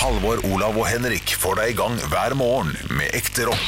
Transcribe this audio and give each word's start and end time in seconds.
Halvor, 0.00 0.38
Olav 0.48 0.78
og 0.80 0.86
Henrik 0.88 1.34
får 1.36 1.58
deg 1.58 1.74
i 1.74 1.76
gang 1.76 1.98
hver 2.08 2.32
morgen 2.38 2.70
med 2.96 3.12
ekte 3.18 3.44
rock. 3.44 3.66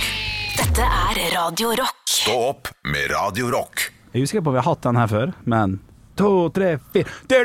Dette 0.56 0.86
er 0.86 1.18
Radio 1.34 1.74
Rock. 1.76 1.98
Stå 2.08 2.36
opp 2.46 2.70
med 2.88 3.10
Radio 3.12 3.50
Rock. 3.52 3.82
Jeg 4.14 4.22
er 4.22 4.24
usikker 4.24 4.44
på 4.46 4.48
om 4.48 4.56
vi 4.56 4.62
har 4.62 4.70
hatt 4.70 4.86
den 4.86 4.96
her 4.96 5.10
før, 5.12 5.34
men 5.44 5.74
To, 6.14 6.50
tre, 6.50 6.78
fire 7.26 7.44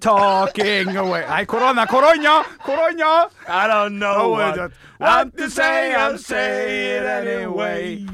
Talking 0.00 0.96
away 0.96 1.24
Nei, 1.28 1.44
korona, 1.46 1.86
korona, 1.86 2.44
korona! 2.64 3.28
I 3.48 3.66
don't 3.66 3.98
know 3.98 4.30
what 4.30 4.58
what 4.58 4.72
want 4.98 5.36
to 5.36 5.50
say, 5.50 5.94
I'll 5.94 6.18
say 6.18 6.96
it 6.96 7.04
anyway. 7.04 8.06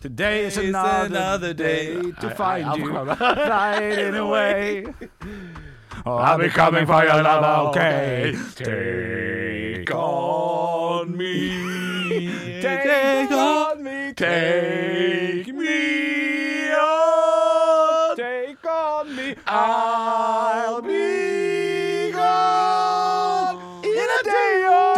Today 0.00 0.46
is 0.46 0.56
another 0.56 1.54
day 1.54 2.12
to 2.20 2.30
find 2.30 2.76
you 2.76 2.92
hiding 2.92 4.14
away. 4.16 4.86
Oh, 6.04 6.16
I'll 6.16 6.38
be 6.38 6.48
coming 6.48 6.84
for 6.84 7.04
your 7.04 7.22
love, 7.22 7.68
okay? 7.68 8.34
Take 8.56 9.94
on 9.94 11.16
me, 11.16 12.60
take 12.60 13.30
on 13.30 13.82
me, 13.84 14.12
take 14.12 15.46
me 15.54 16.70
on, 16.72 18.16
take 18.16 18.64
on 18.66 19.14
me. 19.14 19.36
I'll 19.46 20.82
be 20.82 22.10
gone 22.10 23.84
in 23.84 24.08
a 24.18 24.22
day 24.24 24.66
or 24.66 24.94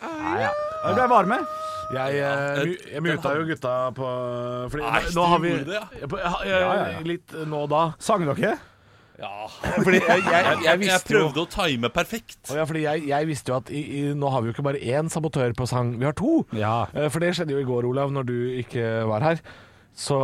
Nei, 0.00 0.40
ja. 0.40 0.52
du 0.86 0.94
ble 0.94 1.08
varme. 1.08 1.67
Jeg, 1.88 2.18
eh, 2.20 2.72
jeg 2.92 3.00
muta 3.00 3.30
jo 3.38 3.44
gutta 3.48 3.74
på 3.96 4.08
Fordi 4.72 4.82
Nei, 4.84 5.04
nå 5.16 5.22
har 5.32 5.38
vi 5.40 5.52
det, 5.64 5.78
Ja, 6.20 6.32
ja, 6.44 6.58
ja. 6.60 6.98
Litt 7.06 7.32
nå 7.48 7.62
og 7.64 7.70
da. 7.72 7.84
Sang 8.02 8.26
dere? 8.28 8.58
Fordi 9.18 9.98
jeg, 9.98 10.20
jeg, 10.22 10.58
jeg, 10.62 10.82
Jeg 10.86 11.02
prøvde 11.08 11.40
jo 11.40 11.44
å 11.46 11.50
time 11.50 11.88
perfekt. 11.90 12.52
Ja, 12.54 12.62
fordi 12.68 12.84
jeg, 12.84 13.08
jeg 13.08 13.26
visste 13.26 13.50
jo 13.50 13.56
at 13.58 13.72
i, 13.74 13.80
i, 13.98 14.02
nå 14.14 14.30
har 14.30 14.44
vi 14.44 14.50
jo 14.50 14.54
ikke 14.54 14.66
bare 14.68 14.78
én 14.78 15.08
sabotør 15.10 15.56
på 15.58 15.66
sang, 15.66 15.96
vi 15.98 16.06
har 16.06 16.14
to. 16.18 16.44
Ja. 16.54 16.84
Eh, 16.94 17.08
For 17.10 17.24
det 17.24 17.32
skjedde 17.34 17.56
jo 17.56 17.62
i 17.62 17.66
går, 17.66 17.88
Olav, 17.88 18.12
når 18.14 18.28
du 18.28 18.36
ikke 18.60 18.84
var 19.10 19.24
her. 19.26 19.40
Så 19.98 20.18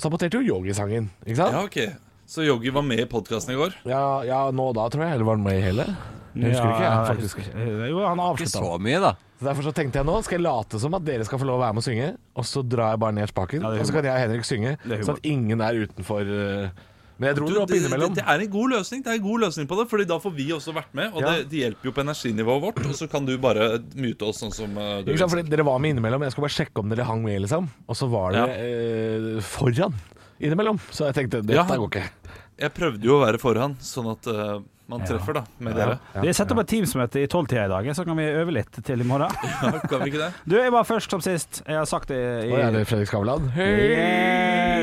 saboterte 0.00 0.40
jo 0.40 0.54
Yogi 0.54 0.72
sangen, 0.76 1.10
ikke 1.26 1.42
sant? 1.42 1.52
Ja, 1.52 1.66
ok 1.66 2.30
Så 2.30 2.46
Yogi 2.46 2.72
var 2.72 2.86
med 2.86 3.02
i 3.04 3.08
podkasten 3.10 3.52
i 3.52 3.58
går? 3.58 3.74
Ja, 3.90 4.22
ja, 4.24 4.40
nå 4.54 4.70
og 4.70 4.78
da 4.78 4.86
tror 4.92 5.04
jeg. 5.04 5.18
Eller 5.18 5.28
var 5.28 5.36
han 5.36 5.44
med 5.44 5.58
i 5.58 5.66
hele? 5.66 5.84
Jeg 6.38 6.52
husker 6.54 6.68
ikke, 6.70 6.88
jeg, 6.88 7.06
faktisk. 7.08 7.38
Jo, 7.90 8.02
han 8.06 8.18
Ikke 8.18 8.28
avslutta. 8.30 8.60
så 8.62 8.78
mye, 8.80 9.00
da. 9.00 9.12
Så 9.38 9.46
Derfor 9.46 9.62
så 9.68 9.72
tenkte 9.74 9.98
jeg 10.00 10.06
nå 10.08 10.16
skal 10.26 10.38
jeg 10.38 10.44
late 10.48 10.78
som 10.82 10.94
at 10.98 11.04
dere 11.06 11.24
skal 11.26 11.38
få 11.38 11.46
lov 11.46 11.58
å 11.60 11.62
være 11.62 11.74
med 11.76 11.82
og 11.82 11.86
synge, 11.86 12.06
og 12.34 12.44
så 12.48 12.62
drar 12.66 12.94
jeg 12.94 12.98
bare 13.04 13.14
ned 13.14 13.28
spaken, 13.30 13.62
Ja, 13.62 13.70
det 13.70 13.78
er 13.78 13.80
og 13.82 13.86
så 13.86 13.92
kan 13.94 14.04
jeg 14.08 14.14
og 14.14 14.22
Henrik 14.24 14.46
synge, 14.48 14.72
sånn 15.06 15.14
at 15.18 15.26
ingen 15.30 15.60
er 15.62 15.78
utenfor 15.84 16.22
eh, 16.22 16.70
Men 17.18 17.28
jeg 17.30 17.36
dro 17.38 17.46
Du, 17.46 17.52
det 17.54 17.60
opp 17.62 17.68
det, 17.70 17.74
det, 17.74 17.82
innimellom. 17.84 18.14
det 18.14 18.24
er 18.26 18.42
en 18.44 18.50
god 18.50 18.70
løsning 18.76 19.02
Det 19.02 19.10
er 19.10 19.16
en 19.18 19.22
god 19.26 19.40
løsning 19.42 19.66
på 19.70 19.78
det 19.78 19.86
Fordi 19.90 20.04
da 20.06 20.18
får 20.22 20.34
vi 20.36 20.44
også 20.54 20.74
vært 20.74 20.92
med 20.94 21.14
Og 21.14 21.20
Ja. 21.22 21.32
det, 21.34 21.48
det 21.50 21.58
hjelper 21.64 21.88
jo 21.88 21.92
på 21.96 22.02
energinivået 22.04 22.62
vårt 22.62 22.78
Og 22.86 22.94
så 22.94 23.08
kan 23.10 23.26
du 23.26 23.32
bare 23.42 23.66
mute 23.98 24.22
oss 24.28 24.38
sånn 24.42 24.52
som 24.54 24.70
eh, 24.78 25.02
du 25.02 25.10
Ikke 25.10 25.18
sant, 25.24 25.32
vil. 25.34 25.42
fordi 25.42 25.50
Dere 25.54 25.66
var 25.66 25.78
med 25.82 25.94
innimellom. 25.96 26.22
Jeg 26.22 26.34
skulle 26.36 26.46
bare 26.46 26.56
sjekke 26.58 26.78
om 26.84 26.88
dere 26.94 27.06
hang 27.10 27.22
med, 27.26 27.40
liksom. 27.42 27.66
Og 27.90 27.98
så 27.98 28.06
var 28.10 28.32
dere 28.38 28.54
eh, 28.54 29.40
foran 29.42 29.94
innimellom. 30.38 30.78
Så 30.94 31.08
jeg 31.10 31.14
tenkte 31.18 31.42
dette 31.42 31.58
Ja. 31.58 31.66
går 31.66 31.90
ikke. 31.90 32.04
Jeg 32.58 32.74
prøvde 32.74 33.02
jo 33.06 33.18
å 33.18 33.22
være 33.26 33.38
foran 33.42 33.74
Sånn 33.82 34.10
at 34.14 34.26
eh, 34.30 34.58
man 34.88 35.04
treffer 35.04 35.36
da 35.36 35.42
Med 35.60 35.76
dere 35.76 35.98
Vi 36.24 36.32
setter 36.32 36.56
opp 36.56 36.62
et 36.62 36.70
Teams-møte 36.72 37.20
i 37.20 37.28
tolvtida 37.30 37.66
i 37.66 37.72
dag, 37.72 37.88
så 37.96 38.04
kan 38.08 38.16
vi 38.16 38.24
øve 38.24 38.54
litt 38.56 38.78
til 38.84 39.02
i 39.04 39.06
morgen. 39.06 39.32
ja, 39.62 39.72
Kan 39.84 40.04
vi 40.04 40.12
ikke 40.12 40.22
det? 40.22 40.30
Du, 40.48 40.56
jeg 40.56 40.72
var 40.72 40.86
først 40.88 41.12
som 41.12 41.20
sist. 41.24 41.60
Jeg 41.66 41.76
har 41.76 41.88
sagt 41.88 42.08
det 42.12 42.20
i 42.48 42.52
Å, 42.54 42.60
er 42.68 42.72
det 42.72 42.84
Fredrik 42.88 43.10
Skavlan? 43.10 43.50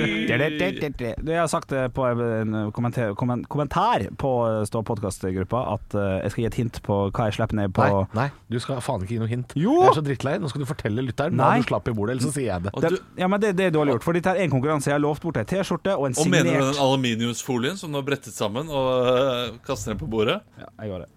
Du, 0.05 1.31
Jeg 1.31 1.39
har 1.39 1.49
sagt 1.49 1.71
det 1.73 1.87
på 1.95 2.05
en 2.05 2.71
kommentar, 2.75 3.15
kommentar 3.17 4.05
på 4.21 4.31
Stå 4.69 4.83
podkast-gruppa 4.85 5.63
at 5.75 5.95
eh, 5.97 6.13
jeg 6.25 6.33
skal 6.33 6.43
gi 6.43 6.47
et 6.49 6.59
hint 6.59 6.79
på 6.85 6.99
hva 7.09 7.27
jeg 7.29 7.37
slipper 7.39 7.57
ned 7.57 7.73
på 7.75 7.85
Nei, 7.85 8.05
nei, 8.17 8.27
du 8.51 8.59
skal 8.61 8.81
faen 8.83 9.03
ikke 9.03 9.15
gi 9.15 9.19
noe 9.21 9.31
hint. 9.31 9.55
Jo! 9.57 9.73
Jeg 9.81 9.89
er 9.89 9.97
så 9.97 10.05
drittlei. 10.05 10.35
Nå 10.41 10.51
skal 10.51 10.63
du 10.63 10.67
fortelle 10.69 11.05
lytteren 11.05 11.39
hva 11.39 11.51
du 11.57 11.65
slapp 11.69 11.89
i 11.89 11.95
bordet, 11.95 12.15
ellers 12.15 12.27
så 12.29 12.35
sier 12.35 12.51
jeg 12.51 12.67
det. 12.67 12.75
Det, 12.85 12.91
Ja, 13.21 13.29
men 13.31 13.41
det, 13.41 13.53
det 13.57 13.69
er 13.69 13.75
dårlig 13.75 13.95
gjort, 13.95 14.05
for 14.07 14.17
dette 14.17 14.35
er 14.35 14.43
en 14.45 14.53
konkurranse. 14.53 14.91
Jeg 14.91 14.97
har 14.97 15.03
lovt 15.03 15.25
bort 15.25 15.39
ei 15.41 15.45
T-skjorte 15.49 15.95
og 15.95 16.09
en 16.09 16.17
og 16.21 16.31
mener 16.31 16.59
du 16.59 16.65
den 16.69 16.81
aluminiumsfolien 16.85 17.79
Som 17.79 17.93
du 17.93 17.99
har 17.99 18.05
brettet 18.07 18.35
sammen 18.35 18.69
Og 18.69 18.89
eh, 19.09 19.57
kaster 19.65 19.94
den 19.95 20.01
på 20.03 20.09
bordet 20.11 20.41
Ja, 20.59 20.67
jeg 20.81 20.91
gjør 20.91 21.05
det. 21.05 21.13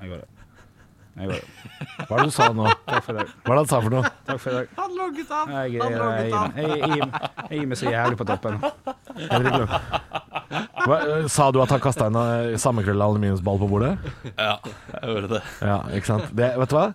Jeg 0.00 0.10
gjør 0.12 0.24
det. 0.24 0.32
Jeg 1.16 1.30
gjør 1.30 1.38
det. 1.40 1.46
Hva 2.06 2.16
er 2.16 2.18
det 2.20 2.24
du 2.28 2.34
sa 2.36 2.46
nå? 2.52 2.66
Takk 2.84 3.04
for 3.06 3.14
i 3.14 3.22
dag. 3.22 3.30
Hva 3.40 3.52
er 3.52 3.56
det 3.56 3.60
han 3.62 3.68
sa 3.70 3.78
for 3.80 3.94
noe? 3.94 4.10
Takk 4.28 4.40
for 4.42 4.52
i 4.52 4.58
dag. 4.58 4.74
Han 4.76 4.98
logget 4.98 5.30
av! 5.32 5.52
Jeg, 5.54 5.72
jeg, 5.72 5.94
jeg, 5.94 5.96
jeg, 5.96 6.66
jeg, 6.66 6.90
jeg, 6.92 7.30
jeg 7.38 7.60
gir 7.62 7.70
meg 7.70 7.80
så 7.80 7.94
jævlig 7.94 8.18
på 8.20 8.26
toppen. 8.28 8.58
Hva, 10.86 10.98
sa 11.32 11.48
du 11.56 11.60
at 11.64 11.72
han 11.72 11.82
kasta 11.82 12.10
en 12.10 12.18
eh, 12.20 12.58
sammenkrølla 12.60 13.08
aluminiumsball 13.08 13.62
på 13.64 13.70
bordet? 13.70 13.94
Ja, 14.34 14.58
jeg 14.92 15.14
gjorde 15.14 15.32
det 15.32 15.42
Ja, 15.64 15.78
ikke 15.96 16.10
sant. 16.12 16.28
Det, 16.36 16.52
vet 16.60 16.72
du 16.72 16.76
hva? 16.78 16.86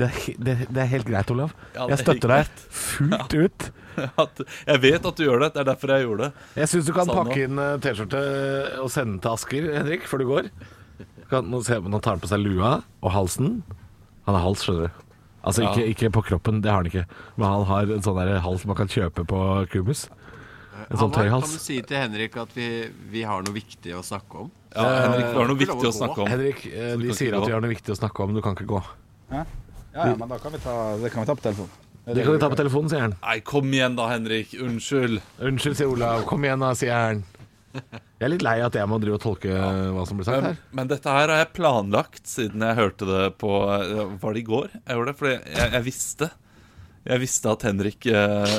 Det, 0.00 0.06
er 0.10 0.44
det, 0.46 0.56
det 0.68 0.82
er 0.84 0.90
helt 0.92 1.08
greit, 1.08 1.32
Olav. 1.32 1.54
Jeg 1.74 2.02
støtter 2.04 2.34
deg 2.36 2.52
fullt 2.82 3.38
ut. 3.40 3.70
Jeg 4.70 4.80
vet 4.80 5.06
at 5.08 5.18
du 5.18 5.24
gjør 5.24 5.42
det 5.42 5.48
Det 5.52 5.60
er 5.60 5.66
derfor 5.66 5.90
jeg 5.92 6.04
gjorde 6.06 6.28
det 6.28 6.60
Jeg 6.62 6.70
syns 6.70 6.86
du 6.86 6.92
kan 6.94 7.10
pakke 7.10 7.40
inn 7.42 7.58
eh, 7.60 7.72
T-skjorte 7.82 8.20
og 8.80 8.86
sende 8.94 9.16
den 9.16 9.18
til 9.24 9.34
Asker, 9.34 9.66
Henrik, 9.74 10.06
før 10.08 10.22
du 10.22 10.26
går. 10.28 10.48
Kan, 11.30 11.46
nå, 11.50 11.62
ser, 11.66 11.80
nå 11.86 12.00
tar 12.02 12.16
han 12.16 12.22
på 12.22 12.30
seg 12.30 12.42
lua 12.42 12.80
og 13.00 13.12
halsen. 13.14 13.60
Han 14.26 14.34
har 14.36 14.42
hals, 14.44 14.64
skjønner 14.66 14.88
du. 14.90 15.04
Altså 15.40 15.62
Ja. 15.64 15.70
ikke, 15.72 15.86
ikke 15.94 16.10
på 16.12 16.22
kroppen, 16.26 16.60
det 16.60 16.68
har 16.70 16.82
han 16.82 16.88
ikke. 16.90 17.06
Men 17.36 17.46
han 17.48 17.64
har 17.64 17.92
en 17.94 18.02
sånn 18.04 18.18
hals 18.44 18.66
man 18.68 18.76
kan 18.76 18.90
kjøpe 18.92 19.24
på 19.24 19.38
Kubus. 19.72 20.08
En 20.90 20.96
sånn 20.98 21.12
tøyhals. 21.12 21.44
Kan 21.46 21.60
du 21.60 21.64
si 21.64 21.76
til 21.86 21.96
Henrik 21.96 22.36
at 22.40 22.52
vi, 22.56 22.66
vi 23.12 23.22
har 23.22 23.42
noe 23.44 23.54
viktig 23.54 23.92
å 23.96 24.02
snakke 24.04 24.44
om? 24.44 24.50
Ja, 24.74 24.84
Henrik, 25.06 25.26
vi 25.30 25.38
har 25.38 25.48
noe 25.50 25.60
viktig 25.60 25.88
å 25.88 25.92
snakke 25.94 26.22
om 26.24 26.30
Henrik, 26.30 26.64
eh, 26.66 26.94
de 27.00 27.14
sier 27.16 27.36
at 27.36 27.46
vi 27.46 27.52
har 27.52 27.60
noe 27.62 27.72
viktig 27.72 27.94
å 27.94 27.98
snakke 27.98 28.24
om, 28.24 28.34
du 28.34 28.42
kan 28.44 28.56
ikke 28.56 28.68
gå. 28.70 28.80
Ja, 29.30 29.44
ja, 29.94 30.14
men 30.16 30.28
da 30.30 30.38
kan 30.38 30.52
vi 30.54 30.60
ta, 30.62 30.74
det 31.00 31.10
kan 31.12 31.24
vi 31.24 31.30
ta 31.30 31.34
på 31.34 31.44
telefonen. 31.46 31.70
Det 32.10 32.24
kan 32.24 32.32
vi 32.32 32.40
ta 32.42 32.48
på 32.50 32.58
telefonen, 32.58 32.90
sier 32.90 33.04
han. 33.04 33.14
Nei, 33.22 33.36
kom 33.46 33.70
igjen 33.74 33.96
da, 33.98 34.08
Henrik 34.10 34.54
Unnskyld 34.58 35.20
Unnskyld, 35.38 35.76
sier 35.78 35.90
Olav. 35.92 36.24
Kom 36.30 36.44
igjen, 36.46 36.62
da, 36.64 36.72
sier 36.78 36.94
han. 36.96 37.24
Jeg 37.74 38.26
er 38.26 38.32
litt 38.34 38.44
lei 38.44 38.56
at 38.64 38.76
jeg 38.76 38.90
må 38.90 38.98
drive 39.00 39.16
og 39.16 39.22
tolke 39.22 39.54
hva 39.94 40.04
som 40.08 40.18
blir 40.18 40.26
sagt 40.28 40.44
her. 40.44 40.56
men 40.76 40.90
dette 40.90 41.14
her 41.14 41.30
har 41.30 41.42
jeg 41.44 41.52
planlagt 41.56 42.26
siden 42.28 42.64
jeg 42.66 42.78
hørte 42.78 43.08
det 43.08 43.26
på 43.40 43.52
eh, 43.72 44.16
Var 44.20 44.36
det 44.36 44.42
i 44.42 44.48
går? 44.48 44.72
Jeg 44.80 44.98
gjorde 44.98 45.12
det, 45.12 45.18
fordi 45.20 45.36
jeg, 45.36 45.68
jeg 45.76 45.86
visste 45.86 46.30
Jeg 47.06 47.22
visste 47.22 47.54
at 47.54 47.68
Henrik 47.68 48.10
eh, 48.10 48.56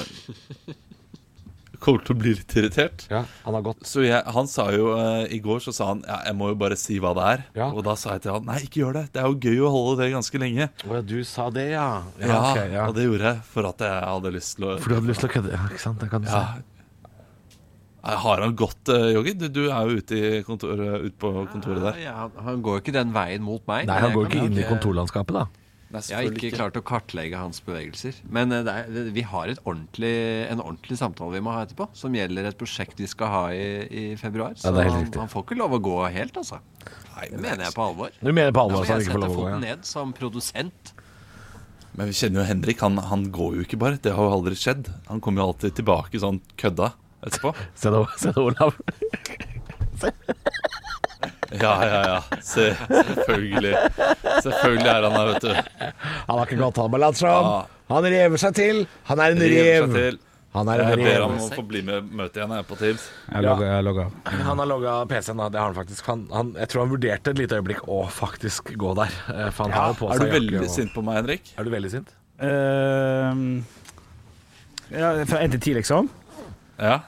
kommer 1.82 2.06
til 2.06 2.16
å 2.16 2.20
bli 2.22 2.34
litt 2.38 2.56
irritert. 2.58 3.06
Ja, 3.12 3.24
han 3.46 3.58
har 3.58 3.64
gått. 3.66 3.84
Så 3.90 4.04
jeg, 4.06 4.22
han 4.36 4.50
sa 4.50 4.68
jo 4.76 4.92
eh, 4.96 5.26
I 5.34 5.42
går 5.44 5.62
så 5.66 5.74
sa 5.76 5.92
han 5.92 6.04
ja, 6.06 6.20
jeg 6.30 6.38
må 6.38 6.52
jo 6.52 6.58
bare 6.62 6.78
si 6.80 7.00
hva 7.02 7.14
det 7.18 7.28
er. 7.34 7.46
Ja. 7.58 7.70
Og 7.72 7.84
da 7.88 7.96
sa 8.00 8.16
jeg 8.16 8.26
til 8.26 8.36
han 8.36 8.48
nei, 8.48 8.60
ikke 8.68 8.84
gjør 8.84 9.00
det. 9.00 9.06
Det 9.16 9.24
er 9.24 9.30
jo 9.30 9.40
gøy 9.50 9.66
å 9.66 9.72
holde 9.76 9.96
det 10.04 10.12
ganske 10.14 10.42
lenge. 10.42 10.70
Å 10.88 11.00
ja, 11.00 11.06
du 11.14 11.18
sa 11.28 11.50
det, 11.54 11.68
ja. 11.74 11.88
Ja, 12.22 12.42
okay, 12.52 12.68
ja. 12.76 12.88
Og 12.88 12.98
det 12.98 13.08
gjorde 13.08 13.32
jeg 13.34 13.46
for 13.54 13.72
at 13.72 13.86
jeg 13.88 14.04
hadde 14.12 14.36
lyst 14.38 14.58
til 14.58 14.68
å 14.70 14.76
For 14.82 14.94
du 14.94 15.00
hadde 15.00 15.14
lyst 15.14 15.26
til 15.26 15.32
å 15.32 15.36
kødde? 15.38 15.56
Ja, 15.58 15.70
ikke 15.72 15.86
sant? 15.86 16.04
Det 16.04 16.12
kan 16.14 16.26
du 16.26 16.30
ja. 16.32 16.44
si. 16.62 16.68
Har 18.02 18.42
han 18.42 18.56
gått, 18.58 18.90
eh, 18.90 19.12
Joggi? 19.14 19.36
Du, 19.38 19.48
du 19.54 19.64
er 19.70 19.86
jo 19.90 19.98
ute, 20.02 20.18
i 20.18 20.44
kontoret, 20.44 21.04
ute 21.06 21.18
på 21.22 21.32
kontoret 21.52 21.84
der. 21.86 22.00
Ja, 22.02 22.30
han- 22.42 22.62
går 22.66 22.80
jo 22.80 22.82
ikke 22.82 22.94
den 22.96 23.12
veien 23.14 23.42
mot 23.46 23.62
meg. 23.68 23.86
Nei, 23.86 24.00
han 24.02 24.14
går 24.16 24.26
ikke 24.30 24.46
inn 24.48 24.58
i 24.58 24.64
kontorlandskapet, 24.66 25.34
da. 25.38 25.46
Nei, 25.92 26.00
Jeg 26.08 26.16
har 26.16 26.24
ikke 26.32 26.48
ikke 26.48 26.56
klart 26.58 26.78
å 26.80 26.82
kartlegge 26.88 27.36
hans 27.36 27.60
bevegelser. 27.60 28.16
Men 28.32 28.52
eh, 28.56 28.64
det 28.64 28.74
er, 28.74 28.86
det, 28.96 29.14
vi 29.14 29.22
har 29.28 29.50
et 29.52 29.60
ordentlig, 29.68 30.14
en 30.50 30.62
ordentlig 30.64 30.98
samtale 30.98 31.34
vi 31.36 31.42
må 31.44 31.52
ha 31.52 31.66
etterpå, 31.66 31.90
som 31.94 32.14
gjelder 32.16 32.48
et 32.48 32.58
prosjekt 32.58 32.98
vi 33.04 33.10
skal 33.12 33.28
ha 33.28 33.44
i, 33.52 33.66
i 33.92 34.16
februar. 34.16 34.56
Så 34.56 34.72
Ja, 34.72 34.88
han, 34.90 35.12
han 35.14 35.28
får 35.30 35.44
ikke 35.46 35.58
lov 35.60 35.76
å 35.78 35.82
gå 35.84 35.98
helt, 36.16 36.34
altså. 36.42 36.62
Nei, 37.18 37.28
Det 37.30 37.42
mener 37.44 37.66
jeg 37.68 37.76
på 37.76 37.86
alvor. 37.86 38.10
Du 38.22 38.32
mener 38.32 38.52
på 38.56 38.64
alvor 38.64 38.86
ja, 38.88 38.96
jeg 38.98 39.12
setter 39.12 39.28
foten 39.36 39.52
Ja. 39.52 39.60
ned 39.60 39.86
som 39.86 40.14
produsent. 40.16 40.94
Men 41.94 42.08
vi 42.08 42.14
kjenner 42.16 42.42
jo 42.42 42.48
Henrik. 42.48 42.80
Han, 42.80 42.98
han 42.98 43.26
går 43.36 43.58
jo 43.60 43.62
ikke 43.68 43.78
bare. 43.78 44.00
Det 44.02 44.14
har 44.16 44.24
jo 44.30 44.32
aldri 44.40 44.56
skjedd. 44.56 44.88
Han 45.10 45.20
kommer 45.20 45.44
jo 45.44 45.52
alltid 45.52 45.76
tilbake 45.76 46.18
sånn 46.24 46.40
kødda 46.58 46.94
etterpå. 47.26 47.54
Se 47.76 47.94
nå, 47.94 48.06
se 48.18 48.34
nå, 48.36 48.48
Olav. 48.50 48.74
Ja, 51.52 51.74
ja, 51.84 52.02
ja. 52.08 52.40
Se, 52.42 52.70
selvfølgelig. 52.88 53.76
Selvfølgelig 54.46 54.88
er 54.88 55.06
han 55.08 55.16
her, 55.20 55.30
vet 55.34 55.46
du. 55.46 55.54
Han 55.54 56.36
har 56.40 56.46
ikke 56.48 56.60
gått, 56.62 56.80
han 56.80 56.92
med. 56.94 57.08
Ja. 57.22 57.40
Han 57.92 58.08
rever 58.16 58.40
seg 58.40 58.56
til. 58.58 58.84
Han 59.10 59.20
er 59.24 59.36
en 59.36 59.42
rev. 59.52 59.98
Han 60.52 60.68
er 60.68 60.82
en 60.84 60.90
Jeg 60.92 61.00
ber 61.00 61.22
ham 61.24 61.34
om 61.38 61.44
å 61.46 61.50
få 61.56 61.64
bli 61.64 61.80
med 61.88 62.08
møtet 62.12 62.42
igjen 62.42 62.52
her 62.52 62.64
på 62.68 62.76
Teams. 62.80 63.04
Jeg 63.32 63.48
har 63.48 63.62
jeg 63.64 63.84
logger. 63.88 64.10
Han 64.48 64.60
har 64.64 64.68
logga 64.68 64.96
PC-en. 65.08 65.44
Det 65.52 65.60
har 65.62 65.70
han 65.70 65.78
faktisk. 65.78 66.08
Han, 66.12 66.26
han, 66.36 66.50
jeg 66.60 66.72
tror 66.74 66.84
han 66.84 66.92
vurderte 66.92 67.32
et 67.32 67.40
lite 67.40 67.60
øyeblikk 67.60 67.86
å 67.88 68.02
faktisk 68.12 68.74
gå 68.80 68.96
der. 69.00 69.14
Eh, 69.32 69.48
For 69.56 69.68
han 69.68 69.76
har 69.78 69.94
jo 69.94 70.00
på 70.02 70.10
Er 70.12 70.20
du 70.20 70.34
veldig 70.34 70.60
og- 70.64 70.74
sint 70.74 70.92
på 70.96 71.04
meg, 71.08 71.22
Henrik? 71.22 71.54
Er 71.56 71.68
du 71.68 71.72
veldig 71.72 71.92
sint? 71.94 72.12
Uh, 72.42 73.62
ja, 74.92 75.14
fra 75.30 75.44
én 75.46 75.52
til 75.54 75.62
ti, 75.64 75.76
liksom? 75.78 76.10
Ja. 76.82 77.00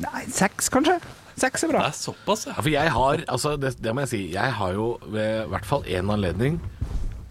Nei, 0.00 0.22
seks, 0.32 0.70
kanskje? 0.72 0.96
Seks 1.36 1.66
er 1.66 1.68
bra. 1.74 1.82
Det 1.84 1.92
er 1.92 1.98
såpass, 1.98 2.46
ja. 2.48 2.54
For 2.56 2.72
jeg 2.72 2.92
har, 2.94 3.24
altså 3.28 3.56
det, 3.60 3.74
det 3.84 3.92
må 3.92 4.06
jeg 4.06 4.12
si, 4.14 4.20
jeg 4.32 4.54
har 4.56 4.72
jo 4.72 4.86
ved 5.12 5.42
i 5.44 5.48
hvert 5.52 5.66
fall 5.68 5.84
én 5.84 6.08
anledning 6.14 6.56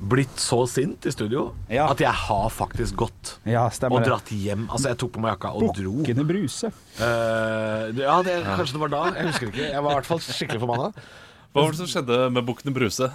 blitt 0.06 0.38
så 0.38 0.60
sint 0.70 1.08
i 1.08 1.12
studio 1.16 1.48
Ja. 1.72 1.88
at 1.90 2.02
jeg 2.04 2.12
har 2.28 2.50
faktisk 2.54 2.98
gått 3.00 3.32
Ja, 3.48 3.64
og 3.66 3.96
det. 3.98 4.04
dratt 4.06 4.30
hjem. 4.30 4.68
Altså, 4.70 4.92
jeg 4.92 5.00
tok 5.02 5.14
på 5.16 5.24
meg 5.24 5.32
jakka 5.34 5.54
og 5.56 5.72
dro. 5.80 5.94
Bukkene 6.04 6.26
Bruse. 6.30 6.70
Eh, 7.00 7.86
det- 7.96 8.04
ja, 8.06 8.18
det, 8.22 8.36
kanskje 8.46 8.76
det 8.76 8.82
var 8.84 8.92
da. 8.94 9.04
Jeg 9.16 9.26
husker 9.32 9.48
ikke. 9.50 9.72
Jeg 9.72 9.82
var 9.88 9.92
i 9.92 9.96
hvert 9.96 10.06
fall 10.12 10.20
skikkelig 10.20 10.62
forbanna. 10.62 10.92
Hva 11.56 11.64
var 11.64 11.72
det 11.72 11.80
som 11.82 11.88
skjedde 11.90 12.20
med 12.36 12.46
Bukkene 12.46 12.74
Bruse? 12.76 13.10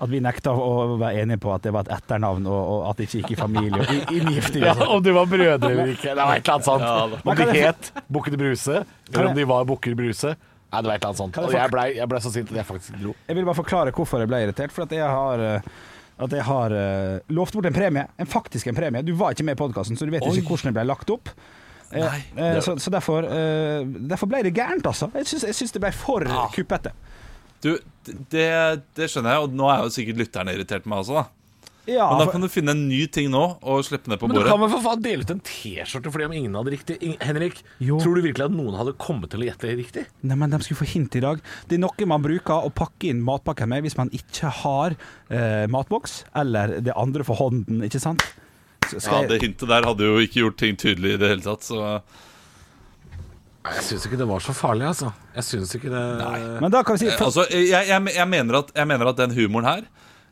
At 0.00 0.10
vi 0.10 0.20
nekta 0.20 0.52
å 0.52 0.96
være 1.00 1.22
enige 1.22 1.40
på 1.40 1.52
at 1.54 1.62
det 1.64 1.72
var 1.72 1.86
et 1.86 1.92
etternavn, 1.96 2.46
og, 2.46 2.62
og 2.74 2.82
at 2.90 2.98
det 3.00 3.06
ikke 3.08 3.20
gikk 3.22 3.30
i 3.32 3.38
familie 3.40 3.80
og 3.80 3.92
i- 3.94 4.18
inngifting. 4.20 4.66
og 4.68 4.76
sånn. 4.76 4.90
om 4.96 5.02
de 5.06 5.14
var 5.16 5.26
brødre 5.30 5.70
eller 5.70 5.92
ikke. 5.94 6.12
Det 6.14 6.16
var 6.26 6.36
et 6.36 6.44
eller 6.44 6.54
annet 6.54 6.68
sånt. 6.68 6.82
Ja, 6.82 7.32
om 7.32 7.40
de 7.40 7.62
het 7.64 7.90
Bukkene 8.12 8.38
Bruse, 8.42 8.84
eller 9.12 9.30
om 9.30 9.34
de 9.40 9.44
var 9.48 9.64
Bukker 9.64 9.94
Bruse. 9.98 10.36
Nei, 10.36 10.80
det 10.82 10.88
var 10.90 10.94
et 10.96 11.04
eller 11.04 11.08
annet 11.12 11.22
sånt. 11.22 11.36
Jeg 11.36 11.44
Og 11.46 11.52
jeg 11.56 11.70
blei 11.72 12.06
ble 12.10 12.20
så 12.20 12.32
sint 12.34 12.50
at 12.50 12.56
jeg 12.60 12.66
faktisk 12.68 12.96
dro. 13.00 13.14
Jeg 13.28 13.36
vil 13.38 13.44
bare 13.46 13.54
forklare 13.62 13.92
hvorfor 13.96 14.20
jeg 14.24 14.28
ble 14.28 14.40
irritert. 14.48 14.72
For 14.74 14.82
at 14.84 14.92
jeg 14.92 15.06
har 15.06 15.40
eh, 15.40 15.70
at 16.18 16.32
jeg 16.32 16.42
har 16.48 16.72
eh, 16.72 17.18
lovt 17.36 17.54
bort 17.54 17.66
en 17.68 17.76
premie. 17.76 18.06
En 18.18 18.26
faktisk 18.26 18.66
en 18.72 18.74
premie. 18.76 19.02
Du 19.06 19.12
var 19.14 19.32
ikke 19.36 19.44
med 19.44 19.56
i 19.56 19.60
podkasten, 19.60 19.96
så 19.96 20.04
du 20.08 20.10
vet 20.14 20.24
Oi. 20.26 20.32
ikke 20.40 20.48
hvordan 20.54 20.72
det 20.72 20.76
ble 20.80 20.84
lagt 20.88 21.10
opp. 21.12 21.28
Eh, 21.92 22.02
Nei. 22.02 22.22
eh, 22.36 22.58
så, 22.64 22.74
så 22.82 22.90
derfor, 22.90 23.22
eh, 23.30 23.84
derfor 24.10 24.26
ble 24.32 24.40
det 24.42 24.54
gærent, 24.56 24.86
altså. 24.90 25.06
Jeg 25.14 25.28
syns, 25.54 25.72
det 25.76 25.80
ble 25.84 25.92
for 25.94 26.24
kuppete. 26.56 26.90
Du, 27.64 27.72
det, 28.32 28.46
det 28.98 29.08
skjønner 29.10 29.36
jeg, 29.36 29.46
og 29.46 29.56
nå 29.56 29.70
er 29.72 29.82
jo 29.86 29.94
sikkert 29.94 30.20
lytterne 30.20 30.54
irritert 30.54 30.84
på 30.84 30.92
meg 30.92 31.02
også, 31.04 31.22
da. 31.22 31.26
Ja, 31.86 32.08
Men 32.10 32.18
da 32.18 32.32
kan 32.32 32.42
du 32.42 32.48
finne 32.50 32.72
en 32.74 32.80
ny 32.88 33.04
ting 33.14 33.28
nå 33.30 33.40
og 33.62 33.84
slippe 33.86 34.10
ned 34.10 34.18
på 34.18 34.26
Men 34.26 34.40
du 34.40 34.48
kan 34.48 34.58
vel 34.58 34.70
for 34.72 34.82
faen 34.82 35.02
dele 35.04 35.22
ut 35.22 35.30
en 35.30 35.42
T-skjorte 35.46 36.10
fordi 36.10 36.26
om 36.26 36.32
ingen 36.34 36.56
hadde 36.58 36.72
riktig. 36.74 36.96
Henrik, 37.22 37.60
Jo. 37.78 38.00
tror 38.02 38.18
du 38.18 38.24
virkelig 38.24 38.48
at 38.48 38.56
noen 38.56 38.74
hadde 38.74 38.96
kommet 38.98 39.30
til 39.30 39.44
å 39.44 39.46
gjette 39.46 39.70
riktig? 39.78 40.02
Nei, 40.26 40.34
men 40.34 40.50
de 40.50 40.58
skulle 40.66 40.80
få 40.82 40.88
hint 40.90 41.14
i 41.14 41.22
dag. 41.22 41.38
Det 41.70 41.78
er 41.78 41.84
noe 41.84 42.08
man 42.10 42.24
bruker 42.26 42.66
å 42.66 42.72
pakke 42.74 43.12
inn 43.12 43.22
matpakker 43.22 43.70
med 43.70 43.86
hvis 43.86 43.94
man 44.00 44.10
ikke 44.18 44.50
har 44.64 44.96
eh, 45.30 45.68
matboks, 45.70 46.24
eller 46.34 46.80
det 46.82 46.96
andre 46.98 47.26
for 47.28 47.38
hånden, 47.38 47.84
ikke 47.86 48.02
sant? 48.02 48.26
Skal 48.90 49.22
Ja, 49.22 49.28
Det 49.30 49.40
hintet 49.46 49.70
der 49.70 49.86
hadde 49.86 50.10
jo 50.10 50.18
ikke 50.26 50.42
gjort 50.42 50.58
ting 50.58 50.74
tydelig 50.82 51.14
i 51.14 51.22
det 51.22 51.30
hele 51.36 51.46
tatt, 51.46 51.62
så 51.70 52.00
Jeg 53.74 53.84
syns 53.88 54.06
ikke 54.08 54.18
det 54.20 54.28
var 54.28 54.42
så 54.44 54.54
farlig, 54.56 54.86
altså. 54.90 55.12
Jeg 55.34 55.46
syns 55.46 55.74
ikke 55.78 55.90
det 55.92 56.02
Men 56.62 56.72
da 56.72 56.82
kan 56.86 56.96
vi 56.96 57.04
si 57.04 57.10
for... 57.12 57.28
Altså, 57.28 57.46
jeg, 57.50 57.88
jeg, 57.88 58.12
jeg, 58.14 58.28
mener 58.30 58.60
at, 58.62 58.70
jeg 58.76 58.90
mener 58.90 59.10
at 59.12 59.22
den 59.22 59.34
humoren 59.36 59.68
her 59.68 59.86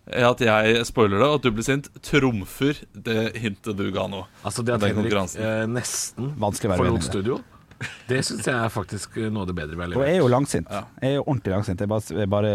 er 0.05 0.27
at 0.29 0.43
jeg 0.45 0.85
spoiler 0.85 1.17
det, 1.17 1.27
og 1.27 1.39
at 1.39 1.47
du 1.47 1.55
blir 1.57 1.65
sint, 1.65 1.89
trumfer 2.05 2.83
det 2.93 3.33
hintet 3.41 3.77
du 3.79 3.87
ga 3.95 4.05
nå. 4.11 4.25
Altså 4.45 4.65
det 4.67 4.77
at 4.77 4.85
Henrik 4.85 5.17
eh, 5.17 5.65
nesten 5.71 6.35
Vanskelig 6.41 6.71
å 6.71 6.75
være 6.75 6.85
forlot 6.85 7.07
studio, 7.07 7.39
det 8.09 8.21
syns 8.27 8.47
jeg 8.47 8.55
er 8.55 8.73
faktisk 8.73 9.17
eh, 9.21 9.31
noe 9.33 9.47
av 9.47 9.51
det 9.51 9.57
bedre 9.57 9.79
vi 9.79 9.87
har 9.87 9.97
Og 9.97 10.05
jeg 10.05 10.19
er 10.19 10.23
jo 10.23 10.29
langsint. 10.31 10.71
Ja. 10.71 10.85
Jeg 11.01 11.15
er 11.15 11.19
jo 11.19 11.25
ordentlig 11.27 11.55
langsint. 11.57 11.83
Jeg 11.83 11.91
bare, 11.91 12.21
jeg 12.21 12.31
bare 12.37 12.53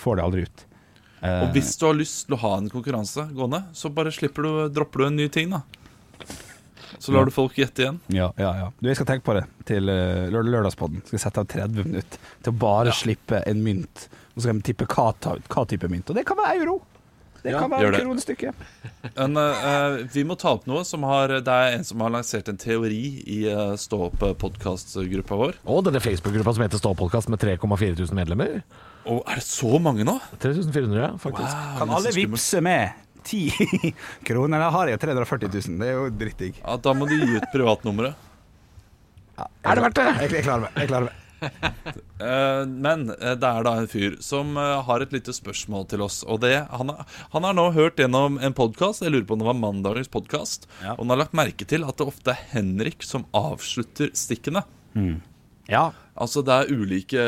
får 0.00 0.18
det 0.18 0.26
aldri 0.26 0.46
ut. 0.46 0.66
Eh, 1.20 1.42
Og 1.44 1.56
hvis 1.56 1.72
du 1.80 1.86
har 1.88 1.98
lyst 1.98 2.26
til 2.26 2.36
å 2.36 2.40
ha 2.44 2.52
en 2.60 2.70
konkurranse 2.72 3.26
gående, 3.36 3.62
så 3.76 3.90
bare 3.94 4.14
slipper 4.14 4.46
du, 4.46 4.52
dropper 4.78 5.04
du 5.04 5.08
en 5.10 5.18
ny 5.20 5.28
ting, 5.32 5.52
da. 5.52 5.62
Så 6.98 7.12
lar 7.14 7.24
du 7.28 7.32
folk 7.34 7.56
gjette 7.58 7.84
igjen. 7.84 8.00
ja, 8.14 8.30
ja, 8.40 8.50
ja. 8.62 8.68
Du, 8.80 8.88
jeg 8.88 8.96
skal 8.98 9.06
tenke 9.12 9.26
på 9.28 9.34
det 9.36 9.44
til 9.68 9.88
uh, 9.90 10.26
lørdagspodden. 10.32 11.02
Skal 11.06 11.22
sette 11.26 11.42
av 11.42 11.48
30 11.52 11.84
minutter 11.86 12.18
til 12.42 12.52
å 12.54 12.58
bare 12.60 12.94
slippe 12.96 13.42
en 13.46 13.62
mynt. 13.64 14.08
Og 14.34 14.40
så 14.40 14.46
skal 14.48 14.60
de 14.60 14.66
tippe 14.72 14.88
hva, 14.90 15.10
ta- 15.20 15.38
hva 15.40 15.66
type 15.68 15.88
mynt. 15.92 16.10
Og 16.12 16.16
det 16.18 16.26
kan 16.28 16.38
være 16.40 16.60
euro. 16.62 16.80
Det 17.46 17.52
Ja, 17.52 17.60
kan 17.62 17.70
være 17.70 17.92
et 17.94 18.26
det. 18.40 18.52
En, 19.22 19.32
Men 19.36 19.36
eh, 19.38 20.00
vi 20.10 20.24
må 20.26 20.34
ta 20.40 20.50
opp 20.56 20.64
noe 20.66 20.82
som 20.88 21.04
har 21.06 21.28
Det 21.28 21.52
er 21.52 21.76
en 21.76 21.84
som 21.86 22.00
har 22.02 22.10
lansert 22.10 22.48
en 22.50 22.58
teori 22.58 23.22
i 23.22 23.36
uh, 23.46 23.76
Stå 23.78 24.00
opp-podkastgruppa 24.08 25.38
vår. 25.38 25.60
Og 25.70 25.84
denne 25.86 26.00
Facebook-gruppa 26.02 26.56
som 26.56 26.64
heter 26.66 26.80
Ståpodkast 26.82 27.30
med 27.30 27.38
3,4 27.44 27.92
000 28.00 28.18
medlemmer. 28.18 28.62
Og 29.06 29.20
er 29.30 29.38
det 29.38 29.46
så 29.46 29.78
mange 29.78 30.02
nå? 30.08 30.16
3400, 30.42 30.98
ja, 30.98 31.12
faktisk. 31.22 31.52
Wow, 31.52 31.78
Kan 31.78 31.94
alle 32.00 32.14
vippse 32.16 32.62
med 32.66 33.05
10 33.26 33.92
kroner? 34.28 34.62
Da 34.62 34.70
har 34.74 34.88
jeg 34.90 34.96
jo 34.98 35.02
340 35.06 35.50
000. 35.52 35.78
Det 35.82 35.90
er 35.90 35.94
jo 35.98 36.08
drittdigg. 36.22 36.58
Ja, 36.62 36.76
Da 36.86 36.94
må 36.96 37.08
du 37.10 37.14
gi 37.18 37.36
ut 37.36 37.46
privatnummeret. 37.52 38.14
Er 39.36 39.76
det 39.76 39.82
verdt 39.84 39.98
det? 40.00 40.08
Jeg, 40.22 40.30
jeg 40.38 40.44
klarer 40.46 40.66
meg. 40.66 40.76
Jeg 40.80 40.88
klarer 40.92 41.08
meg. 41.10 41.22
Eh, 42.16 42.62
men 42.66 43.02
eh, 43.12 43.34
det 43.36 43.44
er 43.50 43.66
da 43.66 43.72
en 43.82 43.88
fyr 43.92 44.14
som 44.24 44.54
eh, 44.56 44.70
har 44.86 45.02
et 45.04 45.12
lite 45.12 45.34
spørsmål 45.36 45.84
til 45.92 46.00
oss. 46.06 46.22
Og 46.24 46.40
det, 46.46 46.54
han, 46.72 46.88
har, 46.94 47.04
han 47.34 47.44
har 47.44 47.56
nå 47.58 47.66
hørt 47.76 48.00
gjennom 48.00 48.38
en 48.40 48.56
podkast, 48.56 49.04
jeg 49.04 49.12
lurer 49.12 49.26
på 49.28 49.36
om 49.36 49.42
det 49.44 49.48
var 49.50 49.58
mandagens 49.60 50.08
podkast, 50.08 50.64
Ja. 50.80 50.94
og 50.96 51.02
han 51.04 51.12
har 51.12 51.20
lagt 51.26 51.36
merke 51.36 51.68
til 51.68 51.84
at 51.84 52.00
det 52.00 52.08
ofte 52.08 52.32
er 52.32 52.40
Henrik 52.54 53.04
som 53.04 53.26
avslutter 53.36 54.14
stikkene. 54.16 54.64
Ja. 55.70 55.90
Altså 56.16 56.40
Det 56.46 56.54
er 56.54 56.70
ulike, 56.72 57.22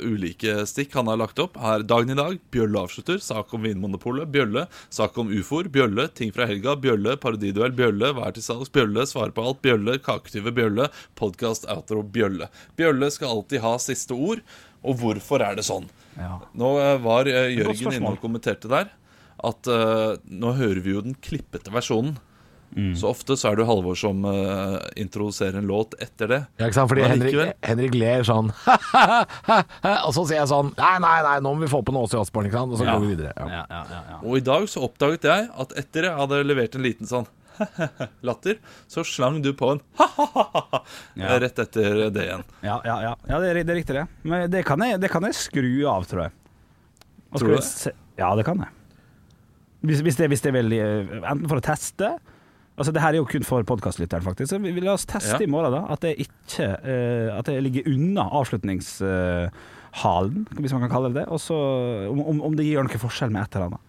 ulike 0.00 0.62
stikk 0.70 0.94
han 0.96 1.10
har 1.10 1.18
lagt 1.20 1.40
opp. 1.42 1.58
Her 1.60 1.84
Dagen 1.84 2.14
i 2.14 2.16
dag, 2.16 2.38
Bjølle 2.54 2.84
avslutter. 2.86 3.18
Sak 3.20 3.52
om 3.52 3.66
Vinmonopolet. 3.66 4.30
Bjølle. 4.32 4.64
Sak 4.88 5.18
om 5.20 5.32
ufoer. 5.34 5.68
Bjølle. 5.72 6.06
Ting 6.16 6.32
fra 6.32 6.46
helga. 6.48 6.76
Bjølle. 6.80 7.18
Parodiduell. 7.20 7.74
Bjølle. 7.76 8.14
Hva 8.16 8.30
er 8.30 8.38
til 8.38 8.46
salgs? 8.46 8.72
Bjølle. 8.72 9.04
Svare 9.10 9.34
på 9.36 9.44
alt. 9.44 9.60
Bjølle. 9.66 9.98
Kaketyve. 10.06 10.54
Bjølle. 10.56 10.88
Podkast 11.18 11.68
outro. 11.72 12.00
Bjølle. 12.02 12.48
Bjølle 12.80 13.12
skal 13.12 13.36
alltid 13.36 13.64
ha 13.66 13.76
siste 13.82 14.16
ord. 14.16 14.40
Og 14.82 14.98
hvorfor 15.02 15.44
er 15.44 15.58
det 15.58 15.66
sånn? 15.68 15.90
ja. 16.18 16.34
Nå 16.58 16.74
eh, 16.80 16.96
var 17.00 17.28
eh, 17.30 17.54
Jørgen 17.54 17.94
inne 17.96 18.10
og 18.16 18.20
kommenterte 18.20 18.68
der 18.68 18.90
at 19.42 19.68
uh, 19.70 20.14
nå 20.22 20.52
hører 20.58 20.82
vi 20.84 20.92
jo 20.94 21.00
den 21.02 21.16
klippete 21.18 21.72
versjonen. 21.74 22.18
Mm. 22.72 22.92
Så 22.96 23.10
ofte 23.10 23.36
så 23.36 23.50
er 23.50 23.58
det 23.60 23.66
Halvor 23.68 23.96
som 23.98 24.22
uh, 24.24 24.78
introduserer 24.96 25.58
en 25.60 25.68
låt 25.68 25.92
etter 26.00 26.30
det. 26.30 26.38
Ja, 26.56 26.70
ikke 26.70 26.78
sant? 26.78 26.88
Fordi 26.92 27.04
Henrik. 27.04 27.36
Henrik 27.66 27.96
ler 27.98 28.24
sånn 28.24 28.48
Og 30.06 30.14
så 30.16 30.24
sier 30.24 30.38
jeg 30.38 30.48
sånn 30.48 30.70
Nei, 30.78 30.94
nei, 31.04 31.18
nei, 31.26 31.34
nå 31.44 31.52
må 31.52 31.66
vi 31.66 31.70
få 31.72 31.82
på 31.84 31.92
noe 31.92 32.08
Åse 32.08 32.16
Osborn, 32.22 32.48
ikke 32.48 32.62
sant? 32.62 32.72
Og 32.72 32.80
så 32.80 32.88
Ja. 32.88 32.96
går 32.96 33.04
vi 33.04 33.12
videre. 33.12 33.34
Ja. 33.36 33.48
Ja, 33.52 33.62
ja, 33.68 33.82
ja, 33.92 34.00
ja. 34.14 34.18
Og 34.24 34.40
i 34.40 34.44
dag 34.46 34.64
så 34.72 34.86
oppdaget 34.88 35.28
jeg 35.28 35.48
at 35.64 35.76
etter 35.82 36.08
jeg 36.08 36.18
hadde 36.22 36.42
levert 36.48 36.78
en 36.78 36.86
liten 36.86 37.10
sånn 37.10 37.28
latter, 38.26 38.56
så 38.88 39.04
slang 39.04 39.42
du 39.44 39.52
på 39.56 39.74
en 39.74 39.82
ha-ha-ha 40.00 40.82
rett 41.44 41.60
etter 41.62 42.06
det 42.08 42.24
igjen. 42.24 42.44
Ja, 42.64 42.80
ja, 42.88 42.96
ja. 43.04 43.16
ja 43.28 43.40
det, 43.42 43.52
er, 43.52 43.60
det 43.62 43.74
er 43.74 43.80
riktig, 43.82 43.98
det. 44.00 44.06
Men 44.24 44.48
det 44.50 44.64
kan 44.66 44.80
jeg, 44.80 45.00
det 45.02 45.12
kan 45.12 45.28
jeg 45.28 45.36
skru 45.36 45.68
av, 45.92 46.08
tror 46.08 46.26
jeg. 46.26 46.38
Og 47.32 47.40
Tror 47.40 47.52
du 47.52 47.60
det? 47.60 47.92
Ja, 48.20 48.32
det 48.36 48.44
kan 48.48 48.64
jeg. 48.64 48.72
Hvis, 49.82 50.02
hvis, 50.04 50.16
det, 50.16 50.28
hvis 50.30 50.44
det 50.44 50.52
er 50.52 50.54
veldig 50.60 50.78
eh, 50.78 51.14
Enten 51.26 51.48
for 51.50 51.58
å 51.58 51.64
teste 51.64 52.12
Altså 52.82 52.92
Det 52.96 53.02
her 53.04 53.14
er 53.14 53.20
jo 53.20 53.28
kun 53.30 53.44
for 53.46 53.62
podkastlytteren, 53.68 54.24
faktisk. 54.26 54.48
Så 54.50 54.58
vi, 54.58 54.72
vi 54.74 54.82
la 54.82 54.96
oss 54.96 55.04
teste 55.06 55.38
Ja. 55.38 55.46
i 55.46 55.50
morgen 55.50 55.70
da 55.76 55.84
at 55.94 56.02
jeg 56.08 56.24
ikke 56.26 56.66
uh, 56.82 57.28
At 57.38 57.46
jeg 57.52 57.62
ligger 57.62 57.86
unna 57.92 58.24
avslutningshalen, 58.40 60.42
hvis 60.58 60.74
man 60.74 60.82
kan 60.86 60.90
kalle 60.92 61.12
det 61.12 61.20
det. 61.22 61.26
Og 61.32 61.38
så 61.42 61.56
om, 62.10 62.18
om, 62.34 62.42
om 62.50 62.54
det 62.58 62.66
gjør 62.66 62.88
noen 62.88 63.02
forskjell 63.06 63.30
med 63.32 63.44
et 63.46 63.54
eller 63.56 63.70
annet. 63.72 63.88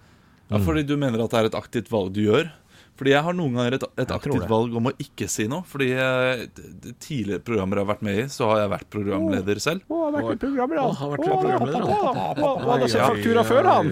Ja, 0.53 0.59
fordi 0.61 0.83
du 0.85 0.93
mener 0.99 1.17
at 1.23 1.31
det 1.33 1.39
er 1.39 1.47
et 1.49 1.55
aktivt 1.57 1.87
valg 1.89 2.11
du 2.13 2.21
gjør? 2.27 2.45
Fordi 2.93 3.09
jeg 3.09 3.23
har 3.25 3.33
noen 3.33 3.55
ganger 3.57 3.73
et, 3.79 3.83
et 4.03 4.11
aktivt 4.13 4.43
valg 4.51 4.75
om 4.77 4.85
å 4.85 4.91
ikke 5.01 5.25
si 5.31 5.47
noe. 5.49 5.63
Fordi 5.65 5.87
eh, 5.97 6.43
d- 6.53 6.67
d- 6.83 6.91
tidligere 7.01 7.41
programmer 7.41 7.79
jeg 7.79 7.85
har 7.87 7.89
vært 7.89 8.03
med 8.05 8.19
i, 8.21 8.25
så 8.29 8.49
har 8.51 8.59
jeg 8.61 8.69
vært 8.75 8.89
programleder 8.93 9.61
selv. 9.63 9.81
Å, 9.89 10.01
han 10.03 10.17
har 10.19 10.27
vært 10.27 10.43
programleder, 10.43 10.83
Å, 10.83 10.91
han 10.91 10.99
har 10.99 11.13
vært 11.15 11.23
programleder, 11.25 11.87
han. 11.89 12.43
Hadde 12.69 12.89
ikke 12.91 13.07
faktura 13.09 13.45
før, 13.49 13.69
han? 13.71 13.89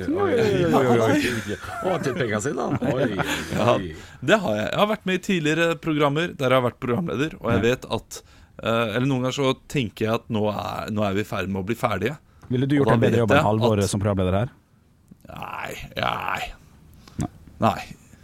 Å, 1.81 1.95
til 2.05 2.13
penga 2.19 2.41
sine, 2.45 2.67
han. 2.67 2.77
Ja, 3.57 3.73
det 4.31 4.37
har 4.43 4.55
jeg. 4.59 4.67
Jeg 4.69 4.79
har 4.83 4.89
vært 4.93 5.07
med 5.09 5.17
i 5.17 5.23
tidligere 5.31 5.67
programmer 5.81 6.35
der 6.37 6.53
jeg 6.53 6.59
har 6.61 6.65
vært 6.69 6.79
programleder, 6.83 7.35
og 7.41 7.49
jeg 7.55 7.63
vet 7.65 7.87
at 7.97 8.21
eh, 8.21 8.95
Eller 8.95 9.07
noen 9.09 9.25
ganger 9.25 9.37
så 9.39 9.53
tenker 9.71 10.05
jeg 10.07 10.13
at 10.19 10.29
nå 10.33 10.45
er, 10.53 10.91
nå 10.93 11.05
er 11.07 11.17
vi 11.17 11.25
i 11.25 11.29
ferd 11.31 11.49
med 11.49 11.63
å 11.63 11.67
bli 11.71 11.77
ferdige. 11.79 12.19
Ville 12.51 12.67
du 12.69 12.77
gjort 12.77 12.93
en 12.93 13.01
bedre 13.01 13.23
jobb 13.23 13.31
enn 13.33 13.39
jeg 13.41 13.47
Halvor 13.49 13.81
som 13.89 14.01
programleder 14.03 14.37
her? 14.43 14.53
Nei, 15.31 15.73
nei. 15.97 16.51
Nei, 17.61 17.81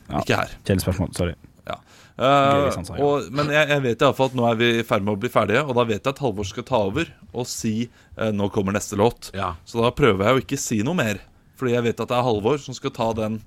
Ja. 0.09 0.21
ikke 0.23 0.39
her. 0.39 0.51
Kjedelig 0.63 0.83
spørsmål, 0.85 1.13
sorry. 1.17 1.35
Ja. 1.67 1.75
Gøy 2.17 2.23
Eh, 2.25 2.77
ja. 2.97 3.03
og, 3.05 3.27
men 3.31 3.51
jeg, 3.53 3.67
jeg 3.69 3.81
vet 3.83 4.01
i 4.01 4.05
alle 4.07 4.17
fall 4.17 4.31
at 4.31 4.37
nå 4.39 4.45
er 4.49 4.55
vi 4.57 4.69
i 4.79 4.83
ferd 4.87 5.03
med 5.05 5.13
å 5.13 5.19
bli 5.21 5.29
ferdige, 5.29 5.61
og 5.67 5.75
da 5.77 5.83
vet 5.85 5.99
jeg 5.99 6.13
at 6.15 6.21
Halvor 6.23 6.47
skal 6.49 6.65
ta 6.65 6.79
over 6.87 7.11
og 7.33 7.45
si 7.45 7.89
uh, 8.17 8.31
'nå 8.33 8.47
kommer 8.55 8.73
neste 8.73 8.97
låt'. 8.97 9.29
Ja. 9.37 9.51
Så 9.65 9.83
da 9.83 9.91
prøver 9.93 10.25
jeg 10.25 10.33
å 10.33 10.41
ikke 10.41 10.57
si 10.57 10.79
noe 10.81 10.97
mer, 10.97 11.19
fordi 11.59 11.75
jeg 11.75 11.83
vet 11.83 11.99
at 12.01 12.09
det 12.09 12.17
er 12.17 12.25
Halvor 12.25 12.57
som 12.63 12.73
skal 12.73 12.89
ta 12.95 13.11
den. 13.13 13.37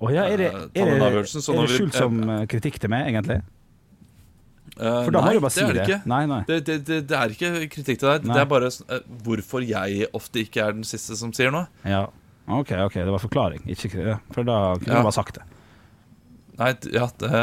oh, 0.00 0.12
ja, 0.12 0.26
er 0.28 0.36
det, 0.36 0.50
uh, 0.52 0.66
ta 0.68 0.84
den 0.84 0.98
det, 1.00 1.06
avgjørelsen, 1.08 1.40
så 1.46 1.54
er 1.54 1.62
det 1.64 1.78
skjult 1.78 1.94
som 1.96 2.20
kritikk 2.50 2.78
til 2.82 2.90
meg, 2.92 3.08
egentlig? 3.08 3.40
Eh, 4.74 5.04
For 5.06 5.10
da 5.14 5.20
må 5.22 5.32
du 5.32 5.40
bare 5.40 5.54
si 5.54 5.62
det. 5.62 5.76
Er 5.84 5.86
det. 5.86 5.98
Nei, 6.10 6.24
nei. 6.26 6.40
Det, 6.48 6.58
det, 6.66 6.78
det, 6.88 7.00
det 7.08 7.16
er 7.16 7.32
ikke 7.36 7.50
kritikk 7.70 8.00
til 8.02 8.08
deg. 8.10 8.24
Nei. 8.26 8.34
Det 8.34 8.42
er 8.42 8.48
bare 8.50 8.70
hvorfor 9.24 9.62
jeg 9.64 10.08
ofte 10.16 10.42
ikke 10.42 10.64
er 10.66 10.72
den 10.76 10.86
siste 10.88 11.16
som 11.16 11.32
sier 11.36 11.52
noe. 11.54 11.68
Ja. 11.86 12.08
OK, 12.50 12.72
ok, 12.84 12.96
det 13.00 13.12
var 13.14 13.22
forklaring. 13.22 13.62
Ikke, 13.70 14.18
for 14.34 14.42
da 14.44 14.74
kunne 14.76 14.90
Ja. 14.92 15.00
du 15.00 15.06
bare 15.08 15.16
sagt 15.16 15.38
det. 15.38 15.44
Nei, 16.54 16.68
ja, 16.94 17.08
det, 17.18 17.38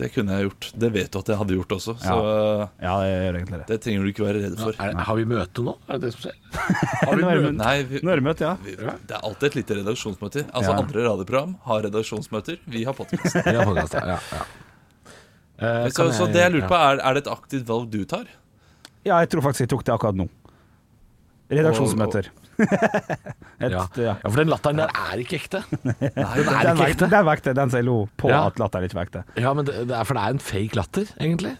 det 0.00 0.08
kunne 0.10 0.34
jeg 0.34 0.48
gjort. 0.48 0.66
Det 0.74 0.88
vet 0.90 1.10
du 1.14 1.18
at 1.20 1.28
jeg 1.30 1.38
hadde 1.38 1.54
gjort 1.54 1.74
også, 1.76 1.92
så 2.02 2.14
ja. 2.16 2.64
Ja, 2.82 2.94
det 2.98 3.10
gjør 3.12 3.38
egentlig 3.38 3.60
det. 3.60 3.66
det 3.68 3.76
trenger 3.84 4.02
du 4.02 4.10
ikke 4.10 4.24
være 4.24 4.40
redd 4.42 4.56
for. 4.58 4.78
Er, 4.82 4.96
har 5.06 5.18
vi 5.20 5.26
møte 5.30 5.64
nå? 5.68 5.74
Er 5.86 6.00
det 6.00 6.08
det 6.08 6.10
som 6.16 6.24
skjer? 6.24 6.40
Nå 7.20 7.28
er 7.30 7.42
det, 7.44 7.52
Nei, 7.60 7.74
vi, 7.86 8.00
nå 8.02 8.10
er 8.10 8.22
det 8.22 8.26
møte, 8.26 8.48
ja. 8.48 8.56
vi, 8.64 8.74
det 8.74 9.14
er 9.14 9.22
alltid 9.28 9.48
et 9.52 9.58
lite 9.60 9.76
redaksjonsmøte. 9.82 10.46
Altså 10.50 10.72
Ja. 10.72 10.78
Andre 10.82 11.04
radioprogram 11.06 11.52
har 11.68 11.84
redaksjonsmøter. 11.86 12.58
Vi 12.74 12.82
har 12.88 12.96
podkast. 12.98 13.38
Ja, 13.46 13.62
ja, 13.62 14.16
ja. 14.16 14.42
Eh, 15.56 15.86
så, 15.94 16.08
så 16.12 16.26
det 16.28 16.42
jeg 16.42 16.56
lurer 16.56 16.66
på, 16.68 16.76
er, 16.76 16.98
er 17.00 17.16
det 17.16 17.22
et 17.22 17.30
aktivt 17.32 17.70
valg 17.70 17.86
du 17.92 18.02
tar? 18.08 18.26
Ja, 19.06 19.20
jeg 19.22 19.30
tror 19.32 19.46
faktisk 19.46 19.68
jeg 19.68 19.72
tok 19.76 19.86
det 19.86 19.94
akkurat 19.94 20.18
nå. 20.18 20.26
Redaksjonsmøter. 21.54 22.32
Et, 23.60 23.72
Ja. 23.72 23.82
ja. 23.96 24.14
for 24.24 24.36
den 24.40 24.50
latteren 24.52 24.76
der 24.80 24.90
er 24.92 25.20
ikke 25.22 25.36
ekte. 25.40 25.62
Den 25.72 25.92
er 26.22 26.34
Den 26.36 26.42
ikke 26.44 26.74
vekte, 26.76 26.88
ekte. 26.90 27.08
den 27.12 27.26
vekte, 27.28 27.54
den 27.56 27.70
som 27.72 27.78
jeg 27.80 27.86
lo 27.88 27.96
på 28.20 28.28
Ja. 28.32 28.42
at 28.50 28.58
latteren 28.60 28.84
ikke 28.88 29.00
ekte 29.06 29.22
Ja, 29.40 29.52
men 29.56 29.64
det, 29.68 29.74
det 29.88 29.96
er 29.96 30.04
for 30.08 30.18
det 30.18 30.24
er 30.26 30.34
en 30.36 30.42
fake 30.44 30.76
latter, 30.78 31.06
egentlig. 31.20 31.54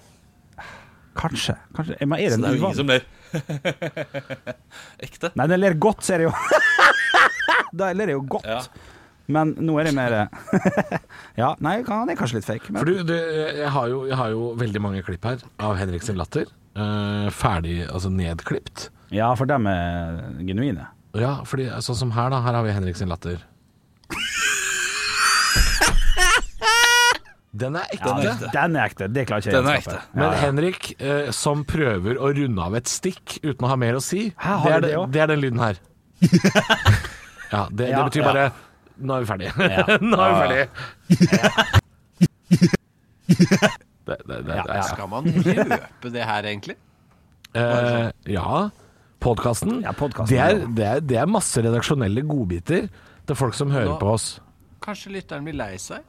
Kanskje. 1.16 1.54
Kanskje. 1.76 1.96
Men 2.04 2.18
er 2.20 2.30
Så 2.30 2.36
det 2.36 2.42
det 2.42 2.50
er 2.50 2.56
jo 2.56 2.60
ingen 2.60 2.76
som 2.76 2.90
ler. 2.92 3.06
Ekte. 5.06 5.30
Nei, 5.36 5.46
den 5.52 5.60
ler 5.62 5.76
godt, 5.80 6.04
ser 6.04 6.20
jeg 6.24 6.28
jo. 6.28 6.34
da 7.76 7.88
ler 7.96 8.12
jeg 8.12 8.18
jo 8.18 8.24
godt. 8.36 8.46
Ja. 8.50 8.60
Men 9.32 9.56
nå 9.58 9.74
er 9.80 9.88
det 9.88 9.94
mer 9.96 10.12
Ja, 11.40 11.54
nei, 11.64 11.80
han 11.88 12.12
er 12.12 12.18
kanskje 12.20 12.38
litt 12.38 12.46
fake. 12.46 12.70
Men 12.70 12.82
For 12.84 12.90
du, 12.92 13.00
du 13.08 13.14
jeg, 13.16 13.70
har 13.74 13.88
jo, 13.90 14.04
jeg 14.06 14.18
har 14.20 14.30
jo 14.34 14.52
veldig 14.60 14.82
mange 14.84 15.00
klipp 15.06 15.24
her 15.26 15.40
av 15.58 15.74
Henrik 15.80 16.04
sin 16.06 16.20
latter. 16.20 16.46
Uh, 16.76 17.26
ferdig, 17.34 17.80
altså 17.88 18.12
nedklipt. 18.12 18.90
Ja, 19.14 19.34
for 19.38 19.46
dem 19.46 19.66
er 19.70 20.20
genuine. 20.42 20.88
Ja, 21.16 21.38
fordi 21.48 21.68
sånn 21.84 21.98
som 21.98 22.10
her, 22.16 22.30
da. 22.34 22.42
Her 22.44 22.58
har 22.58 22.66
vi 22.66 22.74
Henrik 22.74 22.98
sin 22.98 23.10
latter. 23.12 23.38
Den 27.56 27.76
er 27.78 27.86
ekte. 27.94 28.10
Den 28.10 28.26
er. 28.28 28.50
Den 28.52 28.76
er 28.76 28.90
ekte. 28.90 29.08
Det 29.08 29.24
klarer 29.28 29.44
ikke 29.44 29.52
jeg 29.54 29.62
er 29.62 29.64
å 29.64 29.80
skape. 29.80 30.00
Men 30.18 30.34
Henrik, 30.42 30.88
eh, 31.00 31.28
som 31.32 31.62
prøver 31.68 32.18
å 32.20 32.30
runde 32.36 32.66
av 32.66 32.76
et 32.76 32.90
stikk 32.90 33.38
uten 33.42 33.64
å 33.64 33.70
ha 33.70 33.78
mer 33.80 33.96
å 33.96 34.02
si, 34.04 34.28
Hæ, 34.42 34.56
det, 34.64 34.72
er 34.74 34.84
det 34.84 34.92
det, 35.14 35.22
er 35.24 35.30
den 35.32 35.40
lyden 35.40 35.62
her. 35.62 35.80
ja, 37.54 37.62
det, 37.70 37.90
det 37.92 38.04
betyr 38.08 38.24
bare 38.24 38.46
Nå 38.96 39.16
er 39.16 39.24
vi 39.24 39.28
ferdige. 39.28 39.52
Nå 40.10 40.20
er 40.24 40.30
vi 40.32 40.36
ferdige. 40.42 40.66
det, 43.28 43.38
det, 44.06 44.18
det, 44.24 44.38
det, 44.48 44.56
ja. 44.56 44.82
Skal 44.88 45.10
man 45.12 45.28
røpe 45.28 46.12
det 46.12 46.24
her, 46.24 46.50
egentlig? 46.52 46.76
Eh, 47.56 48.08
ja. 48.32 48.66
Podkasten. 49.22 49.80
Ja, 49.82 49.92
det, 50.28 50.38
er, 50.38 50.58
det, 50.66 50.84
er, 50.86 51.00
det 51.00 51.16
er 51.22 51.30
masse 51.30 51.62
redaksjonelle 51.64 52.22
godbiter 52.28 52.88
til 53.26 53.38
folk 53.38 53.56
som 53.58 53.72
hører 53.74 53.94
Nå- 53.94 54.00
på 54.02 54.12
oss. 54.12 54.26
Kanskje 54.84 55.14
lytteren 55.16 55.46
blir 55.46 55.56
lei 55.56 55.74
seg? 55.82 56.04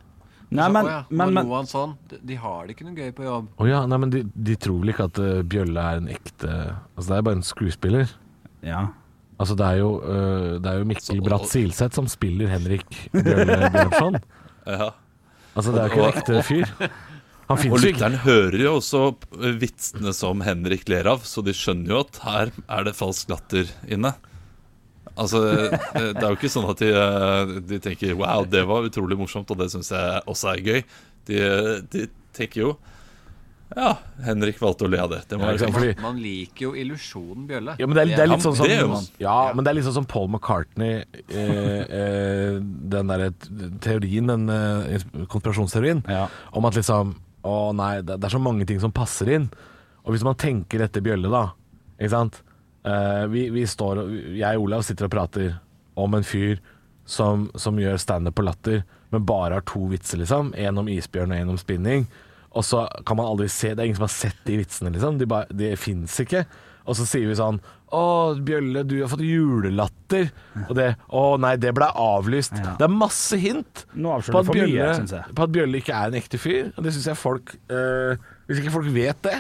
Nei, 0.48 0.64
Så, 0.64 0.72
men, 0.72 0.86
«Å 0.86 0.92
ja, 0.92 1.00
men, 1.10 1.34
men 1.36 1.68
sånn. 1.68 1.96
De, 2.08 2.20
de 2.30 2.36
har 2.40 2.68
det 2.68 2.76
ikke 2.76 2.86
noe 2.88 2.96
gøy 2.96 3.10
på 3.18 3.26
jobb. 3.26 3.50
Å 3.60 3.66
ja, 3.68 3.82
nei, 3.90 3.98
men 4.00 4.14
de, 4.14 4.22
de 4.48 4.56
tror 4.64 4.78
vel 4.84 4.94
ikke 4.94 5.08
at 5.10 5.20
uh, 5.20 5.42
Bjølle 5.44 5.84
er 5.92 6.00
en 6.00 6.08
ekte 6.14 6.52
Altså, 6.54 7.08
det 7.10 7.18
er 7.18 7.26
bare 7.28 7.40
en 7.40 7.44
skuespiller. 7.48 8.14
Ja. 8.64 8.86
Altså, 9.38 9.58
det 9.60 9.66
er 9.68 9.82
jo, 9.82 9.90
uh, 10.06 10.54
det 10.64 10.72
er 10.72 10.80
jo 10.80 10.88
Mikkel 10.94 11.20
Bratt 11.26 11.50
Silseth 11.52 12.00
som 12.00 12.08
spiller 12.12 12.52
Henrik 12.54 12.88
Bjølle 13.16 13.72
Bjørnson. 13.76 14.20
Ja. 14.68 14.90
Altså, 15.56 15.72
det 15.72 15.80
er 15.80 15.86
jo 15.88 15.92
ikke 15.94 16.04
en 16.04 16.18
ekte 16.20 16.40
fyr. 16.44 16.88
Han 17.48 17.72
Og 17.72 17.80
lytteren 17.80 18.18
hører 18.26 18.60
jo 18.60 18.74
også 18.82 19.02
eh, 19.40 19.54
vitsene 19.62 20.12
som 20.16 20.42
Henrik 20.44 20.88
ler 20.92 21.08
av, 21.08 21.22
så 21.24 21.44
de 21.46 21.54
skjønner 21.56 21.94
jo 21.94 22.00
at 22.04 22.18
her 22.26 22.52
er 22.68 22.84
det 22.90 22.96
falsk 22.98 23.30
latter 23.32 23.70
inne. 23.88 24.12
Altså, 25.18 25.40
eh, 25.72 25.78
Det 26.14 26.24
er 26.24 26.28
jo 26.28 26.36
ikke 26.36 26.52
sånn 26.52 26.68
at 26.70 26.82
de, 26.84 26.90
eh, 26.92 27.54
de 27.72 27.80
tenker 27.80 28.14
'wow, 28.20 28.44
det 28.50 28.66
var 28.68 28.84
utrolig 28.84 29.18
morsomt', 29.18 29.50
og 29.50 29.58
det 29.58 29.72
syns 29.72 29.90
jeg 29.96 30.22
også 30.28 30.54
er 30.54 30.62
gøy. 30.62 30.84
De, 31.26 31.82
de 31.90 32.08
tenker 32.36 32.62
jo 32.62 32.78
'ja, 33.76 33.98
Henrik 34.24 34.60
valgte 34.60 34.86
å 34.86 34.90
le 34.92 34.98
av 35.00 35.10
det'. 35.12 35.28
Det 35.28 35.40
Ja, 35.40 35.58
sant, 35.58 35.74
fordi, 35.76 35.96
Man 36.02 36.20
liker 36.22 36.62
jo 36.68 36.72
illusjonen 36.74 37.48
Bjølle. 37.48 37.76
ja, 37.80 37.86
men 37.88 37.96
det 37.96 38.04
er, 38.04 38.16
det 38.16 38.20
er 38.24 38.28
litt 38.28 38.44
sånn 38.44 38.56
som 38.56 38.66
sånn. 38.68 39.10
Ja, 39.20 39.54
men 39.54 39.64
det 39.64 39.72
er 39.72 39.76
litt 39.76 39.86
sånn 39.86 39.94
som 39.94 40.06
Paul 40.06 40.28
McCartney 40.28 41.04
eh, 41.30 41.84
eh, 41.88 42.60
Den 42.60 43.08
derre 43.08 43.32
teorien, 43.80 44.28
den 44.28 44.50
eh, 44.50 45.00
konspirasjonsteorien, 45.28 46.04
Ja. 46.08 46.28
om 46.54 46.66
at 46.66 46.76
liksom 46.76 47.16
Å 47.48 47.72
nei, 47.76 47.94
det, 48.04 48.20
det 48.20 48.28
er 48.28 48.36
så 48.36 48.44
mange 48.44 48.68
ting 48.68 48.82
som 48.84 48.94
passer 48.96 49.32
inn. 49.38 49.48
Og 50.04 50.14
hvis 50.16 50.26
man 50.28 50.38
tenker 50.40 50.84
dette 50.84 51.04
Bjølle, 51.04 51.32
da, 51.32 51.46
ikke 51.98 52.14
sant 52.14 52.42
Eh, 52.88 53.28
vi, 53.28 53.50
vi 53.50 53.68
står 53.68 54.00
Jeg 54.38 54.58
og 54.58 54.68
Olav 54.68 54.86
sitter 54.88 55.08
og 55.08 55.12
prater 55.12 55.56
om 55.98 56.14
en 56.16 56.26
fyr 56.26 56.62
som, 57.08 57.48
som 57.56 57.80
gjør 57.80 57.98
standup 58.00 58.36
på 58.38 58.46
latter, 58.46 58.82
men 59.12 59.26
bare 59.26 59.58
har 59.58 59.66
to 59.68 59.86
vitser, 59.92 60.20
liksom. 60.22 60.52
En 60.60 60.82
om 60.82 60.90
isbjørn 60.92 61.32
og 61.32 61.40
en 61.40 61.54
om 61.54 61.60
spinning. 61.60 62.06
Og 62.58 62.66
så 62.66 62.86
kan 63.06 63.18
man 63.20 63.28
aldri 63.30 63.48
se 63.54 63.70
Det 63.76 63.80
er 63.84 63.88
ingen 63.92 64.00
som 64.00 64.08
har 64.08 64.16
sett 64.16 64.40
de 64.48 64.58
vitsene, 64.60 64.92
liksom. 64.96 65.18
De, 65.22 65.28
bare- 65.30 65.52
de 65.54 65.76
fins 65.78 66.16
ikke. 66.24 66.46
Og 66.88 66.96
så 66.98 67.06
sier 67.06 67.28
vi 67.30 67.36
sånn 67.38 67.60
Å, 67.94 68.02
Bjølle, 68.44 68.82
du 68.88 68.98
har 69.02 69.08
fått 69.12 69.22
julelatter. 69.24 70.30
Og 70.68 70.74
det 70.76 70.88
Å 71.16 71.22
nei, 71.40 71.54
det 71.62 71.74
ble 71.78 71.88
avlyst. 72.02 72.56
Ja. 72.60 72.74
Det 72.80 72.88
er 72.88 72.94
masse 72.96 73.38
hint 73.40 73.86
Nå 73.96 74.16
på 74.26 74.42
at, 74.42 74.50
Bjølle, 74.52 74.88
mye, 75.04 75.22
på 75.38 75.46
at 75.46 75.54
Bjølle 75.56 75.80
ikke 75.84 75.96
er 76.00 76.12
en 76.12 76.18
ekte 76.20 76.40
fyr. 76.42 76.72
Og 76.76 76.84
det 76.88 76.96
syns 76.96 77.08
jeg 77.12 77.20
folk 77.20 77.54
øh, 77.72 78.18
Hvis 78.50 78.60
ikke 78.64 78.74
folk 78.80 78.90
vet 78.96 79.22
det, 79.28 79.38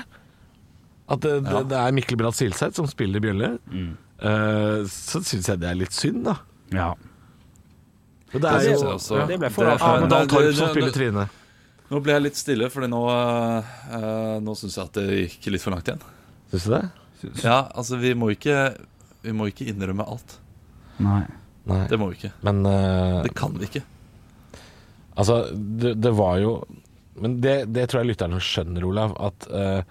at 1.08 1.22
det, 1.24 1.34
det, 1.48 1.64
det 1.72 1.78
er 1.80 1.94
Mikkel 1.96 2.20
Bratt 2.20 2.36
Silseth 2.36 2.76
som 2.80 2.88
spiller 2.92 3.24
Bjølle, 3.24 3.54
Mm. 3.72 3.92
øh, 4.28 4.82
så 4.92 5.22
syns 5.24 5.48
jeg 5.48 5.60
det 5.64 5.70
er 5.72 5.78
litt 5.80 5.96
synd, 5.96 6.26
da. 6.28 6.38
ja. 6.76 6.90
Og 8.36 8.42
det 8.44 8.50
er 8.52 8.66
jo 8.74 8.80
ja. 9.16 9.26
Det 9.30 9.38
ble 9.40 9.50
for 9.56 9.64
det- 9.64 10.28
Torp 10.28 10.56
som 10.58 10.72
spiller 10.74 10.92
Trine. 10.92 11.28
Nå 11.88 12.02
ble 12.04 12.18
jeg 12.18 12.26
litt 12.26 12.40
stille, 12.40 12.70
for 12.74 12.88
nå, 12.90 13.02
uh, 13.08 14.38
nå 14.44 14.56
syns 14.60 14.76
jeg 14.76 14.90
at 14.90 14.98
det 15.00 15.20
gikk 15.22 15.52
litt 15.54 15.64
for 15.64 15.76
langt 15.76 15.88
igjen. 15.88 16.02
Syns 16.52 16.68
du 16.68 16.74
det? 16.74 16.86
Ja, 17.46 17.62
altså, 17.74 18.00
vi 18.02 18.12
må 18.18 18.32
ikke, 18.34 18.58
vi 19.24 19.36
må 19.36 19.48
ikke 19.50 19.68
innrømme 19.72 20.06
alt. 20.06 20.38
Nei. 21.04 21.24
Nei. 21.68 21.84
Det 21.92 22.00
må 22.00 22.10
vi 22.12 22.20
ikke. 22.20 22.34
Men 22.48 22.62
uh, 22.68 23.22
Det 23.26 23.34
kan 23.38 23.56
vi 23.58 23.70
ikke. 23.70 23.84
Altså, 25.18 25.40
det, 25.54 25.96
det 25.98 26.12
var 26.14 26.38
jo 26.40 26.52
Men 27.18 27.40
det, 27.42 27.56
det 27.74 27.88
tror 27.90 28.04
jeg 28.04 28.12
lytterne 28.12 28.40
skjønner, 28.44 28.86
Olav. 28.86 29.16
At, 29.30 29.48
uh, 29.50 29.82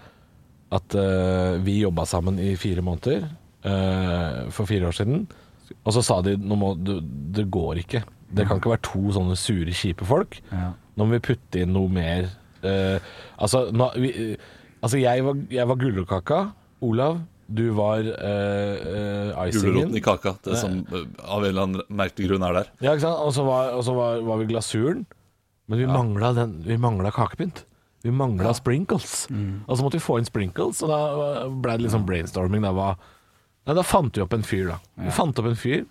at 0.77 0.97
uh, 0.97 1.57
vi 1.65 1.81
jobba 1.81 2.07
sammen 2.09 2.39
i 2.43 2.55
fire 2.61 2.85
måneder 2.87 3.27
eh, 3.67 4.51
for 4.55 4.67
fire 4.67 4.89
år 4.89 4.97
siden. 4.97 5.27
Og 5.83 5.95
så 5.95 6.03
sa 6.07 6.21
de 6.23 6.37
nå 6.39 6.59
må, 6.59 6.75
du, 6.79 6.99
det 7.03 7.49
går 7.51 7.83
ikke. 7.83 8.03
Det 8.37 8.47
kan 8.47 8.59
ikke 8.61 8.73
være 8.75 8.85
to 8.87 9.03
sånne 9.15 9.37
sure, 9.39 9.75
kjipe 9.75 10.07
folk. 10.07 10.39
Ja. 10.51 10.73
Nå 10.97 11.07
må 11.07 11.19
vi 11.19 11.25
putte 11.29 11.61
inn 11.63 11.75
noe 11.77 11.93
mer. 11.93 12.31
uh, 12.65 12.99
altså, 13.37 13.67
nå, 13.73 13.91
vi, 14.01 14.13
uh, 14.17 14.53
altså, 14.81 14.99
jeg 15.03 15.25
var, 15.27 15.41
jeg 15.53 15.69
var 15.71 15.81
gulrotkaka. 15.81 16.39
Olav, 16.87 17.21
du 17.47 17.67
var 17.77 18.01
uh, 18.01 19.47
icingen. 19.47 19.69
Gulroten 19.69 20.01
i 20.01 20.03
kaka, 20.03 20.35
det 20.45 20.59
som 20.59 20.81
av 20.89 21.45
en 21.45 21.49
eller 21.51 21.63
annen 21.63 21.85
merkelig 22.01 22.33
grunn 22.33 22.47
er 22.49 22.61
der. 22.61 22.73
Ja, 22.81 22.97
ikke 22.97 23.07
sant? 23.07 23.23
Og 23.23 23.37
så 23.37 23.45
var, 23.47 23.71
og 23.77 23.85
så 23.87 23.95
var, 23.97 24.21
var 24.27 24.41
vi 24.43 24.49
glasuren. 24.51 25.07
Men 25.67 25.81
vi 25.83 25.87
mangla 25.91 26.31
den 26.37 26.61
Vi 26.63 26.77
mangla 26.79 27.11
kakepynt. 27.15 27.65
Vi 28.07 28.13
mangla 28.15 28.53
sprinkles. 28.55 29.27
Og 29.67 29.73
så 29.77 29.83
måtte 29.83 29.99
vi 29.99 30.05
få 30.05 30.21
inn 30.21 30.29
sprinkles, 30.29 30.83
og 30.87 30.93
da 30.93 30.99
ble 31.51 31.73
det 31.75 31.87
litt 31.87 31.95
sånn 31.95 32.07
brainstorming. 32.07 32.63
Da, 32.63 32.71
var, 32.77 33.01
nei, 33.67 33.75
da 33.75 33.83
fant 33.83 34.15
vi 34.15 34.23
opp 34.23 34.37
en 34.37 34.47
fyr, 34.47 34.69
da. 34.71 34.77
Vi 35.09 35.15
fant 35.17 35.39
opp 35.43 35.49
en 35.51 35.59
fyr 35.59 35.83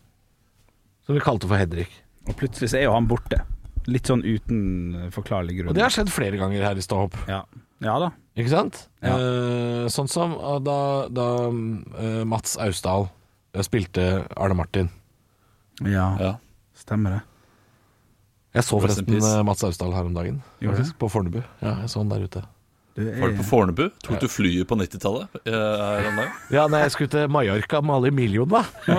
som 1.06 1.18
vi 1.18 1.24
kalte 1.24 1.50
for 1.50 1.60
Hedrik. 1.60 1.92
Og 2.26 2.38
plutselig 2.40 2.72
så 2.72 2.80
er 2.80 2.88
jo 2.88 2.96
han 2.96 3.10
borte. 3.10 3.42
Litt 3.92 4.10
sånn 4.10 4.24
uten 4.26 5.10
forklarlig 5.14 5.60
grunn. 5.60 5.70
Og 5.70 5.78
det 5.78 5.84
har 5.86 5.94
skjedd 5.94 6.10
flere 6.14 6.40
ganger 6.42 6.64
her 6.66 6.80
i 6.80 6.84
Ståhopp. 6.86 7.18
ja. 7.30 7.44
ja 7.86 7.98
da. 8.02 8.12
Ikke 8.36 8.52
sant? 8.52 8.82
Ja. 9.06 9.14
Eh, 9.16 9.86
sånn 9.94 10.10
som 10.12 10.34
da, 10.66 10.80
da 11.08 11.28
eh, 11.48 12.24
Mats 12.28 12.58
Austdal 12.60 13.06
eh, 13.54 13.64
spilte 13.64 14.26
Arne 14.36 14.58
Martin. 14.60 14.90
Ja, 15.84 16.10
Ja. 16.20 16.34
stemmer 16.76 17.18
det. 17.18 17.22
Jeg 18.56 18.64
så 18.68 18.80
forresten 18.80 19.18
eh, 19.20 19.44
Mats 19.48 19.64
Austdal 19.68 19.94
her 19.96 20.08
om 20.08 20.14
dagen. 20.16 20.42
Faktisk, 20.64 20.98
på 21.00 21.10
Fornebu. 21.12 21.42
Ja, 21.62 21.78
jeg 21.84 21.92
så 21.92 22.02
han 22.04 22.12
der 22.12 22.24
ute. 22.28 22.44
Det 22.96 23.20
Var 23.20 23.28
du 23.28 23.36
på 23.38 23.44
Fornebu? 23.44 23.90
Tok 24.04 24.22
du 24.24 24.28
flyet 24.32 24.68
på 24.70 24.76
90-tallet? 24.80 25.28
eh? 25.44 25.52
Ja, 26.56 26.64
nei, 26.72 26.80
jeg 26.86 26.92
skulle 26.94 27.12
til 27.12 27.26
Mallorca 27.28 27.82
med 27.84 27.96
alle 27.98 28.12
millionene. 28.16 28.62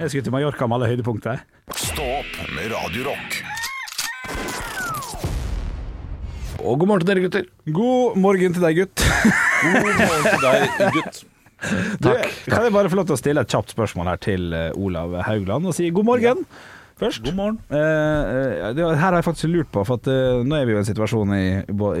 Jeg 0.00 0.08
skulle 0.10 0.24
til 0.26 0.32
Mallorca 0.34 0.66
med 0.68 0.76
alle 0.76 0.90
høydepunkter. 0.92 1.36
Stå 1.76 2.04
opp 2.18 2.32
med 2.52 2.68
Radiorock. 2.74 3.30
Og 6.60 6.76
god 6.82 6.88
morgen 6.90 7.04
til 7.06 7.10
dere, 7.14 7.22
gutter. 7.24 7.44
God 7.72 8.16
morgen 8.20 8.52
til 8.56 8.62
deg, 8.66 8.72
gutt. 8.82 8.98
God 9.64 9.74
morgen 9.80 9.96
til 10.28 10.40
deg, 10.44 10.56
gutt. 10.98 11.16
Du, 12.00 12.08
kan 12.48 12.62
jeg 12.64 12.72
bare 12.76 12.88
få 12.92 12.96
lov 13.00 13.06
til 13.08 13.16
å 13.16 13.20
stille 13.20 13.40
et 13.44 13.52
kjapt 13.52 13.70
spørsmål 13.72 14.06
her 14.12 14.18
til 14.24 14.42
eh, 14.56 14.70
Olav 14.80 15.08
Haugland 15.26 15.62
og 15.68 15.74
si 15.76 15.84
god 15.92 16.06
morgen 16.08 16.38
først? 17.00 17.22
God 17.26 17.36
morgen. 17.38 17.58
Eh, 17.72 17.78
eh, 17.80 18.72
det, 18.76 18.84
her 18.86 19.00
har 19.08 19.18
jeg 19.20 19.26
faktisk 19.26 19.50
lurt 19.52 19.70
på, 19.74 19.84
for 19.88 20.00
at, 20.00 20.10
eh, 20.12 20.40
nå 20.46 20.58
er 20.60 20.66
vi 20.68 20.74
jo 20.76 20.80
i 20.80 20.82
en 20.84 20.88
situasjon 20.90 21.34
i, 21.36 21.44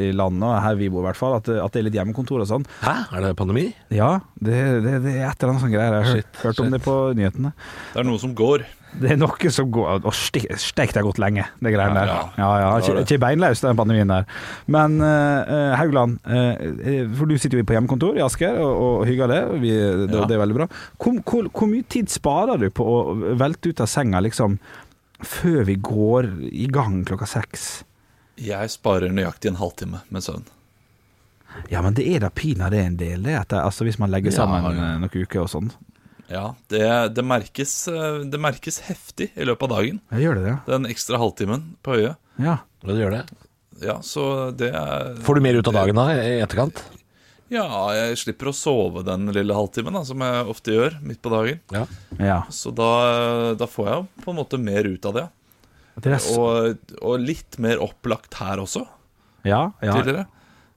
i 0.06 0.10
landet, 0.16 0.46
og 0.46 0.58
her 0.64 0.80
vi 0.80 0.90
bor 0.92 1.04
i 1.04 1.08
hvert 1.10 1.20
fall, 1.20 1.38
at, 1.40 1.48
eh, 1.52 1.60
at 1.64 1.72
det 1.74 1.82
er 1.82 1.88
litt 1.90 1.98
hjemmekontor 2.00 2.44
og 2.44 2.50
sånn. 2.52 2.66
Hæ, 2.84 2.96
er 3.16 3.28
det 3.28 3.36
pandemi? 3.40 3.68
Ja, 3.94 4.18
det, 4.40 4.58
det, 4.86 4.98
det 5.06 5.16
er 5.18 5.30
et 5.32 5.40
eller 5.40 5.54
annet 5.56 5.64
sånn 5.66 5.74
greier. 5.74 5.96
Jeg 5.96 6.04
har 6.04 6.12
hørt, 6.12 6.20
Shit, 6.28 6.44
hørt 6.44 6.60
om 6.66 6.76
det 6.76 6.82
på 6.84 6.98
nyhetene. 7.18 7.54
Det 7.94 8.04
er 8.04 8.08
noe 8.12 8.22
som 8.22 8.36
går. 8.38 8.66
Det 8.90 9.12
er 9.14 9.18
noe 9.20 9.50
som 9.54 9.68
går 9.70 10.00
Og 10.02 10.14
steik, 10.18 10.48
stek 10.58 10.90
det 10.90 10.98
har 10.98 11.04
gått 11.06 11.20
lenge, 11.22 11.44
det 11.62 11.70
greiene 11.76 11.94
der. 11.94 12.08
Ja, 12.10 12.16
Ja, 12.40 12.48
ja, 12.58 12.70
ja. 12.74 12.80
ikke, 12.82 13.04
ikke 13.04 13.18
beinløs, 13.22 13.60
den 13.62 13.78
pandemien 13.78 14.10
der. 14.10 14.24
Men 14.66 14.96
eh, 15.06 15.76
Haugland, 15.78 16.16
eh, 16.26 17.04
for 17.14 17.30
du 17.30 17.36
sitter 17.38 17.60
jo 17.62 17.68
på 17.70 17.76
hjemmekontor 17.76 18.18
i 18.18 18.24
Asker 18.26 18.58
og, 18.58 18.72
og 18.88 19.06
hygger 19.06 19.30
det, 19.30 19.40
og 19.46 19.62
vi, 19.62 19.70
det, 19.78 20.10
Ja. 20.10 20.26
det 20.26 20.34
er 20.34 20.42
veldig 20.42 20.58
bra. 20.58 20.66
Hvor, 20.98 21.20
hvor, 21.22 21.46
hvor 21.54 21.70
mye 21.70 21.86
tid 21.86 22.10
sparer 22.10 22.58
du 22.58 22.66
på 22.74 22.82
å 22.82 22.98
velte 23.38 23.70
ut 23.70 23.84
av 23.86 23.92
senga 23.94 24.24
liksom 24.26 24.58
før 25.26 25.64
vi 25.68 25.76
går 25.80 26.30
i 26.50 26.66
gang 26.72 27.02
klokka 27.08 27.28
seks? 27.28 27.68
Jeg 28.40 28.72
sparer 28.72 29.12
nøyaktig 29.12 29.52
en 29.52 29.60
halvtime 29.60 30.00
med 30.08 30.24
søvn. 30.24 30.46
Ja, 31.68 31.82
men 31.82 31.96
det 31.98 32.06
er 32.06 32.22
da 32.22 32.30
pinadø 32.30 32.78
en 32.78 32.96
del, 33.00 33.24
det. 33.26 33.36
det 33.50 33.58
altså 33.58 33.84
hvis 33.86 33.98
man 34.00 34.12
legger 34.12 34.34
sammen 34.34 34.62
ja. 34.62 34.72
ja. 34.76 34.90
noen 35.02 35.10
uker 35.10 35.42
og 35.42 35.50
sånn. 35.50 35.72
Ja, 36.30 36.52
det, 36.70 36.86
det, 37.16 37.24
merkes, 37.26 37.74
eh, 37.90 38.20
det 38.30 38.38
merkes 38.38 38.78
heftig 38.86 39.32
i 39.34 39.46
løpet 39.48 39.66
av 39.66 39.80
dagen. 39.80 39.98
Jeg 40.14 40.28
gjør 40.28 40.38
det, 40.38 40.44
ja. 40.46 40.58
Den 40.68 40.86
ekstra 40.86 41.18
halvtimen 41.18 41.72
på 41.82 41.98
øyet. 41.98 42.20
ja. 42.38 42.60
det 42.86 43.00
gjør 43.02 43.16
det. 43.18 43.24
Ja, 43.80 43.96
så 44.04 44.50
det 44.52 44.70
er 44.76 45.14
Får 45.24 45.38
du 45.38 45.44
mer 45.44 45.56
ut 45.56 45.68
av 45.70 45.76
dagen 45.78 45.96
da, 45.96 46.10
i 46.12 46.40
etterkant? 46.44 46.82
Ja, 47.50 47.66
jeg 47.96 48.18
slipper 48.20 48.52
å 48.52 48.54
sove 48.54 49.02
den 49.06 49.26
lille 49.34 49.54
halvtimen, 49.56 49.96
da, 49.98 50.04
som 50.06 50.22
jeg 50.22 50.42
ofte 50.52 50.74
gjør 50.76 50.96
midt 51.02 51.18
på 51.22 51.32
dagen. 51.32 51.58
Ja. 51.74 51.84
ja. 52.22 52.40
Så 52.54 52.70
da, 52.70 52.90
da 53.58 53.66
får 53.66 53.88
jeg 53.90 54.24
på 54.24 54.30
en 54.30 54.38
måte 54.38 54.60
mer 54.62 54.86
ut 54.86 55.08
av 55.10 55.16
det. 55.18 55.26
Det 56.00 56.12
er 56.14 56.28
Og, 56.38 56.92
og 57.02 57.24
litt 57.24 57.58
mer 57.60 57.82
opplagt 57.82 58.38
her 58.38 58.62
også, 58.62 58.84
ja, 59.42 59.64
ja. 59.82 59.96
tidligere. 59.96 60.28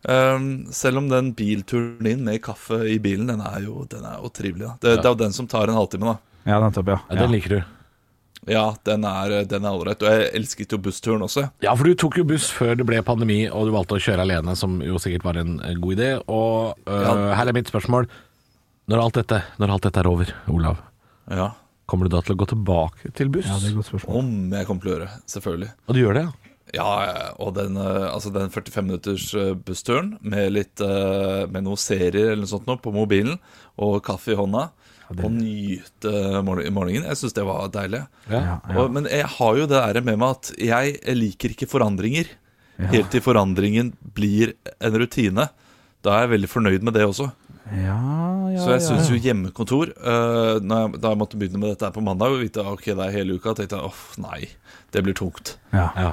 Um, 0.04 0.66
selv 0.74 1.00
om 1.00 1.08
den 1.08 1.30
bilturen 1.38 2.10
inn 2.10 2.26
med 2.26 2.42
kaffe 2.44 2.82
i 2.92 2.98
bilen, 3.00 3.30
den 3.30 3.46
er 3.46 3.62
jo, 3.64 3.86
den 3.88 4.04
er 4.04 4.18
jo 4.20 4.34
trivelig. 4.34 4.66
Da. 4.66 4.74
Det, 4.82 4.98
det 4.98 5.06
er 5.06 5.14
jo 5.14 5.22
den 5.22 5.38
som 5.38 5.48
tar 5.48 5.70
en 5.70 5.78
halvtime, 5.78 6.10
da. 6.10 6.42
ja, 6.50 6.60
nettopp, 6.60 6.92
ja. 6.92 7.00
Ja, 7.08 7.22
Den 7.22 7.38
liker 7.38 7.56
du. 7.56 7.62
Ja, 8.50 8.74
den 8.84 9.06
er 9.08 9.46
den 9.48 9.64
er 9.66 9.72
ålreit. 9.78 10.02
Og 10.04 10.10
jeg 10.12 10.32
elsket 10.36 10.74
jo 10.76 10.78
bussturen 10.84 11.22
også. 11.24 11.46
Ja, 11.64 11.74
for 11.80 11.88
du 11.88 11.94
tok 11.96 12.18
jo 12.20 12.26
buss 12.28 12.50
før 12.52 12.76
det 12.76 12.86
ble 12.86 13.00
pandemi, 13.06 13.46
og 13.50 13.68
du 13.70 13.72
valgte 13.76 13.96
å 13.96 14.04
kjøre 14.04 14.26
alene, 14.26 14.56
som 14.60 14.82
jo 14.84 15.00
sikkert 15.00 15.24
var 15.24 15.40
en 15.40 15.60
eh, 15.64 15.76
god 15.80 15.96
idé. 15.98 16.10
Og 16.28 16.76
øh, 16.88 17.04
Ja. 17.08 17.36
her 17.40 17.48
er 17.48 17.54
mitt 17.56 17.72
spørsmål. 17.72 18.08
Når 18.92 19.00
alt, 19.00 19.14
dette, 19.22 19.44
når 19.64 19.72
alt 19.78 19.84
dette 19.88 20.00
er 20.04 20.08
over, 20.12 20.34
Olav, 20.52 20.78
Ja. 21.32 21.52
kommer 21.88 22.10
du 22.10 22.16
da 22.18 22.22
til 22.22 22.36
å 22.36 22.40
gå 22.44 22.48
tilbake 22.52 23.14
til 23.16 23.30
buss? 23.30 23.48
Ja, 23.48 23.56
det 23.60 23.70
er 23.70 23.76
et 23.76 23.80
godt 23.80 23.92
spørsmål. 23.94 24.18
Om 24.20 24.52
jeg 24.52 24.68
kommer 24.68 24.82
til 24.84 24.92
å 24.92 24.96
gjøre, 24.98 25.10
selvfølgelig. 25.26 25.70
Og 25.88 25.94
du 25.96 26.02
gjør 26.02 26.14
det, 26.20 26.24
ja? 26.24 26.50
Ja, 26.74 27.32
og 27.40 27.54
den, 27.56 27.76
eh, 27.78 28.10
altså 28.12 28.32
den 28.34 28.50
45 28.50 28.84
minutters 28.88 29.32
bussturen 29.64 30.18
med 30.22 30.52
litt 30.56 30.80
Med 30.80 31.62
noen 31.64 31.78
serier 31.78 32.32
eller 32.34 32.44
noe 32.44 32.50
sånt 32.50 32.66
nå 32.68 32.76
på 32.82 32.92
mobilen, 32.96 33.38
og 33.78 34.02
kaffe 34.04 34.32
i 34.34 34.36
hånda, 34.36 34.70
og 35.22 35.32
nyte 35.36 36.14
morgen- 36.48 36.74
morgenen. 36.74 37.06
Jeg 37.10 37.20
syns 37.20 37.34
det 37.38 37.46
var 37.46 37.68
deilig. 37.74 38.02
Ja, 38.32 38.40
ja. 38.40 38.56
Og, 38.80 38.92
men 38.96 39.06
jeg 39.12 39.26
har 39.38 39.56
jo 39.60 39.68
det 39.70 39.82
der 39.94 40.02
med 40.02 40.18
meg 40.22 40.30
at 40.38 40.52
jeg 40.58 40.98
liker 41.16 41.54
ikke 41.54 41.70
forandringer. 41.70 42.26
Helt 42.90 43.12
til 43.14 43.22
forandringen 43.22 43.94
blir 44.18 44.56
en 44.82 44.98
rutine. 44.98 45.50
Da 46.04 46.16
er 46.18 46.26
jeg 46.26 46.34
veldig 46.40 46.50
fornøyd 46.50 46.84
med 46.84 46.94
det 46.98 47.06
også. 47.06 47.30
Ja, 47.72 47.96
ja, 48.52 48.60
Så 48.60 48.74
jeg 48.74 48.82
ja. 48.82 48.88
syns 48.90 49.08
jo 49.14 49.16
hjemmekontor 49.24 49.94
uh, 50.04 50.58
når 50.60 50.82
jeg, 50.82 50.98
Da 51.00 51.14
jeg 51.14 51.20
måtte 51.22 51.38
begynne 51.40 51.62
med 51.62 51.70
dette 51.72 51.86
her 51.88 51.94
på 51.96 52.04
mandag, 52.04 52.34
og 52.36 52.42
vite 52.44 52.60
ok, 52.68 52.90
det 52.92 53.06
er 53.06 53.14
hele 53.16 53.38
uka, 53.40 53.54
tenkte 53.56 53.78
jeg 53.80 53.88
åh, 53.88 54.02
nei, 54.20 54.42
det 54.92 55.04
blir 55.06 55.16
tungt. 55.16 55.58
ja. 55.72 55.90
Ja. 55.96 56.12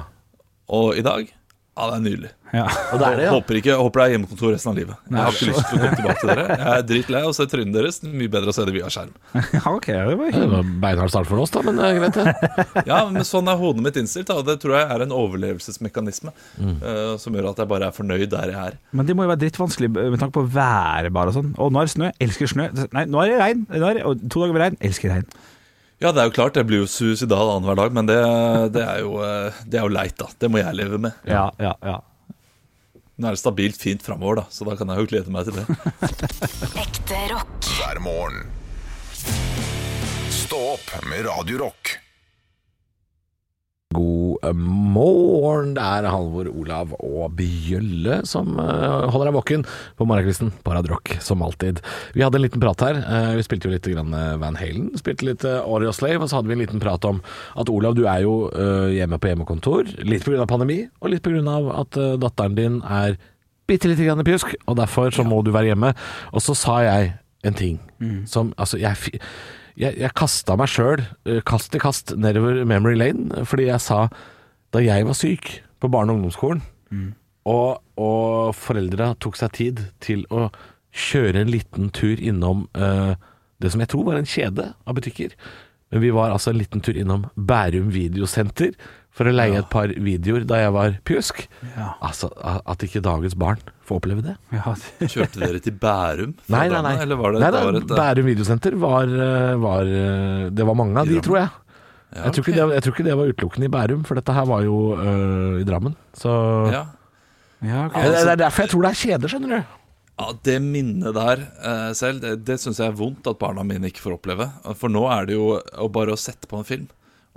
Og 0.71 0.95
i 0.95 1.01
dag 1.03 1.27
ja, 1.71 1.85
det 1.87 1.93
er 1.95 2.01
nydelig. 2.03 2.29
ja. 2.51 2.63
Og 2.91 2.99
det 2.99 3.05
er 3.07 3.13
det, 3.15 3.23
ja. 3.23 3.31
Håper, 3.31 3.57
ikke, 3.61 3.75
håper 3.79 4.01
det 4.01 4.03
er 4.05 4.11
hjemmekontor 4.13 4.51
resten 4.51 4.69
av 4.73 4.75
livet. 4.77 4.97
Jeg 5.07 5.17
har 5.23 5.37
ikke 5.37 5.47
lyst 5.47 5.61
til 5.69 5.77
å 5.77 5.81
komme 5.81 5.91
tilbake 5.95 6.19
til 6.19 6.29
dere. 6.31 6.45
Jeg 6.51 6.71
er 6.75 6.83
dritlei 6.89 7.21
av 7.23 7.29
å 7.29 7.35
se 7.37 7.45
trynet 7.53 7.77
deres. 7.77 7.99
Mye 8.03 8.31
bedre 8.33 8.51
å 8.51 8.55
se 8.57 8.65
det 8.67 8.73
via 8.75 8.89
skjerm. 8.91 9.13
ja 9.55 9.63
ok, 9.71 9.87
det 9.87 10.17
var 10.19 10.35
Det 10.35 10.49
var 10.51 10.73
beinhard 10.83 11.13
start 11.13 11.29
for 11.31 11.43
oss, 11.45 11.53
da, 11.55 11.63
men 11.65 11.79
det 11.79 11.87
er 11.87 12.01
greit, 12.01 12.19
det. 12.19 12.65
Ja, 12.91 12.99
men 13.07 13.23
sånn 13.27 13.47
er 13.53 13.61
hodet 13.61 13.85
mitt 13.87 13.99
innstilt, 14.01 14.27
da, 14.27 14.37
og 14.43 14.49
det 14.51 14.57
tror 14.63 14.75
jeg 14.81 14.89
er 14.97 15.05
en 15.07 15.15
overlevelsesmekanisme 15.15 16.33
eh, 16.59 17.15
som 17.23 17.39
gjør 17.39 17.51
at 17.53 17.63
jeg 17.63 17.71
bare 17.71 17.87
er 17.87 17.95
fornøyd 17.95 18.27
der 18.35 18.51
jeg 18.51 18.73
er. 18.73 18.77
Men 18.91 19.07
det 19.07 19.15
må 19.15 19.23
jo 19.25 19.31
være 19.31 19.43
drittvanskelig 19.45 19.93
med 19.95 20.19
tanke 20.19 20.35
på 20.41 20.45
været 20.51 21.15
bare 21.15 21.31
og 21.31 21.39
sånn. 21.39 21.55
Å, 21.55 21.71
nå 21.71 21.81
er 21.85 21.87
det 21.87 21.95
snø. 21.95 22.11
Elsker 22.27 22.51
snø. 22.51 22.67
Nei, 22.91 23.07
nå 23.07 23.23
er 23.23 23.31
det 23.31 23.39
regn. 23.45 23.63
Nå 23.71 23.93
er 23.93 24.01
det, 24.01 24.05
to 24.27 24.43
dager 24.43 24.57
med 24.59 24.65
regn. 24.67 24.79
Elsker 24.91 25.15
regn. 25.15 25.31
Ja, 26.01 26.09
det 26.09 26.17
er 26.23 26.31
jo 26.31 26.33
klart, 26.33 26.55
jeg 26.57 26.65
blir 26.65 26.79
jo 26.81 26.87
suicidal 26.89 27.51
annenhver 27.51 27.77
dag, 27.77 27.91
men 27.93 28.07
det, 28.09 28.15
det, 28.73 28.81
er 28.81 29.03
jo, 29.03 29.19
eh, 29.21 29.59
det 29.69 29.77
er 29.77 29.85
jo 29.85 29.91
leit, 29.93 30.15
da. 30.17 30.31
Det 30.41 30.49
må 30.49 30.57
jeg 30.57 30.73
leve 30.73 30.97
med. 31.03 31.13
Ja, 31.29 31.43
ja, 31.61 31.75
ja. 31.85 31.99
Nå 33.21 33.29
er 33.29 33.37
det 33.37 33.41
stabilt 33.43 33.77
fint 33.77 34.01
framover, 34.01 34.41
da, 34.41 34.45
så 34.49 34.65
da 34.65 34.73
kan 34.79 34.89
jeg 34.89 35.03
jo 35.03 35.11
glede 35.11 35.33
meg 35.33 35.45
til 35.45 35.59
det. 35.59 35.67
Ekte 36.87 37.19
rock. 37.35 37.69
hver 37.77 38.01
morgen. 38.01 38.49
Stå 40.33 40.63
opp 40.73 40.89
med 41.05 41.27
Radio 41.29 41.67
Rock. 41.67 41.93
God 43.91 44.45
eh, 44.45 44.53
morgen. 44.55 45.73
Det 45.75 45.83
er 45.83 46.07
Halvor, 46.11 46.47
Olav 46.51 46.93
og 46.99 47.35
Bjølle 47.37 48.21
som 48.27 48.55
eh, 48.61 49.07
holder 49.11 49.29
deg 49.29 49.37
våken 49.37 49.65
på 49.99 50.07
morgenkvisten 50.07 50.51
på 50.63 50.75
Radrock, 50.75 51.13
som 51.23 51.43
alltid. 51.45 51.81
Vi 52.15 52.23
hadde 52.23 52.39
en 52.39 52.45
liten 52.45 52.63
prat 52.63 52.85
her. 52.85 53.01
Eh, 53.01 53.31
vi 53.39 53.45
spilte 53.45 53.69
jo 53.69 53.75
litt 53.75 53.89
Van 53.91 54.59
Halen. 54.59 54.91
Spilte 54.99 55.27
litt 55.27 55.45
Oreo 55.45 55.93
Slave, 55.95 56.23
og 56.23 56.31
så 56.31 56.39
hadde 56.39 56.51
vi 56.51 56.57
en 56.57 56.63
liten 56.63 56.83
prat 56.83 57.05
om 57.07 57.21
at 57.59 57.71
Olav, 57.71 57.97
du 57.97 58.05
er 58.07 58.23
jo 58.25 58.35
hjemme 58.91 59.19
på 59.21 59.31
hjemmekontor. 59.31 59.89
Litt 60.07 60.25
pga. 60.25 60.47
pandemi, 60.49 60.83
og 61.01 61.13
litt 61.13 61.23
pga. 61.25 61.57
at 61.81 61.97
datteren 62.21 62.57
din 62.57 62.81
er 62.81 63.17
bitte 63.69 63.89
lite 63.91 64.07
grann 64.07 64.23
pjusk, 64.27 64.55
og 64.67 64.77
derfor 64.79 65.11
så 65.15 65.25
må 65.27 65.41
du 65.43 65.51
være 65.51 65.73
hjemme. 65.73 65.93
Og 66.31 66.43
så 66.43 66.55
sa 66.57 66.81
jeg 66.87 67.15
en 67.43 67.57
ting 67.57 67.79
som 68.29 68.53
Altså, 68.57 68.77
jeg 68.81 69.19
jeg, 69.79 69.97
jeg 69.99 70.13
kasta 70.17 70.57
meg 70.59 70.71
sjøl, 70.71 71.03
kast 71.47 71.75
i 71.75 71.81
kast, 71.81 72.15
nedover 72.19 72.63
memory 72.67 72.97
lane, 72.99 73.45
fordi 73.47 73.69
jeg 73.69 73.83
sa 73.83 74.05
da 74.71 74.81
jeg 74.83 75.07
var 75.07 75.17
syk 75.17 75.49
på 75.81 75.89
barne- 75.91 76.13
og 76.13 76.19
ungdomsskolen, 76.21 76.61
og, 77.49 77.81
og 77.97 78.53
foreldra 78.55 79.13
tok 79.19 79.39
seg 79.39 79.55
tid 79.57 79.81
til 80.03 80.25
å 80.29 80.49
kjøre 80.91 81.41
en 81.41 81.51
liten 81.51 81.89
tur 81.95 82.19
innom 82.19 82.65
uh, 82.77 83.15
det 83.61 83.71
som 83.71 83.81
jeg 83.81 83.91
tror 83.93 84.07
var 84.09 84.19
en 84.19 84.29
kjede 84.29 84.71
av 84.85 84.97
butikker. 84.97 85.33
Men 85.91 86.03
vi 86.03 86.11
var 86.15 86.31
altså 86.31 86.51
en 86.51 86.59
liten 86.59 86.83
tur 86.83 86.97
innom 86.97 87.27
Bærum 87.35 87.91
videosenter 87.93 88.75
for 89.11 89.27
å 89.27 89.31
leie 89.35 89.57
et 89.59 89.67
par 89.71 89.91
videoer 89.91 90.45
da 90.47 90.61
jeg 90.61 90.71
var 90.71 90.93
pjusk. 91.07 91.41
Ja. 91.75 91.89
Altså, 92.07 92.29
at 92.41 92.83
ikke 92.85 93.01
dagens 93.03 93.33
barn 93.35 93.59
får 93.87 93.99
oppleve 93.99 94.23
det. 94.23 94.35
ja 94.55 94.71
Kjørte 95.13 95.41
dere 95.41 95.59
til 95.63 95.75
Bærum? 95.81 96.37
Nei, 96.53 96.67
nei, 96.71 96.79
nei. 96.85 96.93
Eller 97.03 97.19
var 97.19 97.35
det, 97.35 97.41
nei, 97.43 97.49
nei, 97.51 97.63
var 97.67 97.79
et, 97.81 97.89
eh, 97.91 97.99
Bærum 97.99 98.29
videosenter 98.31 98.77
var, 98.79 99.11
eh, 99.11 99.51
var 99.59 99.91
eh, 99.91 100.45
Det 100.55 100.67
var 100.69 100.79
mange 100.79 101.03
av 101.03 101.11
de, 101.11 101.19
tror 101.25 101.41
jeg. 101.41 101.51
ja, 102.15 102.23
Jeg 102.23 102.37
tror, 102.37 102.45
ikke 102.47 102.55
det, 102.55 102.69
jeg 102.77 102.85
tror 102.85 102.95
ikke 102.95 103.07
det 103.09 103.17
var 103.19 103.33
utelukkende 103.35 103.67
i 103.67 103.73
Bærum, 103.75 104.07
for 104.07 104.21
dette 104.21 104.37
her 104.39 104.47
var 104.47 104.63
jo 104.63 104.79
øh, 104.95 105.59
i 105.59 105.67
Drammen. 105.67 105.97
Så 106.15 106.31
ja. 106.71 106.85
ja, 107.67 107.83
ok. 107.89 107.99
det, 107.99 108.15
det 108.15 108.33
er 108.37 108.41
derfor 108.45 108.63
jeg 108.67 108.73
tror 108.75 108.87
det 108.87 108.93
er 108.93 109.01
kjeder, 109.03 109.35
skjønner 109.35 109.53
du. 109.57 109.77
Ja, 110.21 110.31
Det 110.47 110.57
minnet 110.63 111.15
der 111.17 111.43
eh, 111.59 111.91
selv, 111.97 112.23
det, 112.23 112.37
det 112.47 112.59
syns 112.63 112.79
jeg 112.79 112.91
er 112.93 112.97
vondt 112.99 113.27
at 113.27 113.39
barna 113.43 113.63
mine 113.67 113.91
ikke 113.91 114.03
får 114.07 114.17
oppleve. 114.21 114.47
For 114.79 114.91
nå 114.93 115.03
er 115.11 115.27
det 115.27 115.35
jo 115.35 115.55
bare 115.91 116.15
å 116.15 116.19
sette 116.19 116.47
på 116.47 116.59
en 116.63 116.67
film. 116.67 116.89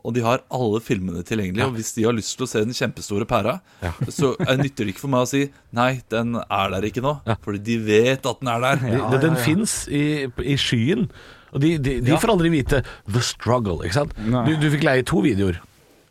Og 0.04 0.12
de 0.16 0.24
har 0.24 0.42
alle 0.52 0.80
filmene 0.84 1.22
tilgjengelig. 1.24 1.64
Og 1.64 1.78
hvis 1.78 1.94
de 1.96 2.04
har 2.04 2.16
lyst 2.16 2.34
til 2.36 2.46
å 2.46 2.50
se 2.50 2.60
den 2.64 2.76
kjempestore 2.76 3.28
pæra, 3.28 3.58
så 4.18 4.34
eh, 4.44 4.56
nytter 4.60 4.84
det 4.84 4.94
ikke 4.94 5.04
for 5.06 5.14
meg 5.14 5.24
å 5.24 5.30
si 5.30 5.46
nei, 5.74 5.90
den 6.12 6.36
er 6.44 6.74
der 6.74 6.88
ikke 6.90 7.04
nå. 7.04 7.16
Fordi 7.44 7.62
de 7.64 7.78
vet 7.86 8.28
at 8.28 8.42
den 8.42 8.52
er 8.52 8.66
der. 8.66 8.84
Ja, 8.94 9.12
den 9.22 9.38
fins 9.40 9.84
i, 9.88 10.04
i 10.44 10.58
skyen. 10.60 11.08
Og 11.54 11.62
de, 11.62 11.76
de, 11.78 12.00
de 12.02 12.16
får 12.18 12.34
aldri 12.34 12.50
vite 12.52 12.82
the 13.06 13.22
struggle, 13.22 13.78
ikke 13.86 14.00
sant. 14.02 14.16
Du, 14.18 14.52
du 14.58 14.68
fikk 14.74 14.84
leie 14.86 15.06
to 15.06 15.22
videoer. 15.24 15.60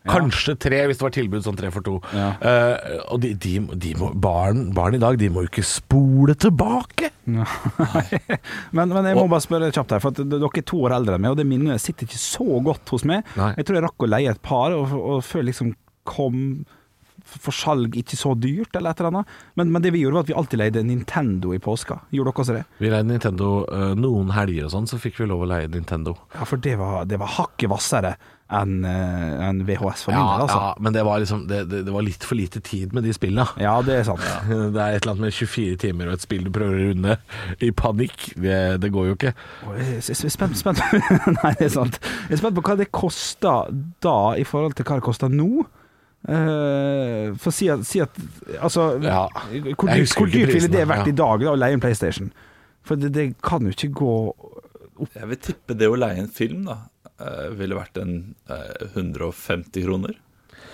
Kanskje 0.04 0.56
tre, 0.60 0.82
hvis 0.90 1.00
det 1.00 1.06
var 1.06 1.14
tilbud 1.16 1.46
sånn 1.46 1.58
tre 1.60 1.70
for 1.72 1.86
to. 1.86 1.96
Eh, 2.14 2.98
og 3.14 3.22
de, 3.24 3.34
de, 3.40 3.54
de 3.86 3.94
må, 4.00 4.12
barn, 4.20 4.66
barn 4.76 4.98
i 4.98 5.02
dag, 5.02 5.16
de 5.20 5.30
må 5.32 5.46
jo 5.46 5.52
ikke 5.52 5.66
spole 5.68 6.36
tilbake. 6.36 7.14
Men, 8.76 8.92
men 8.92 9.06
jeg 9.08 9.16
må 9.16 9.30
bare 9.32 9.44
spørre 9.46 9.70
kjapt 9.72 9.94
her, 9.96 10.02
for 10.04 10.12
at 10.12 10.28
dere 10.28 10.50
er 10.50 10.66
to 10.68 10.82
år 10.84 10.98
eldre 10.98 11.16
enn 11.16 11.24
meg, 11.24 11.32
og 11.32 11.40
det 11.40 11.46
minnet 11.48 11.80
sitter 11.80 12.04
ikke 12.04 12.20
så 12.20 12.60
godt 12.66 12.92
hos 12.92 13.06
meg. 13.08 13.24
Nei. 13.40 13.54
Jeg 13.60 13.68
tror 13.68 13.78
jeg 13.80 13.86
rakk 13.86 14.04
å 14.04 14.10
leie 14.10 14.34
et 14.34 14.42
par, 14.44 14.76
og, 14.76 14.92
og 14.92 15.22
før 15.24 15.46
liksom 15.48 15.72
kom 16.10 16.66
for 17.24 17.56
salg 17.56 17.96
ikke 17.98 18.18
så 18.20 18.34
dyrt, 18.36 18.76
eller 18.76 18.92
et 18.92 19.00
eller 19.02 19.14
annet. 19.14 19.34
Men, 19.60 19.72
men 19.74 19.84
det 19.84 19.94
vi 19.96 20.04
gjorde, 20.04 20.18
var 20.18 20.26
at 20.26 20.32
vi 20.32 20.38
alltid 20.42 20.62
leide 20.62 20.84
Nintendo 20.86 21.54
i 21.56 21.62
påska. 21.64 22.02
Gjorde 22.14 22.34
dere 22.34 22.44
også 22.44 22.58
det? 22.58 22.64
Vi 22.84 22.92
leide 22.92 23.08
Nintendo 23.10 23.52
øh, 23.64 23.94
noen 24.00 24.34
helger 24.36 24.68
og 24.68 24.74
sånn, 24.76 24.90
så 24.90 25.00
fikk 25.02 25.22
vi 25.22 25.30
lov 25.32 25.46
å 25.46 25.50
leie 25.54 25.72
Nintendo. 25.72 26.18
Ja, 26.36 26.48
for 26.50 26.62
det 26.62 26.76
var, 26.82 27.08
det 27.10 27.20
var 27.22 27.32
hakket 27.38 27.72
hvassere 27.72 28.16
enn 28.54 28.84
en 28.86 29.62
VHS 29.66 30.04
for 30.06 30.12
min 30.14 30.20
Ja, 30.20 30.34
del, 30.34 30.42
altså. 30.44 30.58
ja, 30.60 30.72
men 30.84 30.94
det 30.94 31.04
var, 31.08 31.20
liksom, 31.24 31.46
det, 31.48 31.62
det, 31.72 31.84
det 31.88 31.94
var 31.96 32.04
litt 32.06 32.26
for 32.28 32.36
lite 32.38 32.60
tid 32.62 32.94
med 32.94 33.06
de 33.08 33.14
spillene. 33.16 33.46
Ja, 33.64 33.78
det 33.86 33.96
er 34.02 34.04
sant. 34.08 34.26
Det 34.50 34.82
er 34.84 34.98
et 34.98 35.04
eller 35.06 35.14
annet 35.16 35.24
med 35.28 35.34
24 35.34 35.78
timer 35.82 36.12
og 36.12 36.18
et 36.18 36.26
spill 36.26 36.44
du 36.46 36.52
prøver 36.54 36.76
å 36.76 36.90
runde 36.92 37.16
i 37.64 37.72
panikk. 37.72 38.28
Det, 38.36 38.58
det 38.84 38.92
går 38.94 39.08
jo 39.10 39.16
ikke. 39.18 39.34
Jeg 39.80 40.02
er 40.04 40.34
spent, 40.36 40.60
spent 40.60 40.84
Nei, 41.40 41.54
det 41.60 41.70
er 41.70 41.74
sant. 41.74 41.98
Jeg 42.28 42.38
er 42.38 42.44
spent 42.44 42.60
på 42.60 42.66
hva 42.68 42.78
det 42.84 42.92
kosta 42.94 43.56
da, 44.04 44.18
i 44.38 44.46
forhold 44.48 44.78
til 44.78 44.86
hva 44.90 45.00
det 45.00 45.08
koster 45.08 45.34
nå. 45.34 45.66
Uh, 46.24 47.34
for 47.36 47.52
si 47.52 47.68
at, 47.68 47.82
si 47.84 48.00
at 48.00 48.16
Altså, 48.62 48.94
Ja, 49.04 49.26
hvor, 49.76 49.90
hvor 49.92 50.30
dyrt 50.32 50.54
ville 50.56 50.70
det 50.72 50.86
vært 50.88 51.10
ja. 51.10 51.12
i 51.12 51.16
dag 51.20 51.42
da, 51.44 51.52
å 51.52 51.60
leie 51.60 51.76
en 51.76 51.84
PlayStation? 51.84 52.30
For 52.88 52.96
det, 53.00 53.10
det 53.16 53.26
kan 53.44 53.64
jo 53.68 53.74
ikke 53.76 53.90
gå 53.92 54.14
Jeg 55.18 55.30
vil 55.34 55.42
tippe 55.50 55.76
det 55.76 55.90
å 55.92 55.98
leie 56.00 56.24
en 56.24 56.32
film 56.32 56.64
da 56.70 56.78
eh, 56.78 56.93
ville 57.60 57.78
vært 57.78 57.98
en 58.02 58.14
eh, 58.50 58.86
150 58.94 59.86
kroner. 59.86 60.16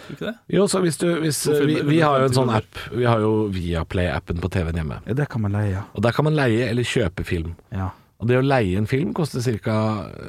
Ikke 0.10 0.26
det? 0.32 0.36
Jo, 0.56 0.66
så 0.72 0.82
hvis 0.82 0.98
du 0.98 1.08
hvis, 1.22 1.44
vi, 1.68 1.80
vi 1.86 2.00
har 2.02 2.24
jo 2.24 2.30
en 2.30 2.38
sånn 2.40 2.52
app. 2.54 2.80
Vi 2.92 3.06
har 3.06 3.22
jo 3.22 3.48
Viaplay-appen 3.54 4.42
på 4.42 4.50
TV-en 4.54 4.80
hjemme. 4.82 5.02
Ja, 5.06 5.18
det 5.22 5.30
kan 5.30 5.44
man 5.46 5.54
leie, 5.54 5.76
ja. 5.76 5.84
Og 5.94 6.06
der 6.06 6.16
kan 6.16 6.26
man 6.26 6.38
leie 6.38 6.70
eller 6.70 6.88
kjøpe 6.88 7.26
film. 7.28 7.56
ja. 7.76 7.92
Og 8.20 8.28
det 8.28 8.36
å 8.36 8.42
leie 8.44 8.76
en 8.76 8.84
film 8.90 9.14
koster 9.16 9.40
ca. 9.64 9.74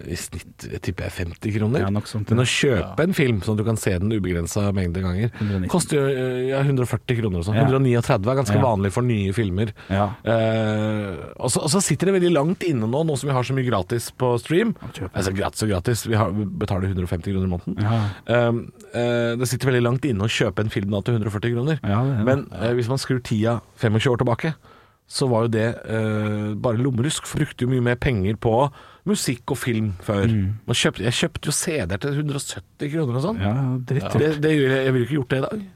i 0.07 0.14
snitt 0.14 0.62
tipper 0.85 1.09
jeg 1.09 1.14
50 1.26 1.55
kroner. 1.57 1.81
Ja, 1.83 1.88
Men 1.90 2.42
å 2.44 2.46
kjøpe 2.46 3.03
en 3.03 3.16
film 3.18 3.40
sånn 3.42 3.57
at 3.57 3.59
du 3.59 3.66
kan 3.66 3.81
se 3.83 3.96
den 3.98 4.12
ubegrensa 4.14 4.68
mengde 4.76 5.03
ganger, 5.03 5.33
190. 5.40 5.66
koster 5.72 5.98
jo 5.98 6.05
eh, 6.12 6.44
ja, 6.53 6.61
140 6.62 7.18
kroner 7.18 7.40
og 7.42 7.48
sånn. 7.48 7.59
Ja. 7.59 7.64
139 7.66 8.31
er 8.31 8.38
ganske 8.38 8.55
Ja. 8.55 8.62
vanlig 8.62 8.92
for 8.94 9.03
nye 9.03 9.33
filmer. 9.35 9.72
Ja. 9.90 10.07
Eh, 10.22 11.18
og, 11.35 11.50
så, 11.50 11.64
og 11.66 11.72
så 11.74 11.83
sitter 11.83 12.12
det 12.12 12.20
veldig 12.20 12.31
langt 12.37 12.62
inne 12.68 12.87
nå, 12.87 13.03
nå 13.11 13.18
som 13.18 13.26
vi 13.33 13.35
har 13.35 13.42
så 13.50 13.57
mye 13.59 13.66
gratis 13.66 14.11
på 14.14 14.37
stream. 14.38 14.70
Altså 15.11 15.35
gratis 15.35 15.66
og 15.66 15.72
gratis, 15.74 16.07
vi, 16.07 16.14
har, 16.14 16.31
vi 16.31 16.46
betaler 16.62 16.94
150 16.94 17.26
kroner 17.35 17.50
i 17.50 17.55
måneden. 17.57 17.81
Ja. 17.83 18.00
Eh, 18.94 19.35
det 19.40 19.50
sitter 19.50 19.72
veldig 19.72 19.83
langt 19.88 20.07
inne 20.07 20.26
å 20.26 20.31
kjøpe 20.31 20.62
en 20.62 20.70
film 20.72 20.94
da 20.94 21.03
til 21.03 21.18
140 21.18 21.55
kroner. 21.59 21.83
Ja, 21.83 22.05
er 22.07 22.20
det. 22.22 22.26
Men 22.31 22.46
eh, 22.55 22.70
hvis 22.79 22.87
man 22.92 23.03
skrur 23.03 23.18
tida 23.26 23.59
25 23.83 24.12
år 24.14 24.22
tilbake, 24.22 24.55
så 25.11 25.27
var 25.31 25.49
jo 25.49 25.53
det 25.57 25.66
eh, 25.90 26.53
bare 26.55 26.79
lommerusk. 26.79 27.27
For 27.27 27.42
brukte 27.42 27.66
jo 27.66 27.73
mye 27.73 27.83
mer 27.90 27.99
penger 27.99 28.38
på 28.38 28.55
musikk 29.11 29.51
og 29.57 29.59
film 29.59 29.90
før. 30.07 30.29
Mm. 30.31 30.55
Man 30.68 30.79
kjøpte, 30.79 31.07
jeg 31.09 31.18
kjøpte 31.18 31.51
jo 31.51 31.57
CD-er 31.57 32.01
til 32.05 32.23
170 32.23 32.92
kroner 32.94 33.18
og 33.18 33.27
sånn. 33.27 33.42
Ja, 33.42 33.55
dritt. 33.90 34.09
Det, 34.20 34.33
det, 34.44 34.55
jeg 34.55 34.87
jeg 34.87 34.94
ville 34.94 35.09
ikke 35.09 35.18
gjort 35.18 35.35
det 35.35 35.42
i 35.42 35.46
dag. 35.49 35.68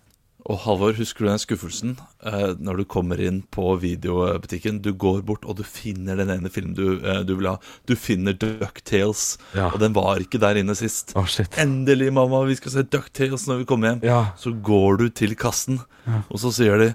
Og 0.45 0.59
Halvor, 0.61 0.93
husker 0.93 1.25
du 1.25 1.31
den 1.31 1.41
skuffelsen 1.41 1.93
eh, 2.29 2.51
når 2.61 2.83
du 2.83 2.85
kommer 2.93 3.21
inn 3.25 3.39
på 3.55 3.79
videobutikken? 3.81 4.83
Du 4.85 4.91
går 4.93 5.23
bort 5.25 5.47
og 5.49 5.57
du 5.57 5.65
finner 5.65 6.21
den 6.21 6.29
ene 6.35 6.53
filmen 6.53 6.77
du, 6.77 6.99
eh, 7.01 7.23
du 7.25 7.33
vil 7.39 7.49
ha. 7.49 7.55
Du 7.89 7.95
finner 7.97 8.37
Ducktales, 8.37 9.39
Ja. 9.57 9.71
og 9.73 9.81
den 9.81 9.97
var 9.97 10.21
ikke 10.21 10.39
der 10.43 10.61
inne 10.61 10.77
sist. 10.77 11.15
Oh, 11.17 11.25
shit. 11.25 11.57
Endelig, 11.57 12.13
mamma, 12.13 12.43
vi 12.45 12.59
skal 12.61 12.77
se 12.77 12.85
Ducktales 12.85 13.49
når 13.49 13.63
vi 13.63 13.69
kommer 13.73 13.95
hjem. 13.95 14.05
Ja. 14.05 14.21
Så 14.37 14.53
går 14.53 15.01
du 15.01 15.09
til 15.17 15.33
kassen, 15.35 15.81
og 16.29 16.37
så 16.39 16.53
sier 16.53 16.77
de 16.79 16.93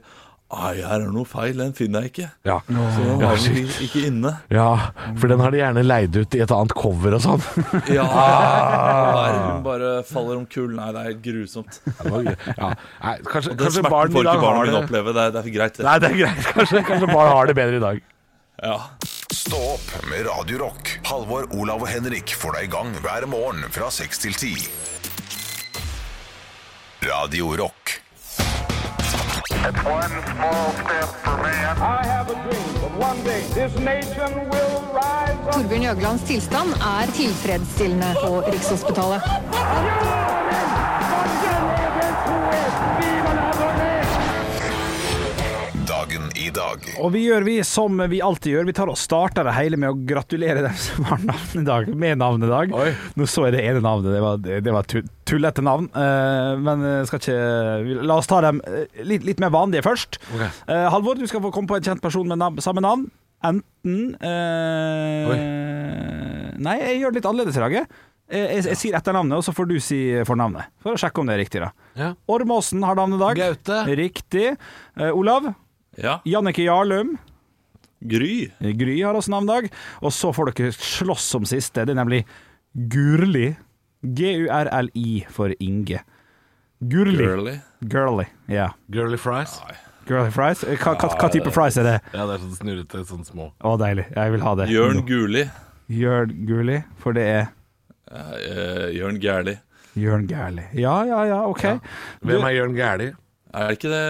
Ai, 0.49 0.79
her 0.81 0.95
er 0.95 1.03
det 1.05 1.11
noe 1.13 1.27
feil, 1.29 1.59
den 1.61 1.75
finner 1.77 2.01
jeg 2.07 2.09
ikke. 2.09 2.27
Ja. 2.49 2.55
Så 2.65 3.03
den 3.05 3.21
har 3.21 3.35
vi 3.37 3.61
ikke, 3.67 3.83
ikke 3.85 3.99
inne. 4.07 4.31
ja, 4.49 4.69
for 5.21 5.29
den 5.29 5.43
har 5.45 5.53
de 5.53 5.59
gjerne 5.59 5.83
leid 5.85 6.15
ut 6.17 6.33
i 6.33 6.41
et 6.41 6.53
annet 6.55 6.73
cover 6.73 7.13
og 7.19 7.21
sånn. 7.21 7.43
Ja, 7.99 8.07
Ah. 8.09 9.19
Verden 9.29 9.61
bare 9.67 9.91
faller 10.09 10.39
om 10.39 10.47
kull. 10.49 10.71
Nei, 10.73 10.87
det 10.95 11.03
er 11.05 11.13
grusomt. 11.27 11.77
ja. 11.85 12.71
Nei, 12.73 13.15
kanskje, 13.29 13.53
Den 13.53 13.61
kanskje 13.61 13.75
smerten 13.77 13.93
barn 13.93 14.15
får 14.17 14.25
ikke 14.25 14.41
barna 14.47 14.63
mine 14.65 14.81
oppleve. 14.81 15.13
Det 15.13 15.21
er, 15.27 15.35
det 15.37 15.43
er 15.45 15.53
greit. 15.59 15.77
Det. 15.77 15.85
Nei, 15.85 15.97
det 16.01 16.09
er 16.09 16.17
greit. 16.23 16.43
Kanskje, 16.57 16.83
kanskje 16.89 17.11
barn 17.13 17.31
har 17.37 17.45
det 17.51 17.55
bedre 17.61 17.77
i 17.77 17.83
dag. 17.85 18.01
Ja. 18.65 18.77
Stå 19.31 19.59
opp 19.77 19.87
med 20.09 20.25
Radio 20.27 20.63
Rock. 20.65 20.95
Halvor, 21.07 21.45
Olav 21.61 21.85
og 21.85 21.91
Henrik 21.93 22.33
får 22.41 22.57
deg 22.57 22.67
i 22.67 22.73
gang 22.73 22.89
hver 23.05 23.29
morgen 23.31 23.61
fra 23.71 23.87
6 23.93 24.25
til 24.25 24.33
10. 24.33 24.69
Radio 27.05 27.53
Rock. 27.61 27.78
Torbjørn 35.51 35.83
Jøglands 35.83 36.23
tilstand 36.27 36.69
er 36.89 37.11
tilfredsstillende 37.17 38.15
på 38.23 38.31
Rikshospitalet. 38.47 40.28
I 46.49 46.53
dag. 46.55 46.87
Og 47.03 47.11
vi 47.13 47.21
gjør 47.27 47.45
vi 47.47 47.55
som 47.67 48.01
vi 48.11 48.19
alltid 48.25 48.55
gjør. 48.55 48.67
Vi 48.69 48.75
tar 48.79 48.89
og 48.91 48.97
starter 48.99 49.45
det 49.47 49.53
hele 49.57 49.77
med 49.79 49.91
å 49.93 49.97
gratulere 50.09 50.63
dem 50.65 50.75
som 50.81 51.05
har 51.09 51.21
navnedag, 51.29 51.91
med 51.93 52.19
navnedag. 52.21 52.73
Oi. 52.75 52.89
Nå 53.19 53.27
så 53.29 53.45
jeg 53.47 53.55
det 53.57 53.63
ene 53.69 53.83
navnet, 53.85 54.11
det 54.17 54.23
var, 54.25 54.41
det 54.41 54.73
var 54.75 54.89
tullete 55.29 55.63
navn. 55.65 55.87
eh, 55.93 56.51
men 56.65 56.83
skal 57.09 57.21
ikke 57.21 58.03
La 58.09 58.17
oss 58.19 58.27
ta 58.29 58.41
dem 58.45 58.59
eh, 58.65 58.85
litt, 59.05 59.23
litt 59.27 59.39
mer 59.43 59.53
vanlige 59.53 59.85
først. 59.85 60.19
Ok. 60.33 60.43
Eh, 60.67 60.85
Halvor, 60.93 61.15
du 61.21 61.27
skal 61.29 61.43
få 61.45 61.51
komme 61.55 61.69
på 61.69 61.77
en 61.79 61.85
kjent 61.85 62.01
person 62.03 62.27
med 62.27 62.41
navn, 62.41 62.59
samme 62.65 62.81
navn. 62.83 63.07
Enten 63.45 64.15
eh, 64.19 65.33
Nei, 66.59 66.75
jeg 66.81 66.97
gjør 66.99 67.13
det 67.13 67.21
litt 67.21 67.27
annerledes 67.29 67.55
i 67.59 67.61
dag. 67.63 67.75
jeg. 67.77 67.87
Eh, 68.29 68.47
Jeg, 68.57 68.65
jeg 68.67 68.77
sier 68.81 68.97
etternavnet, 68.99 69.37
og 69.39 69.45
så 69.47 69.53
får 69.55 69.69
du 69.69 69.77
si 69.81 69.99
fornavnet. 70.27 70.67
For 70.83 70.93
å 70.93 70.99
sjekke 70.99 71.21
om 71.23 71.29
det 71.29 71.37
er 71.37 71.43
riktig. 71.45 71.61
da 71.63 71.71
Ja. 71.97 72.09
Ormåsen 72.29 72.83
har 72.85 72.97
navnedag. 72.99 73.39
Gaute. 73.39 73.79
Riktig. 73.97 74.51
Uh, 74.99 75.11
Olav. 75.17 75.47
Ja. 76.03 76.19
Jannicke 76.27 76.65
Jarlum. 76.65 77.17
Gry. 77.99 78.49
Gry 78.79 79.01
har 79.03 79.17
også 79.17 79.33
navnedag. 79.33 79.69
Og 80.01 80.13
så 80.15 80.31
får 80.35 80.53
dere 80.53 80.75
slåss 80.75 81.33
om 81.39 81.47
siste. 81.49 81.83
Det 81.83 81.95
er 81.95 81.99
nemlig 81.99 82.23
Gurli. 82.73 83.51
G-u-r-l-i 83.99 85.25
for 85.35 85.51
Inge. 85.59 85.99
Gurli. 86.79 87.19
Girly. 87.19 87.59
Girly. 87.83 88.25
Ja. 88.47 88.69
Girly 88.87 89.19
fries. 89.19 89.57
Girly 90.07 90.31
fries. 90.31 90.63
Hva, 90.63 90.95
hva, 90.95 91.09
hva 91.19 91.29
type 91.33 91.51
fries 91.51 91.75
er 91.81 91.85
det? 91.85 91.95
Ja, 92.13 92.23
det 92.23 92.37
er 92.37 92.43
sånn 92.45 92.55
snurrete, 92.55 93.01
sånn 93.09 93.25
små. 93.27 93.49
Å, 93.59 93.73
deilig. 93.81 94.07
Jeg 94.15 94.35
vil 94.35 94.45
ha 94.45 94.53
det. 94.61 94.69
Jørn 94.71 95.03
Guli. 95.09 95.43
Jørn 95.91 96.31
Gurli, 96.47 96.77
for 97.01 97.17
det 97.17 97.25
er 97.27 97.43
uh, 98.13 98.87
Jørn 98.95 99.19
Gærli. 99.21 99.57
Jørn 99.99 100.27
Gærli. 100.29 100.69
Ja, 100.79 101.01
ja, 101.09 101.23
ja, 101.27 101.39
OK. 101.49 101.65
Hvem 102.23 102.45
er 102.47 102.55
Jørn 102.55 102.77
Gæli? 102.77 103.09
Er 103.49 103.73
ikke 103.73 103.89
det, 103.89 104.03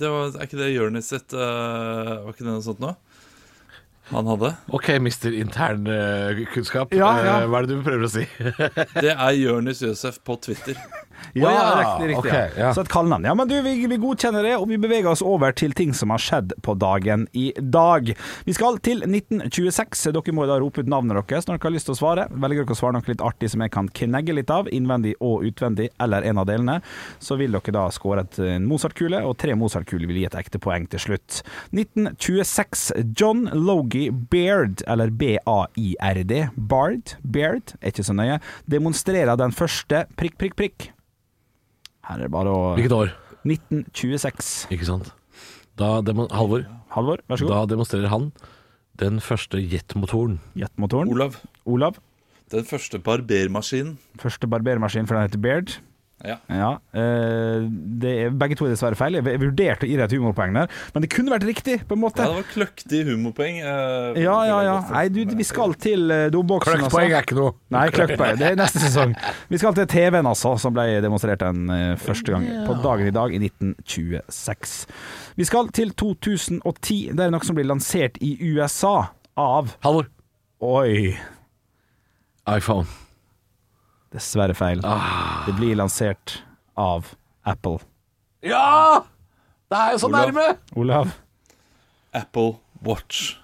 det 0.00 0.08
var, 0.08 0.30
Er 0.32 0.46
ikke 0.48 0.60
det 0.60 0.70
Jonis 0.72 1.10
sitt 1.12 1.34
uh, 1.36 2.24
Var 2.24 2.30
ikke 2.32 2.46
det 2.46 2.52
noe 2.52 2.64
sånt 2.64 2.80
nå? 2.80 2.94
Han 4.12 4.28
hadde? 4.30 4.52
Ok, 4.76 4.92
mister 5.02 5.34
intern 5.34 5.88
Uh, 5.90 6.44
kunnskap. 6.52 6.94
Ja, 6.94 7.10
ja. 7.26 7.34
Uh, 7.42 7.48
hva 7.50 7.58
er 7.58 7.66
det 7.66 7.74
du 7.74 7.82
prøver 7.82 8.06
å 8.06 8.10
si? 8.12 8.22
Det 9.02 9.10
er 9.12 9.32
Jonis 9.34 9.82
Josef 9.82 10.20
på 10.22 10.38
Twitter. 10.46 10.78
Ja, 11.36 11.52
riktig. 11.78 12.08
riktig 12.12 12.32
okay, 12.32 12.50
ja. 12.58 12.72
Så 12.74 12.84
et 12.84 12.92
kallenavn. 12.92 13.26
Ja, 13.28 13.34
men 13.38 13.48
du, 13.50 13.56
vi, 13.64 13.74
vi 13.86 13.98
godkjenner 14.00 14.46
det, 14.46 14.54
og 14.56 14.68
vi 14.70 14.78
beveger 14.80 15.10
oss 15.10 15.24
over 15.24 15.54
til 15.56 15.74
ting 15.76 15.92
som 15.96 16.12
har 16.14 16.22
skjedd 16.22 16.54
på 16.64 16.76
dagen 16.80 17.26
i 17.36 17.50
dag. 17.58 18.12
Vi 18.46 18.56
skal 18.56 18.80
til 18.84 19.04
1926. 19.04 20.06
Dere 20.16 20.36
må 20.36 20.46
da 20.48 20.58
rope 20.62 20.82
ut 20.82 20.90
navnet 20.90 21.18
deres 21.26 21.48
når 21.48 21.58
dere 21.58 21.68
har 21.68 21.76
lyst 21.76 21.90
til 21.90 21.96
å 21.96 22.00
svare. 22.00 22.26
Velger 22.32 22.64
dere 22.64 22.76
å 22.76 22.80
svare 22.80 22.96
noe 22.96 23.10
litt 23.10 23.24
artig 23.24 23.50
som 23.52 23.64
jeg 23.64 23.74
kan 23.74 23.90
knegge 24.00 24.36
litt 24.36 24.52
av, 24.52 24.70
innvendig 24.72 25.16
og 25.24 25.46
utvendig, 25.46 25.90
eller 26.02 26.26
en 26.26 26.42
av 26.42 26.48
delene, 26.48 26.78
så 27.22 27.38
vil 27.40 27.56
dere 27.56 27.76
da 27.76 27.86
skåre 27.94 28.26
en 28.46 28.66
Mozart-kule, 28.68 29.22
og 29.26 29.36
tre 29.40 29.56
Mozart-kuler 29.58 30.08
vil 30.10 30.22
gi 30.22 30.26
et 30.28 30.38
ekte 30.38 30.60
poeng 30.62 30.88
til 30.92 31.02
slutt. 31.02 31.42
1926. 31.76 32.88
John 33.18 33.46
Logie 33.52 34.10
Baird, 34.10 34.82
eller 34.86 35.10
B-A-I-R-D, 35.10 36.42
Bard, 36.56 37.16
Baird, 37.22 37.76
er 37.80 37.94
ikke 37.94 38.06
så 38.06 38.16
nøye, 38.16 38.40
demonstrerer 38.70 39.38
den 39.40 39.54
første 39.56 40.06
prikk, 40.18 40.38
prikk, 40.40 40.58
prikk. 40.58 40.90
Her 42.06 42.20
er 42.20 42.26
det 42.26 42.32
bare 42.34 42.52
å 42.52 42.60
Hvilket 42.78 42.94
år? 42.94 43.14
1926. 43.46 44.50
Ikke 44.74 44.86
sant? 44.88 45.12
Da 45.78 46.00
demo 46.06 46.26
Halvor, 46.32 46.64
Halvor, 46.94 47.20
vær 47.28 47.40
så 47.40 47.48
da 47.50 47.64
demonstrerer 47.68 48.08
han 48.10 48.30
den 48.96 49.18
første 49.20 49.60
jetmotoren. 49.60 50.38
Jetmotoren. 50.56 51.10
Olav. 51.12 51.36
Olav. 51.68 51.98
Den 52.52 52.64
første 52.64 53.00
barbermaskinen. 53.02 53.96
Første 54.22 54.48
barbermaskin, 54.48 55.08
for 55.08 55.18
den 55.18 55.26
heter 55.26 55.42
Baird. 55.42 55.74
Ja. 56.24 56.38
Ja, 56.48 56.68
eh, 56.96 57.66
det 58.00 58.12
er, 58.24 58.30
begge 58.32 58.56
to 58.56 58.64
er 58.64 58.70
dessverre 58.72 58.96
feil. 58.96 59.18
Jeg 59.18 59.40
vurderte 59.42 59.84
å 59.84 59.88
gi 59.90 59.98
deg 59.98 60.06
et 60.06 60.14
humorpoeng 60.16 60.54
der, 60.56 60.70
men 60.94 61.04
det 61.04 61.10
kunne 61.12 61.30
vært 61.34 61.44
riktig, 61.44 61.74
på 61.86 61.92
en 61.94 62.00
måte. 62.00 62.24
ja, 62.24 62.30
det 62.32 62.38
var 62.40 62.46
kløktig 62.54 63.02
humorpoeng. 63.10 63.58
eh, 63.60 64.22
Ja, 64.24 64.36
ja, 64.48 64.56
ja. 64.64 64.76
Nei, 64.94 65.04
du, 65.12 65.20
vi 65.36 65.44
skal 65.46 65.74
til 65.76 66.08
uh, 66.10 66.24
dobboksen, 66.32 66.80
Kløkkpoeng 66.86 67.12
er 67.12 67.20
ikke 67.28 67.36
noe. 67.36 67.52
Nei, 67.76 67.84
kløktpoeng. 67.92 68.40
Det 68.40 68.48
er 68.48 68.56
neste 68.58 68.80
sesong. 68.80 69.12
Vi 69.52 69.60
skal 69.60 69.76
til 69.76 69.86
TV-en, 69.92 70.26
altså, 70.32 70.56
som 70.58 70.72
ble 70.74 70.88
demonstrert 71.04 71.44
den 71.44 71.68
eh, 71.70 71.94
første 72.00 72.32
gang 72.32 72.48
på 72.66 72.78
dagen 72.82 73.12
i 73.12 73.14
dag 73.14 73.36
i 73.36 73.42
1926. 73.44 74.76
Vi 75.36 75.44
skal 75.52 75.68
til 75.76 75.92
2010. 75.92 77.12
Det 77.12 77.28
er 77.28 77.30
noe 77.36 77.44
som 77.44 77.54
blir 77.60 77.68
lansert 77.68 78.16
i 78.24 78.34
USA 78.56 79.10
av 79.36 79.76
Halvor. 79.84 80.08
Oi, 80.64 81.12
iPhone. 82.48 82.88
Dessverre 84.14 84.54
feil. 84.54 84.80
Ah. 84.84 85.44
Det 85.46 85.54
blir 85.58 85.76
lansert 85.78 86.42
av 86.76 87.12
Apple. 87.46 87.78
Ja! 88.46 89.02
Det 89.70 89.78
er 89.78 89.92
jo 89.96 89.98
så 89.98 90.06
Olav. 90.10 90.28
nærme! 90.30 90.56
Olav? 90.76 91.10
Apple 92.14 92.56
Watch. 92.86 93.36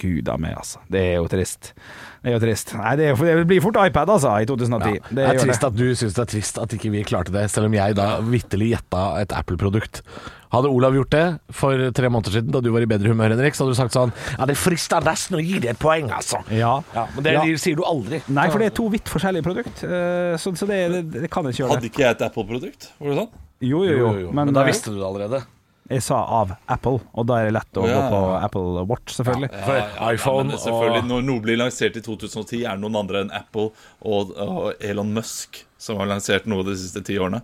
Gud 0.00 0.28
a 0.32 0.36
meg, 0.40 0.56
altså. 0.58 0.80
Det 0.90 1.02
er 1.12 1.18
jo 1.20 1.28
trist. 1.30 1.72
Det 2.20 2.32
er 2.32 2.36
jo 2.36 2.40
trist. 2.42 2.74
Nei, 2.76 2.96
det, 3.00 3.06
er, 3.12 3.22
det 3.40 3.46
blir 3.48 3.62
fort 3.64 3.78
iPad, 3.80 4.10
altså, 4.16 4.34
i 4.42 4.48
2010. 4.48 4.98
Det 5.16 5.24
er 5.24 5.38
trist 5.40 5.64
at 5.68 5.76
du 5.76 5.86
syns 5.96 6.16
det 6.16 6.24
er 6.26 6.30
trist 6.34 6.60
at 6.60 6.74
ikke 6.76 6.92
vi 6.92 7.04
klarte 7.08 7.32
det, 7.34 7.46
selv 7.52 7.70
om 7.70 7.76
jeg 7.76 7.96
da 7.98 8.10
vitterlig 8.24 8.74
gjetta 8.74 9.04
et 9.22 9.34
Apple-produkt. 9.36 10.02
Hadde 10.50 10.70
Olav 10.74 10.96
gjort 10.98 11.12
det 11.14 11.24
for 11.54 11.84
tre 11.94 12.08
måneder 12.10 12.34
siden, 12.34 12.50
da 12.50 12.58
du 12.64 12.72
var 12.74 12.82
i 12.82 12.88
bedre 12.90 13.12
humør, 13.12 13.30
Henrik, 13.36 13.54
så 13.54 13.62
hadde 13.62 13.76
du 13.76 13.78
sagt 13.78 13.94
sånn 13.94 14.10
Ja, 14.34 14.48
det 14.50 14.56
frister 14.58 15.04
nesten 15.06 15.38
å 15.38 15.42
gi 15.44 15.60
deg 15.62 15.76
et 15.76 15.80
poeng, 15.80 16.10
altså. 16.16 16.42
Ja. 16.50 16.80
Men 17.14 17.22
det 17.26 17.36
Ja. 17.36 17.44
sier 17.62 17.78
du 17.78 17.84
aldri. 17.86 18.18
Nei, 18.26 18.48
for 18.50 18.58
det 18.58 18.72
er 18.72 18.74
to 18.74 18.88
vidt 18.90 19.08
forskjellige 19.12 19.46
produkt, 19.46 19.84
eh, 19.86 20.34
så, 20.42 20.50
så 20.58 20.66
det, 20.66 20.80
det, 20.96 21.04
det 21.22 21.30
kan 21.30 21.46
jeg 21.46 21.54
ikke 21.54 21.62
gjøre. 21.64 21.76
Hadde 21.76 21.90
ikke 21.92 22.02
jeg 22.02 22.16
et 22.18 22.26
Apple-produkt? 22.26 22.90
Var 22.98 23.12
det 23.14 23.18
sånn? 23.22 23.32
Jo, 23.60 23.84
jo, 23.84 23.96
jo. 24.24 24.28
Men, 24.32 24.50
Men, 24.50 24.54
da 24.56 24.64
eh, 24.64 24.72
visste 24.72 24.90
du 24.90 24.98
det 24.98 25.06
allerede. 25.06 25.42
Jeg 25.90 26.04
sa 26.06 26.20
av 26.40 26.52
Apple, 26.70 27.00
og 27.18 27.26
da 27.26 27.40
er 27.40 27.48
det 27.48 27.54
lett 27.56 27.78
å 27.80 27.86
ja, 27.88 27.96
gå 27.96 28.02
på 28.12 28.18
ja. 28.22 28.34
Apple 28.46 28.84
Watch, 28.86 29.16
selvfølgelig. 29.16 29.48
Ja, 29.50 29.80
iPhone 30.12 30.52
men 30.52 30.60
selvfølgelig, 30.62 31.00
og 31.02 31.08
Når 31.10 31.24
noe 31.26 31.42
blir 31.42 31.58
lansert 31.58 31.98
i 31.98 32.02
2010, 32.06 32.60
er 32.62 32.78
det 32.78 32.84
noen 32.84 33.00
andre 33.00 33.24
enn 33.24 33.32
Apple 33.34 33.72
og, 34.06 34.30
og 34.38 34.70
Elon 34.78 35.10
Musk 35.16 35.64
som 35.80 35.98
har 35.98 36.10
lansert 36.12 36.46
noe 36.50 36.66
de 36.68 36.76
siste 36.78 37.02
ti 37.06 37.18
årene. 37.18 37.42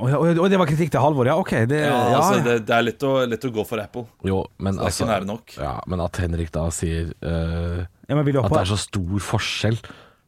Og, 0.00 0.12
og, 0.14 0.44
det 0.48 0.58
var 0.58 0.68
kritikk 0.70 0.92
til 0.94 1.02
Halvor, 1.02 1.28
ja? 1.28 1.36
Ok. 1.38 1.52
Det, 1.68 1.80
Ja, 1.82 1.94
ja, 2.12 2.18
altså, 2.20 2.42
det, 2.46 2.58
det 2.68 2.76
er 2.76 2.84
lett 2.86 3.06
å, 3.06 3.14
lett 3.28 3.46
å 3.46 3.50
gå 3.54 3.64
for 3.68 3.82
Apple. 3.82 4.06
Jo, 4.26 4.44
men 4.62 4.78
Det 4.78 4.84
er 4.84 4.90
altså 4.90 5.04
ikke 5.04 5.12
nære 5.12 5.28
nok. 5.28 5.56
Ja, 5.58 5.72
men 5.90 6.04
at 6.04 6.20
Henrik 6.22 6.52
da 6.54 6.68
sier 6.74 7.10
uh, 7.20 7.82
ja, 7.82 8.16
men 8.16 8.24
vil 8.26 8.38
du 8.38 8.42
at 8.42 8.54
det 8.54 8.62
er 8.62 8.70
så 8.70 8.78
stor 8.80 9.26
forskjell 9.26 9.78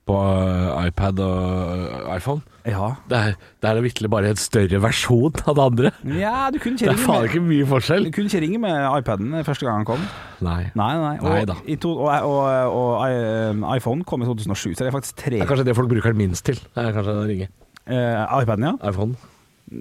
på 0.09 0.17
eh, 0.19 0.87
iPad 0.88 1.21
og 1.23 1.73
eh, 1.77 2.17
iPhone 2.17 2.43
Ja. 2.67 2.88
Det 3.11 3.19
er, 3.19 3.33
det 3.62 3.69
er 3.71 3.81
vitterlig 3.85 4.11
bare 4.11 4.31
en 4.33 4.38
større 4.38 4.79
versjon 4.83 5.35
av 5.51 5.57
det 5.59 5.65
andre. 5.65 5.91
ja, 6.19 6.49
du 6.55 6.59
kunne 6.62 6.79
Det 6.79 6.91
er 6.93 6.99
faen 7.01 7.25
ikke 7.27 7.43
mye 7.43 7.67
forskjell. 7.71 8.07
Du 8.07 8.15
kunne 8.15 8.31
ikke 8.31 8.43
ringe 8.45 8.61
med 8.62 8.87
iPaden 9.01 9.35
første 9.47 9.67
gang 9.67 9.81
han 9.83 9.88
kom. 9.88 10.05
Nei. 10.47 10.69
Nei, 10.79 10.93
nei. 11.03 11.17
Og, 11.23 11.29
Nei 11.33 11.43
da. 11.51 11.57
i 11.67 11.77
to, 11.83 11.97
og, 12.03 12.11
og, 12.29 12.79
og, 12.79 13.03
i- 13.11 13.77
iPhone 13.79 14.05
kom 14.07 14.23
i 14.23 14.31
2007, 14.31 14.75
så 14.75 14.85
det 14.87 14.93
er 14.93 14.97
faktisk 14.99 15.19
tre 15.23 15.37
Det 15.38 15.43
er 15.47 15.51
kanskje 15.51 15.67
det 15.71 15.77
folk 15.79 15.91
bruker 15.91 16.15
den 16.15 16.23
minst 16.23 16.47
til. 16.47 16.59
Det 16.62 16.87
er 16.87 16.95
kanskje 16.99 17.19
å 17.19 17.27
ringe. 17.31 17.49
eh, 17.87 18.43
iPaden, 18.43 18.69
ja. 18.71 18.75
iPhone. 18.91 19.17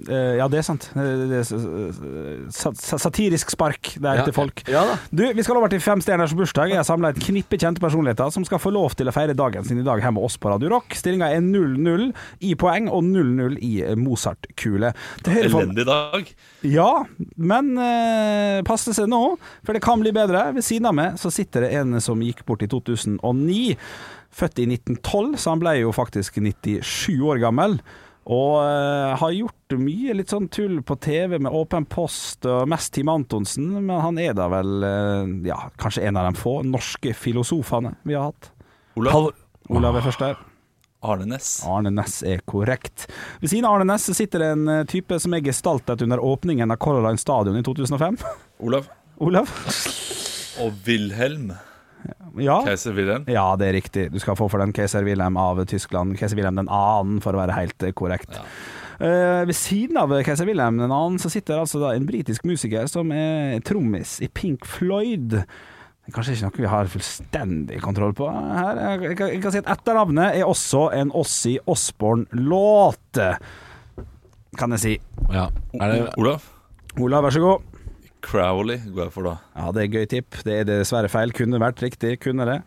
Eh, 0.08 0.36
ja, 0.38 0.46
det 0.48 0.58
er 0.62 0.64
sant. 0.66 0.86
Det 0.94 1.28
det 1.28 1.38
er 1.42 1.44
sa- 2.50 2.72
sa- 2.72 2.98
satirisk 3.02 3.50
spark 3.52 3.92
der 4.00 4.20
Ja, 4.20 4.24
til 4.24 4.32
folk. 4.32 4.62
ja 4.68 4.84
da. 4.88 4.94
Du, 5.12 5.22
Vi 5.32 5.42
skal 5.44 5.56
over 5.60 5.68
til 5.68 5.80
Fem 5.80 6.00
stjerners 6.00 6.32
bursdag. 6.34 6.68
Jeg 6.72 6.76
har 6.80 6.84
samla 6.88 7.10
et 7.12 7.20
knippe 7.20 7.58
kjente 7.60 7.80
personligheter 7.82 8.30
som 8.32 8.44
skal 8.44 8.58
få 8.58 8.72
lov 8.72 8.94
til 8.96 9.06
å 9.06 9.12
feire 9.12 9.34
dagen 9.36 9.64
sin 9.64 9.78
i 9.78 9.84
dag 9.84 10.00
her 10.02 10.10
med 10.12 10.24
oss 10.24 10.36
på 10.40 10.48
Radio 10.50 10.70
Rock. 10.70 10.94
Stillinga 10.96 11.28
er 11.34 11.40
0-0 11.44 12.12
i 12.40 12.54
poeng 12.54 12.88
og 12.88 13.02
0-0 13.04 13.58
i 13.60 13.82
Mozart-kule. 14.00 14.94
Elendig 15.26 15.84
dag. 15.86 16.32
Ja, 16.62 17.04
men 17.36 17.76
eh, 17.78 18.62
pass 18.62 18.84
seg 18.88 19.08
nå, 19.10 19.36
for 19.64 19.72
det 19.76 19.82
kan 19.82 20.00
bli 20.00 20.12
bedre. 20.14 20.52
Ved 20.54 20.64
siden 20.64 20.86
av 20.88 20.94
meg 20.94 21.18
så 21.20 21.30
sitter 21.32 21.66
det 21.66 21.72
en 21.82 22.00
som 22.00 22.20
gikk 22.24 22.44
bort 22.48 22.62
i 22.62 22.68
2009. 22.70 23.76
Født 24.32 24.62
i 24.62 24.64
1912, 24.64 25.34
så 25.36 25.50
han 25.52 25.60
ble 25.60 25.74
jo 25.82 25.90
faktisk 25.92 26.38
97 26.40 27.20
år 27.20 27.42
gammel. 27.42 27.78
Og 28.30 28.52
uh, 28.62 29.16
har 29.18 29.34
gjort 29.34 29.74
mye 29.80 30.14
litt 30.14 30.30
sånn 30.30 30.46
tull 30.52 30.78
på 30.86 30.94
TV 31.02 31.40
med 31.42 31.50
Åpen 31.50 31.88
post 31.90 32.46
og 32.46 32.68
mest 32.70 32.92
Team 32.94 33.10
Antonsen, 33.10 33.66
men 33.80 33.98
han 33.98 34.20
er 34.22 34.36
da 34.38 34.46
vel 34.52 34.86
uh, 34.86 35.26
ja, 35.48 35.58
kanskje 35.80 36.06
en 36.06 36.20
av 36.20 36.30
de 36.30 36.38
få 36.38 36.60
norske 36.66 37.16
filosofene 37.18 37.96
vi 38.06 38.14
har 38.14 38.30
hatt. 38.30 38.52
Olav. 39.00 39.32
Olav 39.72 39.98
er 39.98 40.06
først 40.06 40.22
der. 40.22 40.40
Arne 41.02 41.26
Næss. 41.26 41.64
Arne 41.66 41.90
Næss 41.90 42.20
er 42.22 42.44
korrekt. 42.46 43.08
Ved 43.40 43.50
siden 43.50 43.66
av 43.66 43.74
Arne 43.74 43.88
Næss 43.90 44.06
sitter 44.14 44.44
det 44.44 44.50
en 44.54 44.68
eh, 44.70 44.84
type 44.86 45.18
som 45.18 45.34
er 45.34 45.42
gestaltet 45.42 46.04
under 46.04 46.22
åpningen 46.22 46.70
av 46.70 46.78
Color 46.82 47.02
Line 47.08 47.18
Stadion 47.18 47.58
i 47.58 47.64
2005. 47.66 48.20
Olav. 48.62 48.86
Olav? 49.18 49.50
Og 50.62 50.78
Wilhelm. 50.86 51.50
Ja. 52.40 52.60
Keiser 52.64 52.94
Wilhelm. 52.96 53.24
ja, 53.28 53.44
det 53.60 53.66
er 53.68 53.74
riktig. 53.76 54.06
Du 54.12 54.18
skal 54.22 54.36
få 54.38 54.48
for 54.50 54.58
den 54.62 54.72
Keiser 54.72 55.04
Wilhelm 55.04 55.36
av 55.36 55.60
Tyskland. 55.68 56.16
Keiser 56.18 56.36
Wilhelm 56.38 56.56
den 56.62 56.70
annen, 56.72 57.20
for 57.20 57.32
å 57.36 57.42
være 57.42 57.56
helt 57.58 57.78
korrekt. 57.94 58.30
korrekt. 58.32 58.38
Uh, 59.02 59.42
ved 59.48 59.56
siden 59.58 59.96
av 59.98 60.12
Keiser 60.22 60.46
Wilhelm 60.46 60.78
den 60.78 60.92
annen 60.94 61.18
så 61.18 61.28
sitter 61.32 61.58
altså 61.58 61.80
da 61.82 61.92
en 61.96 62.06
britisk 62.06 62.44
musiker 62.46 62.86
som 62.90 63.10
er 63.12 63.58
trommis 63.66 64.20
i 64.22 64.28
Pink 64.30 64.64
Floyd. 64.68 65.40
Det 66.02 66.10
er 66.10 66.14
kanskje 66.16 66.34
ikke 66.36 66.48
noe 66.48 66.62
vi 66.64 66.70
har 66.70 66.88
fullstendig 66.90 67.80
kontroll 67.82 68.12
på 68.18 68.26
her. 68.30 68.80
Jeg, 69.02 69.16
kan- 69.18 69.28
jeg 69.32 69.42
kan 69.42 69.52
si 69.54 69.60
at 69.62 69.68
etternavnet 69.76 70.38
er 70.40 70.46
også 70.48 70.88
en 70.98 71.12
Ossie 71.14 71.60
Osborne-låt. 71.66 73.20
Kan 74.58 74.74
jeg 74.76 74.80
si. 74.82 74.94
Ja. 75.32 75.46
Er 75.80 75.92
det, 75.94 76.00
Olav. 76.18 76.42
Olav, 77.00 77.24
vær 77.24 77.32
så 77.36 77.40
god. 77.40 77.62
Crowley 78.22 78.78
går 78.94 79.06
jeg 79.08 79.12
for 79.14 79.26
da. 79.26 79.36
Ja, 79.58 79.70
det 79.74 79.82
er 79.86 79.94
gøy 79.98 80.04
tipp. 80.10 80.36
Det 80.46 80.58
er 80.62 80.66
dessverre 80.68 81.10
feil. 81.12 81.32
Kunne 81.36 81.58
vært 81.62 81.82
riktig. 81.82 82.16
Kunne 82.22 82.46
det. 82.48 82.58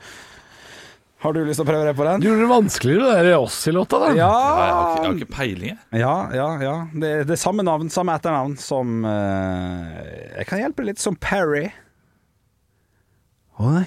Har 1.24 1.34
du 1.34 1.40
lyst 1.48 1.58
til 1.58 1.66
å 1.66 1.70
prøve 1.70 1.86
deg 1.88 1.96
på 1.98 2.06
den? 2.06 2.22
du 2.22 2.28
gjorde 2.28 2.44
det 2.44 2.50
vanskeligere, 2.52 3.14
det 3.16 3.30
der 3.32 3.40
Ossi-låta, 3.42 3.98
da. 4.04 4.10
Ja, 4.14 4.28
Jeg 4.28 4.74
har 4.76 4.84
ikke, 4.92 5.00
jeg 5.00 5.08
har 5.08 5.16
ikke 5.22 5.34
peiling, 5.34 5.70
jeg. 5.72 6.02
ja, 6.04 6.16
ja. 6.38 6.48
ja. 6.62 6.74
Det, 6.94 7.10
er- 7.16 7.24
det 7.26 7.34
er 7.38 7.42
samme 7.42 7.64
navn, 7.66 7.90
samme 7.90 8.14
etternavn 8.20 8.54
som 8.62 8.92
uh, 9.08 10.04
Jeg 10.36 10.46
kan 10.52 10.62
hjelpe 10.62 10.86
litt 10.86 11.02
som 11.02 11.16
Parry. 11.18 11.64
Å 13.58 13.72
nei. 13.80 13.86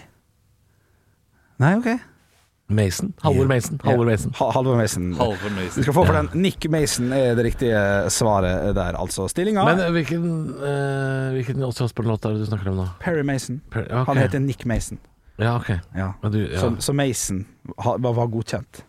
Nei, 1.63 1.73
OK. 1.79 1.93
Mason. 2.69 3.13
Halvor 3.23 3.47
Mason. 3.49 3.81
Halvor 3.85 4.05
Mason. 4.05 4.33
Ha- 4.39 4.51
Halvor 4.53 4.77
Mason. 4.77 5.13
Halvor 5.17 5.51
Du 5.75 5.83
skal 5.83 5.95
få 5.95 6.05
for 6.05 6.13
den. 6.13 6.29
Nick 6.43 6.69
Mason 6.71 7.13
er 7.13 7.35
det 7.35 7.45
riktige 7.45 8.11
svaret 8.13 8.75
der, 8.77 8.97
altså. 9.01 9.29
Stillinga 9.29 9.65
Men 9.65 9.81
eh, 9.81 9.91
hvilken, 9.91 10.25
uh, 10.61 11.33
hvilken 11.33 11.63
Osborne-låt 11.65 12.25
er 12.25 12.37
det 12.37 12.45
du 12.45 12.51
snakker 12.51 12.71
om 12.71 12.77
nå? 12.83 12.89
Perry 13.01 13.23
Mason. 13.25 13.61
Per- 13.71 13.87
okay. 13.89 14.05
Han 14.05 14.17
heter 14.21 14.39
Nick 14.45 14.67
Mason. 14.67 14.99
Ja, 15.39 15.57
ok. 15.57 15.71
Ja. 15.97 16.13
Men 16.23 16.33
du, 16.33 16.39
ja. 16.45 16.61
Så, 16.61 16.75
så 16.79 16.93
Mason 16.93 17.47
var, 17.77 17.99
var 18.13 18.27
godkjent. 18.27 18.85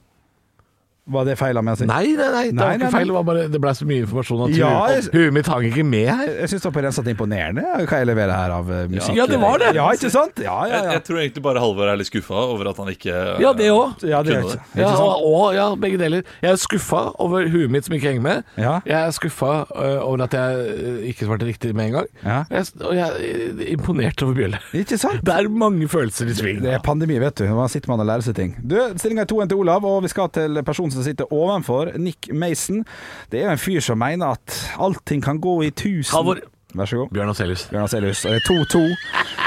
Var 1.10 1.26
det 1.28 1.36
feil 1.40 1.58
av 1.60 1.64
meg 1.66 1.76
å 1.76 1.80
si? 1.82 1.88
Nei, 1.90 2.14
nei, 2.18 2.28
nei, 2.34 2.44
det 2.50 2.56
Nei, 2.56 2.64
var 2.64 2.70
nei, 2.70 2.88
ikke 2.88 2.92
feil. 2.94 3.08
Det 3.10 3.16
var 3.18 3.26
bare 3.30 3.46
Det 3.54 3.62
ble 3.64 3.74
så 3.80 3.88
mye 3.90 4.04
informasjon 4.06 4.44
at 4.46 4.56
Ja, 4.58 4.72
huet 5.14 5.34
mitt 5.36 5.48
hang 5.52 5.66
ikke 5.70 5.86
med 5.88 6.08
her. 6.10 6.32
Jeg 6.44 6.52
syns 6.54 6.62
det 6.64 6.70
var 6.70 6.76
på 6.78 6.84
renset 6.86 7.08
til 7.08 7.16
imponerende 7.16 7.64
hva 7.90 8.00
jeg 8.02 8.08
leverer 8.10 8.34
her 8.36 8.54
av 8.60 8.70
eh, 8.76 8.84
musikk. 8.92 9.16
Ja, 9.18 9.26
det 9.30 9.40
var 9.42 9.58
det. 9.64 9.72
Ja, 9.80 9.88
ikke 9.96 10.12
sant? 10.14 10.42
Ja, 10.44 10.58
ja, 10.68 10.76
Jeg, 10.76 10.86
ja. 10.86 10.92
jeg 10.98 11.04
tror 11.10 11.22
egentlig 11.24 11.44
bare 11.50 11.64
Halvor 11.64 11.90
er 11.92 12.00
litt 12.00 12.10
skuffa 12.12 12.44
over 12.54 12.70
at 12.72 12.78
han 12.84 12.92
ikke 12.94 13.16
Ja, 13.44 13.54
det 13.58 13.70
òg. 13.74 14.06
ja 14.08 14.22
det 14.26 14.38
kunne 14.40 14.54
det. 14.56 14.62
Ja, 14.84 14.92
og, 15.00 15.54
ja, 15.58 15.68
begge 15.80 16.00
deler. 16.02 16.24
Jeg 16.44 16.52
er 16.54 16.60
skuffa 16.62 17.02
over 17.20 17.48
huet 17.50 17.72
mitt 17.74 17.88
som 17.90 17.96
ikke 17.98 18.12
henger 18.14 18.26
med. 18.26 18.44
Ja. 18.60 18.76
Jeg 18.86 18.98
er 19.00 19.16
skuffa 19.16 19.52
øh, 19.76 19.98
over 20.06 20.26
at 20.28 20.38
jeg 20.38 21.10
ikke 21.14 21.26
svarte 21.30 21.48
riktig 21.50 21.74
med 21.76 21.90
en 21.90 21.98
gang. 22.00 22.10
Ja. 22.24 22.40
Jeg, 22.54 22.70
og 22.86 22.96
jeg 22.96 23.08
er 23.10 23.74
imponert 23.74 24.22
over 24.26 24.38
Bjølle. 24.38 24.60
Ikke 24.78 24.98
sant? 25.02 25.24
Det 25.26 25.34
er 25.36 25.50
mange 25.50 25.88
følelser 25.92 26.30
i 26.30 26.36
sving. 26.38 26.62
Det 26.64 26.74
er 26.78 26.84
pandemi, 26.86 27.18
vet 27.22 27.40
du. 27.42 27.46
Man 27.56 27.70
sitter 27.72 27.92
man 27.94 28.04
og 28.04 28.10
lærer 28.12 28.26
seg 28.26 28.36
ting. 28.38 28.54
Du, 28.62 28.76
Stillinga 29.00 29.26
er 29.26 29.32
2-1 29.32 29.52
til 29.54 29.62
Olav, 29.64 29.86
og 29.90 30.04
vi 30.06 30.12
skal 30.12 30.30
til 30.36 30.60
personen 30.68 30.92
som 31.00 31.08
sitter 31.08 31.34
ovenfor, 31.34 31.94
Nick 31.98 32.30
Mason. 32.36 32.84
Det 33.32 33.42
er 33.42 33.50
jo 33.50 33.56
en 33.58 33.62
fyr 33.62 33.84
som 33.84 34.00
mener 34.02 34.38
at 34.38 34.62
allting 34.78 35.24
kan 35.26 35.42
gå 35.42 35.60
i 35.68 35.72
tusen 35.72 36.16
Halvor. 36.18 36.44
Vær 36.78 36.86
så 36.86 37.00
god. 37.02 37.14
Bjørn 37.16 37.32
Aselius. 37.32 37.64
Bjørn 37.72 37.88
Aselius. 37.88 38.22
Det 38.28 38.36
er 38.38 38.44
2-2. 38.46 38.82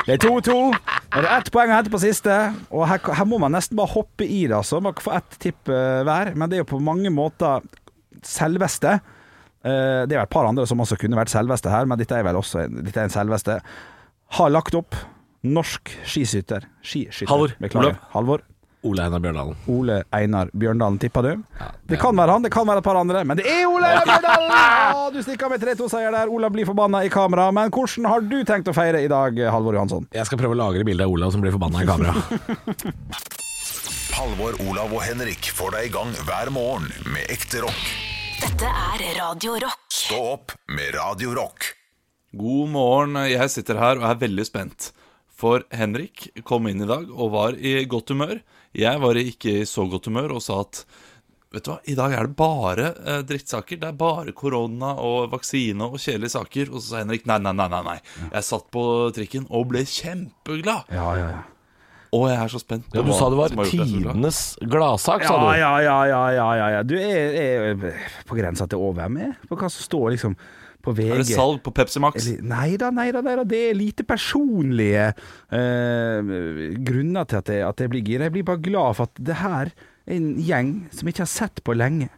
Det 0.09 0.15
er 0.17 0.23
2-2. 0.25 0.57
Og 1.13 1.21
det 1.21 1.29
er 1.29 1.37
ett 1.37 1.51
poeng 1.55 1.71
å 1.71 1.77
hente 1.77 1.93
på 1.93 2.01
siste. 2.03 2.35
Og 2.75 2.83
her, 2.91 2.99
her 3.15 3.29
må 3.31 3.39
man 3.39 3.55
nesten 3.55 3.79
bare 3.79 3.93
hoppe 3.93 4.27
i 4.27 4.41
det, 4.49 4.57
altså. 4.59 4.81
Man 4.83 4.97
kan 4.97 5.07
få 5.07 5.15
ett 5.21 5.37
tipp 5.45 5.71
eh, 5.71 6.01
hver. 6.09 6.33
Men 6.35 6.51
det 6.51 6.59
er 6.59 6.65
jo 6.65 6.71
på 6.73 6.81
mange 6.83 7.13
måter 7.15 7.63
selveste. 8.27 8.97
Eh, 9.63 10.03
det 10.11 10.17
er 10.17 10.19
jo 10.19 10.25
et 10.25 10.35
par 10.35 10.49
andre 10.51 10.67
som 10.67 10.83
også 10.83 10.99
kunne 10.99 11.19
vært 11.19 11.31
selveste 11.31 11.71
her, 11.71 11.87
men 11.87 12.01
dette 12.01 12.19
er 12.19 12.27
vel 12.27 12.41
også 12.41 12.65
en, 12.65 12.81
dette 12.83 12.99
er 12.99 13.07
en 13.07 13.15
selveste. 13.15 13.61
Har 14.39 14.51
lagt 14.51 14.75
opp 14.79 14.99
norsk 15.47 15.95
skiskytter. 16.03 16.67
Skiskytter. 16.83 17.31
Halvor. 17.31 17.55
Beklager. 17.63 18.03
Halvor. 18.17 18.43
Ole 18.83 19.05
Einar 19.05 19.21
Bjørndalen. 19.23 19.57
Ole 19.71 20.01
Einar 20.15 20.49
Bjørndalen, 20.53 20.99
tippa 20.99 21.23
du? 21.23 21.33
det 21.87 21.99
kan 22.03 22.17
være 22.19 22.35
han, 22.35 22.43
det 22.43 22.51
kan 22.55 22.67
være 22.67 22.83
et 22.83 22.87
par 22.87 22.99
andre, 22.99 23.23
men 23.25 23.39
det 23.39 23.47
er 23.47 23.65
Ole 23.71 23.87
Einar 23.93 24.07
Bjørndalen! 24.09 24.49
Ja, 24.93 25.07
du 25.11 25.23
stikker 25.25 25.49
med 25.51 25.63
3-2-seier 25.63 26.13
der. 26.15 26.29
Olav 26.31 26.53
blir 26.55 26.67
forbanna 26.69 27.01
i 27.07 27.09
kamera. 27.13 27.47
Men 27.55 27.71
hvordan 27.73 28.07
har 28.11 28.23
du 28.27 28.37
tenkt 28.47 28.69
å 28.71 28.75
feire 28.77 29.01
i 29.03 29.09
dag, 29.11 29.39
Halvor 29.51 29.75
Johansson? 29.77 30.05
Jeg 30.15 30.29
skal 30.29 30.39
prøve 30.41 30.55
å 30.55 30.59
lagre 30.61 30.85
bilde 30.87 31.07
av 31.07 31.15
Olav 31.15 31.33
som 31.35 31.43
blir 31.43 31.55
forbanna 31.55 31.83
i 31.83 31.89
kamera. 31.89 32.13
Halvor, 34.19 34.59
Olav 34.69 34.93
og 34.95 35.03
Henrik 35.03 35.49
får 35.57 35.75
deg 35.77 35.89
i 35.89 35.93
gang 35.95 36.13
hver 36.29 36.51
morgen 36.55 36.91
med 37.15 37.31
ekte 37.33 37.63
rock. 37.65 37.85
Dette 38.43 38.69
er 38.69 39.05
Radio 39.19 39.57
Rock. 39.65 39.81
Stå 39.95 40.19
opp 40.35 40.55
med 40.71 40.93
Radio 40.99 41.33
Rock. 41.39 41.73
God 42.37 42.73
morgen. 42.75 43.19
Jeg 43.31 43.51
sitter 43.55 43.81
her 43.81 44.01
og 44.01 44.07
er 44.11 44.21
veldig 44.23 44.47
spent. 44.49 44.91
For 45.43 45.65
Henrik 45.75 46.29
kom 46.47 46.69
inn 46.71 46.85
i 46.85 46.89
dag 46.91 47.09
og 47.11 47.33
var 47.35 47.57
i 47.59 47.81
godt 47.91 48.13
humør. 48.15 48.39
Jeg 48.77 49.01
var 49.03 49.19
ikke 49.21 49.59
i 49.63 49.67
så 49.69 49.85
godt 49.91 50.09
humør 50.09 50.39
og 50.39 50.45
sa 50.45 50.63
at 50.65 50.85
Vet 51.53 51.67
du 51.67 51.69
hva, 51.69 51.75
i 51.85 51.93
dag 51.93 52.15
er 52.17 52.29
det 52.31 52.37
bare 52.39 52.85
eh, 53.05 53.19
drittsaker. 53.29 53.77
Det 53.77 53.91
er 53.91 53.97
bare 54.01 54.33
korona 54.33 54.95
og 55.05 55.27
vaksine 55.35 55.85
og 55.85 55.99
kjedelige 56.01 56.33
saker. 56.33 56.71
Og 56.73 56.81
så 56.81 56.95
sa 56.95 57.03
Henrik 57.03 57.27
nei, 57.29 57.37
nei, 57.45 57.53
nei. 57.53 57.67
nei, 57.69 57.81
nei. 57.91 57.97
Jeg 58.31 58.47
satt 58.47 58.71
på 58.73 58.85
trikken 59.13 59.45
og 59.53 59.67
ble 59.69 59.83
kjempeglad. 59.85 60.89
Ja, 60.97 61.11
ja, 61.21 61.27
ja. 61.35 61.43
Og 62.17 62.27
jeg 62.29 62.39
er 62.41 62.51
så 62.53 62.61
spent. 62.61 62.89
Ja, 62.97 63.05
du 63.05 63.13
sa 63.17 63.29
det 63.33 63.39
var 63.43 63.53
tidenes 63.69 64.41
gladsak, 64.65 65.27
sa 65.29 65.37
du. 65.41 65.47
ja, 65.61 65.71
ja, 65.85 65.99
ja, 66.09 66.23
ja, 66.37 66.49
ja, 66.57 66.67
ja. 66.79 66.83
Du 66.85 66.97
er, 66.97 67.37
er 67.41 68.03
på 68.29 68.37
grensa 68.37 68.65
til 68.69 68.81
å 68.85 68.91
være 68.97 69.13
med 69.13 69.47
på 69.49 69.57
hva 69.57 69.69
som 69.73 69.85
står 69.85 70.11
liksom 70.17 70.37
på 70.83 70.95
VG. 70.97 71.13
Er 71.15 71.23
det 71.23 71.29
salg 71.31 71.63
på 71.65 71.73
Pepsi 71.75 72.03
Max? 72.03 72.27
Nei 72.43 72.75
da, 72.81 72.91
nei 72.95 73.09
da. 73.15 73.23
Det 73.49 73.61
er 73.69 73.79
lite 73.79 74.07
personlige 74.09 75.09
eh, 75.13 76.33
grunner 76.87 77.29
til 77.31 77.41
at 77.43 77.53
jeg, 77.55 77.65
at 77.69 77.85
jeg 77.85 77.93
blir 77.93 78.05
gira. 78.07 78.29
Jeg 78.29 78.37
blir 78.39 78.49
bare 78.51 78.65
glad 78.65 78.99
for 78.99 79.11
at 79.11 79.23
det 79.31 79.39
her 79.43 79.73
er 79.73 80.17
en 80.17 80.33
gjeng 80.43 80.75
som 80.91 81.07
jeg 81.07 81.17
ikke 81.17 81.27
har 81.27 81.33
sett 81.37 81.63
på 81.65 81.77
lenge. 81.79 82.11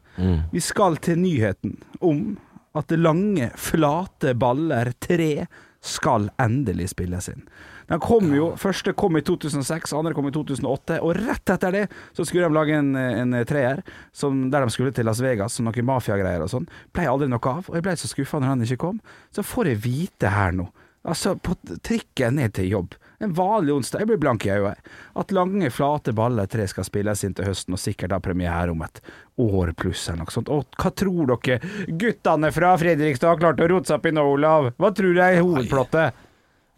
Vi 0.55 0.61
skal 0.63 0.97
til 1.03 1.19
nyheten 1.19 1.77
om 1.99 2.37
at 2.79 2.91
det 2.91 3.01
lange, 3.03 3.51
flate 3.59 4.35
baller 4.39 4.93
tre, 5.03 5.47
skal 5.85 6.31
endelig 6.41 6.93
spilles 6.95 7.29
inn. 7.31 7.43
Den 7.91 8.03
kom 8.03 8.31
jo, 8.35 8.53
Første 8.61 8.95
kom 8.97 9.19
i 9.19 9.25
2006, 9.25 9.93
andre 9.97 10.15
kom 10.17 10.29
i 10.31 10.35
2008, 10.35 11.01
og 11.05 11.17
rett 11.19 11.55
etter 11.55 11.75
det 11.75 11.85
så 12.17 12.25
skulle 12.27 12.49
de 12.49 12.57
lage 12.57 12.79
en, 12.79 12.95
en 12.97 13.37
treer 13.49 13.83
der 13.85 14.65
de 14.65 14.73
skulle 14.73 14.95
til 14.95 15.07
Las 15.09 15.21
Vegas, 15.25 15.57
som 15.57 15.69
noen 15.69 15.89
mafiagreier 15.89 16.45
og 16.45 16.53
sånn. 16.53 16.69
Ble 16.95 17.09
aldri 17.11 17.29
noe 17.31 17.51
av, 17.51 17.69
og 17.69 17.77
jeg 17.77 17.85
ble 17.85 17.97
så 18.01 18.11
skuffa 18.11 18.41
når 18.41 18.53
han 18.55 18.65
ikke 18.67 18.81
kom. 18.87 19.03
Så 19.35 19.45
får 19.47 19.73
jeg 19.73 19.85
vite 19.85 20.33
her 20.33 20.57
nå, 20.57 20.71
Altså, 21.05 21.35
på 21.37 21.53
trikken 21.85 22.39
ned 22.41 22.55
til 22.57 22.71
jobb. 22.71 22.95
En 23.21 23.33
vanlig 23.37 23.75
onsdag. 23.75 24.01
Jeg 24.01 24.09
blir 24.09 24.21
blank 24.23 24.47
i 24.47 24.55
øyet. 24.55 24.87
At 25.21 25.33
lange, 25.37 25.69
flate 25.71 26.15
baller 26.17 26.49
tre 26.51 26.65
skal 26.69 26.87
spilles 26.89 27.25
inn 27.27 27.35
til 27.37 27.45
høsten, 27.45 27.77
og 27.77 27.83
sikkert 27.83 28.15
ha 28.17 28.21
premiere 28.25 28.73
om 28.73 28.81
et 28.87 29.03
år 29.41 29.75
pluss 29.77 30.07
eller 30.09 30.25
noe 30.25 30.33
sånt. 30.33 30.49
Og 30.49 30.65
hva 30.81 30.93
tror 30.97 31.29
dere 31.35 31.59
guttene 32.01 32.51
fra 32.57 32.73
Fredrikstad 32.81 33.35
har 33.35 33.43
klart 33.43 33.61
å 33.61 33.69
rote 33.69 33.91
seg 33.91 34.01
opp 34.01 34.09
i 34.09 34.15
nå, 34.17 34.25
Olav? 34.33 34.71
Hva 34.81 34.93
tror 34.97 35.13
dere 35.13 35.37
er 35.37 35.45
hovedplottet? 35.45 36.24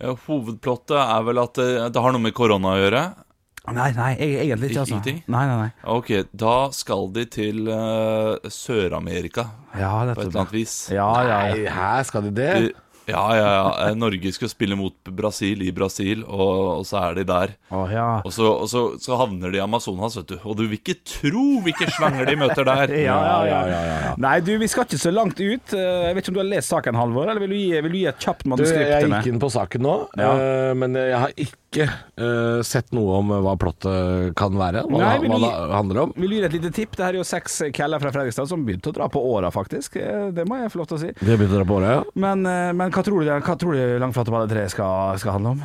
Ja, 0.02 0.12
hovedplottet 0.26 0.98
er 1.00 1.22
vel 1.24 1.40
at 1.40 1.56
det, 1.56 1.70
det 1.94 2.02
har 2.04 2.12
noe 2.12 2.24
med 2.26 2.34
korona 2.36 2.74
å 2.74 2.80
gjøre. 2.82 3.04
Nei, 3.66 3.88
nei, 3.96 4.12
egentlig 4.22 4.68
ikke, 4.70 4.82
altså. 4.84 4.94
Ingenting? 4.94 5.16
Nei, 5.32 5.42
nei, 5.48 5.56
nei. 5.64 5.70
Ok, 5.90 6.10
da 6.30 6.56
skal 6.76 7.08
de 7.16 7.24
til 7.34 7.64
uh, 7.66 8.36
Sør-Amerika 8.46 9.48
Ja, 9.74 10.04
på 10.12 10.20
et 10.20 10.28
eller 10.28 10.42
annet 10.44 10.54
vis. 10.54 10.74
Ja, 10.94 11.08
ja, 11.26 11.40
ja. 11.50 11.56
Nei, 11.56 11.72
her 11.74 12.06
skal 12.06 12.28
de 12.28 12.34
det? 12.36 12.52
De, 12.62 12.70
ja, 13.06 13.22
ja, 13.38 13.46
ja. 13.56 13.66
Eh, 13.88 13.94
Norge 13.98 14.32
skal 14.34 14.50
spille 14.50 14.76
mot 14.78 14.94
Brasil 15.14 15.62
i 15.66 15.70
Brasil, 15.74 16.24
og, 16.26 16.80
og 16.80 16.84
så 16.88 16.98
er 17.04 17.18
de 17.20 17.24
der. 17.28 17.52
Oh, 17.70 17.84
ja. 17.92 18.06
Og, 18.26 18.32
så, 18.34 18.48
og 18.64 18.68
så, 18.70 18.82
så 19.02 19.18
havner 19.20 19.52
de 19.54 19.60
i 19.60 19.62
Amazonas, 19.64 20.16
vet 20.20 20.32
du. 20.34 20.36
Og 20.44 20.56
du 20.58 20.64
vil 20.66 20.78
ikke 20.80 20.96
tro 21.06 21.44
hvilke 21.66 21.88
slanger 21.96 22.26
de 22.30 22.36
møter 22.40 22.66
der. 22.66 22.94
Ja, 23.06 23.18
ja, 23.46 23.60
ja, 23.70 24.14
Nei, 24.22 24.38
du, 24.42 24.52
vi 24.58 24.66
skal 24.70 24.86
ikke 24.88 24.98
så 24.98 25.12
langt 25.14 25.38
ut. 25.40 25.74
Eh, 25.76 26.08
Jeg 26.08 26.16
vet 26.16 26.24
ikke 26.24 26.34
om 26.34 26.38
du 26.40 26.42
har 26.44 26.50
lest 26.54 26.72
saken, 26.72 26.98
Halvor, 26.98 27.28
eller 27.30 27.42
vil 27.44 27.54
du 27.54 27.58
gi, 27.60 27.68
vil 27.86 27.92
du 27.94 27.98
gi 28.00 28.06
et 28.10 28.22
kjapt 28.26 28.44
Du, 28.46 28.50
manuskript 28.54 28.90
jeg 28.90 29.04
til 29.06 29.14
gikk 29.14 29.30
inn 29.34 29.42
på 29.42 29.52
saken 29.54 29.86
nå, 29.86 29.96
Ja. 30.18 30.32
eh, 30.34 30.72
men 30.78 30.98
jeg 30.98 31.20
har 31.22 31.34
ikke 31.36 31.54
eh, 31.84 32.62
sett 32.66 32.92
noe 32.96 33.18
om 33.20 33.32
hva 33.44 33.54
plottet 33.60 34.32
kan 34.38 34.56
være. 34.56 34.84
Hva, 34.88 35.02
Nei, 35.02 35.12
vil 35.22 35.34
hva 35.34 35.40
det 35.42 35.76
handler 35.76 36.02
om. 36.06 36.14
Vil 36.16 36.32
du 36.32 36.36
gi 36.38 36.42
et 36.48 36.56
lite 36.56 36.72
tipp? 36.74 36.96
Det 36.96 37.04
her 37.04 37.16
er 37.16 37.20
jo 37.20 37.28
seks 37.28 37.60
keller 37.76 38.02
fra 38.02 38.12
Fredrikstad 38.14 38.48
som 38.50 38.64
begynte 38.66 38.92
å 38.92 38.96
dra 38.96 39.08
på 39.12 39.22
åra, 39.32 39.52
faktisk. 39.54 39.98
Eh, 40.00 40.30
Det 40.36 40.46
må 40.48 40.60
jeg 40.62 40.72
få 40.72 40.82
lov 40.82 40.90
til 40.90 40.98
å 40.98 41.02
si. 41.04 41.12
Det 41.20 41.36
begynte 41.36 41.60
dra 41.60 41.68
på 41.68 41.78
året, 41.80 41.94
ja? 41.98 42.02
Men, 42.26 42.46
uh, 42.46 42.72
men 42.76 42.92
hva 42.94 43.04
tror 43.06 43.22
du, 43.22 43.30
hva 43.30 43.56
tror 43.60 43.76
du 43.76 43.98
Langflateballe 44.02 44.50
3 44.50 44.68
skal, 44.72 45.18
skal 45.20 45.38
handle 45.38 45.56
om? 45.56 45.64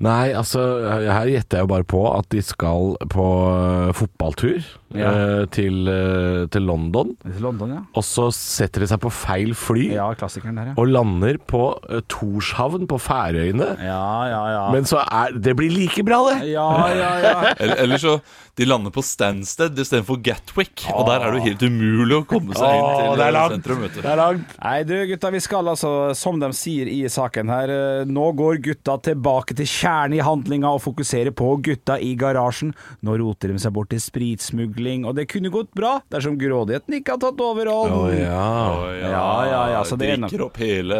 Nei, 0.00 0.30
altså 0.32 0.62
her 0.88 1.28
gjetter 1.28 1.58
jeg 1.60 1.66
jo 1.66 1.70
bare 1.74 1.84
på 1.84 1.98
at 2.14 2.28
de 2.32 2.40
skal 2.44 2.94
på 3.12 3.26
eh, 3.52 3.90
fotballtur 3.98 4.62
Ja. 4.96 5.10
eh, 5.12 5.42
til, 5.54 5.84
eh, 5.92 6.46
til 6.50 6.64
London. 6.66 7.12
London, 7.38 7.74
ja. 7.76 7.82
Og 7.94 8.02
så 8.08 8.24
setter 8.34 8.80
de 8.82 8.88
seg 8.90 8.98
på 9.04 9.12
feil 9.12 9.52
fly 9.54 9.90
Ja, 9.92 10.08
klassikeren 10.18 10.56
der, 10.58 10.72
ja. 10.72 10.74
og 10.80 10.88
lander 10.90 11.36
på 11.38 11.60
uh, 11.84 12.00
Torshavn 12.10 12.88
på 12.90 12.96
Færøyene. 12.98 13.68
Ja, 13.84 14.00
ja, 14.32 14.40
ja. 14.56 14.62
Men 14.72 14.88
så 14.88 15.02
er 15.04 15.36
Det 15.36 15.54
blir 15.60 15.70
like 15.70 16.02
bra, 16.08 16.22
det! 16.32 16.48
ja, 16.54 16.66
ja, 16.96 17.12
ja. 17.26 17.34
Eller, 17.60 17.76
eller 17.84 18.00
så 18.00 18.16
de 18.60 18.66
lander 18.66 18.92
på 18.92 19.00
Stansted 19.04 19.78
istedenfor 19.78 20.18
Gatwick. 20.20 20.82
Og 20.92 21.06
der 21.08 21.22
er 21.22 21.30
det 21.32 21.38
jo 21.38 21.46
helt 21.46 21.62
umulig 21.70 22.16
å 22.18 22.24
komme 22.28 22.52
seg 22.56 22.74
inn 22.74 22.82
Åh, 22.84 22.98
til 22.98 23.14
det 23.20 23.24
er 23.28 23.32
langt. 23.36 23.54
sentrum. 23.54 23.78
Vet 23.86 23.94
du. 23.94 24.00
Det 24.04 24.10
er 24.10 24.18
langt. 24.20 24.56
Nei, 24.64 24.74
du 24.84 24.94
gutta, 25.08 25.30
vi 25.32 25.40
skal 25.44 25.70
altså, 25.72 25.92
som 26.18 26.40
de 26.42 26.50
sier 26.56 26.90
i 26.92 26.98
saken 27.08 27.48
her, 27.52 27.72
eh, 27.72 28.02
nå 28.10 28.26
går 28.36 28.60
gutta 28.66 28.98
tilbake 29.06 29.56
til 29.56 29.68
kjernen 29.70 29.89
i 30.14 30.22
handlinga 30.24 30.70
og 30.74 30.82
fokusere 30.84 31.32
på 31.36 31.52
gutta 31.64 31.98
i 32.00 32.14
garasjen. 32.18 32.72
Nå 33.06 33.16
roter 33.20 33.52
de 33.52 33.60
seg 33.62 33.74
bort 33.76 33.90
til 33.92 34.02
spritsmugling, 34.02 35.04
og 35.08 35.16
det 35.18 35.28
kunne 35.30 35.52
gått 35.52 35.72
bra 35.76 35.98
dersom 36.12 36.38
grådigheten 36.40 36.98
ikke 37.00 37.16
har 37.16 37.22
tatt 37.22 37.42
overhånd. 37.44 37.94
Å 37.94 38.04
ja. 38.14 38.46
Å, 38.70 38.88
Ja, 39.00 39.26
ja, 39.48 39.60
ja, 39.74 39.80
så 39.86 39.96
det 39.98 40.12
er 40.12 40.20
Drikker 40.20 40.44
opp 40.46 40.58
hele, 40.60 40.98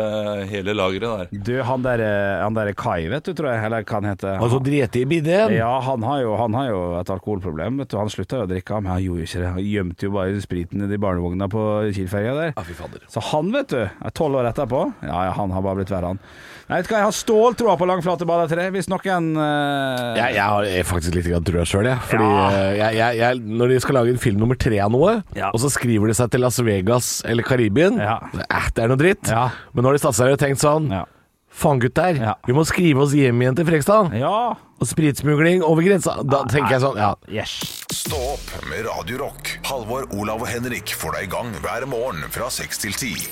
hele 0.50 0.74
lageret 0.76 1.30
der. 1.30 1.42
Du, 1.46 1.52
han 1.66 1.84
der, 1.84 2.02
eh, 2.04 2.46
der 2.56 2.72
Kai, 2.78 3.08
vet 3.12 3.26
du, 3.26 3.32
tror 3.36 3.52
jeg, 3.52 3.64
eller 3.66 3.84
hva 3.86 4.00
han 4.00 4.08
heter. 4.10 4.40
Og 4.40 4.52
så 4.54 4.60
drete 4.64 5.02
i 5.02 5.06
bideen. 5.08 5.54
Ja, 5.56 5.72
han 5.84 6.04
har, 6.06 6.22
jo, 6.24 6.34
han 6.40 6.56
har 6.58 6.70
jo 6.70 6.80
et 7.00 7.12
alkoholproblem. 7.12 7.80
Vet 7.82 7.92
du. 7.92 7.98
Han 8.00 8.12
slutta 8.12 8.40
jo 8.40 8.46
å 8.48 8.50
drikke, 8.50 8.80
men 8.82 8.94
han 8.94 9.02
gjorde 9.04 9.24
jo 9.24 9.28
ikke 9.30 9.42
det. 9.42 9.50
Han 9.56 9.66
gjemte 9.66 10.08
jo 10.08 10.14
bare 10.14 10.44
spriten 10.44 10.86
i 10.86 10.90
de 10.90 11.00
barnevogna 11.00 11.50
på 11.52 11.66
Kiel-ferja 11.96 12.36
der. 12.38 12.54
Ja, 12.56 12.64
fy 12.66 12.76
fader. 12.78 13.04
Så 13.10 13.22
han, 13.30 13.52
vet 13.54 13.72
du, 13.74 13.82
er 13.86 14.16
tolv 14.16 14.40
år 14.40 14.50
etterpå 14.52 14.86
Ja, 15.04 15.26
ja, 15.28 15.34
han 15.36 15.52
har 15.54 15.64
bare 15.66 15.82
blitt 15.82 15.92
verre, 15.92 16.14
han. 16.14 16.22
Nei, 16.70 16.78
vet 16.78 16.86
du 16.86 16.92
hva, 16.92 17.00
jeg 17.00 17.08
har 17.08 17.16
ståltroa 17.18 17.76
på 17.80 17.88
langflatebadetre, 17.90 18.68
3. 18.70 18.79
Hvis 18.80 18.88
noen 18.88 19.30
uh... 19.36 20.16
Jeg, 20.16 20.34
jeg 20.38 20.40
har 20.48 20.64
jeg 20.64 20.86
faktisk 20.88 21.14
litt 21.18 21.28
grann 21.28 21.44
trua 21.44 21.66
sjøl, 21.68 21.84
jeg. 21.90 22.00
Fordi 22.08 22.24
Ja. 22.30 22.48
eh, 22.56 22.72
jeg, 22.80 22.96
jeg, 22.96 23.18
jeg, 23.20 23.40
når 23.60 23.74
de 23.74 23.80
skal 23.84 23.98
lage 24.00 24.14
en 24.14 24.20
film 24.22 24.40
nummer 24.40 24.56
tre 24.56 24.78
av 24.80 24.90
noe, 24.94 25.18
Ja. 25.36 25.50
og 25.52 25.60
så 25.60 25.68
skriver 25.70 26.08
de 26.08 26.14
seg 26.16 26.30
til 26.32 26.40
Las 26.40 26.56
Vegas 26.64 27.10
eller 27.28 27.44
Karibien 27.44 28.00
Ja. 28.00 28.18
eh, 28.40 28.68
Det 28.74 28.84
er 28.84 28.88
noe 28.88 28.96
dritt. 29.00 29.28
Ja. 29.28 29.50
Men 29.74 29.84
nå 29.84 29.92
har 29.92 29.98
de 30.00 30.02
satt 30.06 30.16
seg 30.16 30.32
og 30.32 30.38
tenkt 30.40 30.64
sånn 30.64 30.88
Ja. 30.90 31.04
Faen, 31.50 31.80
gutter. 31.82 32.14
Ja. 32.16 32.34
Vi 32.46 32.54
må 32.54 32.62
skrive 32.64 33.02
oss 33.02 33.12
hjem 33.12 33.40
igjen 33.42 33.56
til 33.58 33.66
Frekstad. 33.66 34.14
ja. 34.16 34.54
Og 34.80 34.86
spritsmugling 34.88 35.60
over 35.66 35.82
grensa. 35.84 36.14
Da 36.24 36.44
tenker 36.48 36.70
jeg 36.78 36.80
sånn, 36.80 36.96
ja. 36.96 37.10
Yes. 37.28 37.84
Stå 37.92 38.16
opp 38.32 38.64
med 38.70 38.86
Radio 38.86 39.18
Rock. 39.26 39.58
Halvor, 39.68 40.06
Olav 40.16 40.40
og 40.40 40.48
Henrik 40.48 40.94
får 40.96 41.18
deg 41.18 41.26
i 41.26 41.32
gang 41.34 41.52
hver 41.60 41.84
morgen 41.90 42.22
fra 42.32 42.48
6 42.48 42.78
til 42.86 42.92
10. 42.96 43.28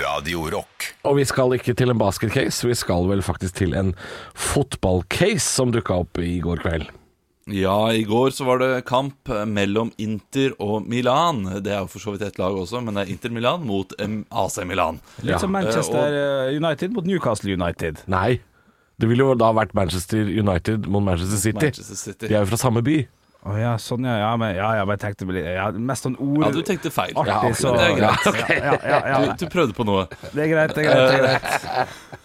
Radio 0.00 0.48
Rock. 0.50 0.88
Og 1.06 1.16
vi 1.20 1.24
skal 1.28 1.54
ikke 1.56 1.74
til 1.78 1.92
en 1.92 1.98
basketcase, 2.00 2.66
vi 2.66 2.74
skal 2.78 3.06
vel 3.10 3.22
faktisk 3.22 3.54
til 3.60 3.74
en 3.78 3.92
fotballcase 4.34 5.44
som 5.46 5.72
dukka 5.74 6.00
opp 6.04 6.18
i 6.22 6.38
går 6.44 6.62
kveld. 6.64 6.88
Ja, 7.52 7.76
i 7.92 8.06
går 8.08 8.30
så 8.32 8.46
var 8.48 8.62
det 8.62 8.70
kamp 8.88 9.28
mellom 9.50 9.90
Inter 10.00 10.54
og 10.64 10.86
Milan. 10.88 11.42
Det 11.60 11.74
er 11.74 11.82
jo 11.82 11.90
for 11.92 12.00
så 12.00 12.14
vidt 12.14 12.24
ett 12.24 12.38
lag 12.40 12.56
også, 12.56 12.80
men 12.80 12.96
det 12.96 13.04
er 13.04 13.12
Inter 13.12 13.34
Milan 13.36 13.66
mot 13.68 13.92
AC 14.00 14.56
Milan. 14.64 14.98
Litt 15.20 15.34
Ja. 15.34 15.38
som 15.42 15.52
Manchester 15.52 16.16
eh, 16.48 16.56
United 16.56 16.94
mot 16.96 17.04
Newcastle 17.04 17.52
United. 17.52 18.00
Nei. 18.08 18.40
Det 18.98 19.08
ville 19.10 19.26
jo 19.26 19.34
da 19.36 19.50
vært 19.52 19.74
Manchester 19.76 20.24
United 20.24 20.86
mot 20.88 21.02
Manchester 21.04 21.36
City. 21.36 21.60
Manchester 21.66 21.96
City. 22.00 22.28
De 22.30 22.34
er 22.34 22.40
jo 22.46 22.50
fra 22.54 22.56
samme 22.64 22.80
by. 22.86 23.02
Å 23.44 23.54
ja, 23.60 23.74
sånn 23.76 24.06
ja. 24.08 24.14
Ja, 24.22 24.30
men, 24.40 24.54
ja, 24.56 24.70
ja, 24.78 24.84
men 24.88 24.96
jeg 24.96 25.02
tenkte 25.04 25.26
vel- 25.28 25.42
ja, 25.44 25.66
Mest 25.76 26.06
sånn 26.06 26.14
ord 26.16 26.46
Ja, 26.46 26.50
du 26.54 26.62
tenkte 26.64 26.90
feil. 26.94 27.12
Artig, 27.20 27.28
Ja, 27.34 27.54
så 27.60 27.72
men 27.74 27.80
det 27.80 27.88
er 27.90 27.96
greit. 27.98 28.28
Ja, 28.48 28.56
ja, 28.56 28.76
ja, 28.88 29.00
ja. 29.12 29.18
Du, 29.34 29.44
du 29.44 29.50
prøvde 29.52 29.76
på 29.76 29.84
noe. 29.84 30.06
Det 30.32 30.46
er 30.46 30.52
greit, 30.54 30.74
det 30.74 30.84
er 30.84 30.88
greit. 30.88 31.08
Det 31.10 31.18
er 31.18 31.26
greit. 31.26 32.20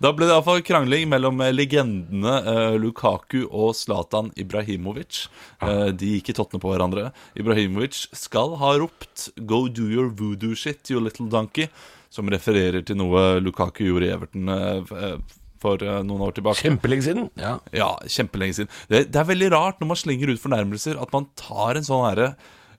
Da 0.00 0.08
ble 0.16 0.24
det 0.24 0.32
iallfall 0.32 0.62
krangling 0.64 1.10
mellom 1.12 1.36
eh, 1.44 1.50
legendene 1.52 2.30
eh, 2.48 2.76
Lukaku 2.80 3.42
og 3.50 3.74
Zlatan 3.76 4.30
Ibrahimovic. 4.40 5.26
Eh, 5.60 5.90
de 5.92 6.14
gikk 6.14 6.30
i 6.32 6.36
tottene 6.38 6.62
på 6.62 6.70
hverandre. 6.72 7.10
Ibrahimovic 7.36 7.98
skal 8.16 8.56
ha 8.62 8.70
ropt 8.80 9.26
'Go 9.36 9.66
do 9.68 9.90
your 9.92 10.08
voodoo 10.08 10.56
shit, 10.56 10.88
you 10.88 11.00
little 11.04 11.28
donkey', 11.28 11.68
som 12.08 12.32
refererer 12.32 12.80
til 12.84 12.96
noe 12.96 13.40
Lukaku 13.44 13.84
gjorde 13.90 14.08
i 14.08 14.14
Everton 14.16 14.48
eh, 14.48 14.96
eh, 15.12 15.18
for 15.62 15.80
uh, 15.86 16.00
noen 16.06 16.26
år 16.26 16.34
tilbake. 16.36 16.60
Kjempelenge 16.66 17.06
siden. 17.06 17.30
Ja. 17.40 17.54
Ja, 17.76 17.92
kjempelenge 18.10 18.58
siden. 18.58 18.72
Det, 18.90 19.04
det 19.14 19.22
er 19.22 19.30
veldig 19.30 19.52
rart 19.54 19.80
når 19.82 19.92
man 19.94 20.02
slenger 20.02 20.34
ut 20.34 20.42
fornærmelser, 20.42 20.98
at 21.00 21.14
man 21.14 21.30
tar 21.38 21.78
en 21.80 21.86
sånn 21.88 22.04
herre 22.10 22.32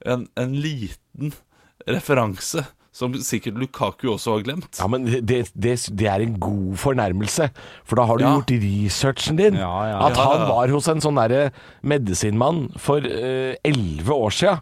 en, 0.03 0.27
en 0.35 0.55
liten 0.59 1.31
referanse, 1.87 2.65
som 2.93 3.15
sikkert 3.25 3.55
Lukaku 3.57 4.03
også 4.13 4.35
har 4.35 4.43
glemt. 4.45 4.77
Ja, 4.77 4.85
men 4.91 5.07
det, 5.09 5.39
det, 5.57 5.71
det 5.97 6.07
er 6.11 6.21
en 6.21 6.35
god 6.43 6.75
fornærmelse, 6.83 7.47
for 7.89 7.97
da 7.97 8.05
har 8.05 8.19
du 8.21 8.25
Ja. 8.27 8.33
gjort 8.35 8.53
researchen 8.61 9.39
din. 9.39 9.57
Ja, 9.57 9.71
ja, 9.89 9.97
At 10.05 10.19
ja. 10.19 10.27
han 10.29 10.43
var 10.51 10.69
hos 10.75 10.89
en 10.91 11.01
sånn 11.01 11.17
derre 11.17 11.47
medisinmann 11.81 12.67
for 12.77 13.01
eh, 13.07 13.55
elleve 13.65 14.13
år 14.27 14.35
sia. 14.37 14.53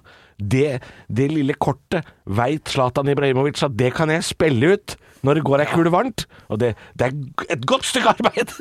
Det, 0.42 0.82
det 1.08 1.30
lille 1.32 1.54
kortet 1.62 2.08
veit 2.26 2.70
Zlatan 2.72 3.12
Ibrahimovic 3.14 3.62
at 3.66 3.78
det 3.78 3.94
kan 3.98 4.10
jeg 4.10 4.26
spille 4.26 4.74
ut 4.76 4.98
når 5.26 5.38
det 5.38 5.44
går 5.46 5.62
ei 5.64 5.68
kule 5.70 5.92
varmt. 5.94 6.26
Og 6.50 6.60
det, 6.62 6.72
det 6.98 7.08
er 7.08 7.54
et 7.54 7.66
godt 7.70 7.86
stykke 7.86 8.14
arbeid! 8.16 8.54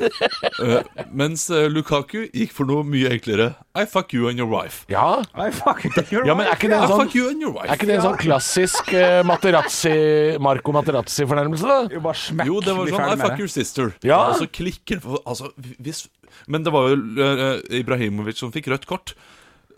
uh, 0.61 0.81
mens 1.21 1.47
eh, 1.49 1.67
Lukaku 1.71 2.27
gikk 2.27 2.53
for 2.55 2.69
noe 2.69 2.85
mye 2.87 3.11
enklere. 3.15 3.51
I 3.73 3.85
fuck 3.89 4.13
you 4.13 4.29
and 4.29 4.41
your 4.41 4.49
wife. 4.51 4.85
ja. 4.91 5.23
I 5.33 5.49
fuck, 5.55 5.83
your 6.11 6.27
ja, 6.27 6.35
men 6.37 6.45
er 6.47 6.57
ikke 6.57 6.69
det 6.71 6.77
en 6.77 6.91
sånn 6.91 7.11
you 7.15 7.29
and 7.31 7.45
wife. 7.47 7.67
er 7.67 7.79
ikke 7.79 7.89
det 7.89 7.97
en 7.97 8.05
sånn 8.05 8.21
klassisk 8.21 8.93
uh, 8.93 9.21
Materazzi, 9.27 9.95
Marco 10.43 10.75
Materazzi-fornærmelse, 10.75 11.67
da? 11.67 11.81
Jo, 11.95 12.05
bare 12.05 12.21
smekk. 12.21 12.51
Jo, 12.51 12.61
det 12.65 12.77
var 12.77 12.93
sånn 12.93 13.11
I 13.11 13.19
fuck 13.25 13.41
your 13.41 13.51
sister. 13.51 13.93
Ja. 14.05 14.23
Og 14.29 14.41
så 14.43 14.49
klikker 14.51 15.01
altså, 15.25 15.51
hvis, 15.81 16.05
Men 16.51 16.65
det 16.67 16.73
var 16.75 16.91
jo 16.91 17.01
uh, 17.17 17.57
Ibrahimovic 17.81 18.41
som 18.41 18.53
fikk 18.53 18.69
rødt 18.73 18.89
kort. 18.89 19.15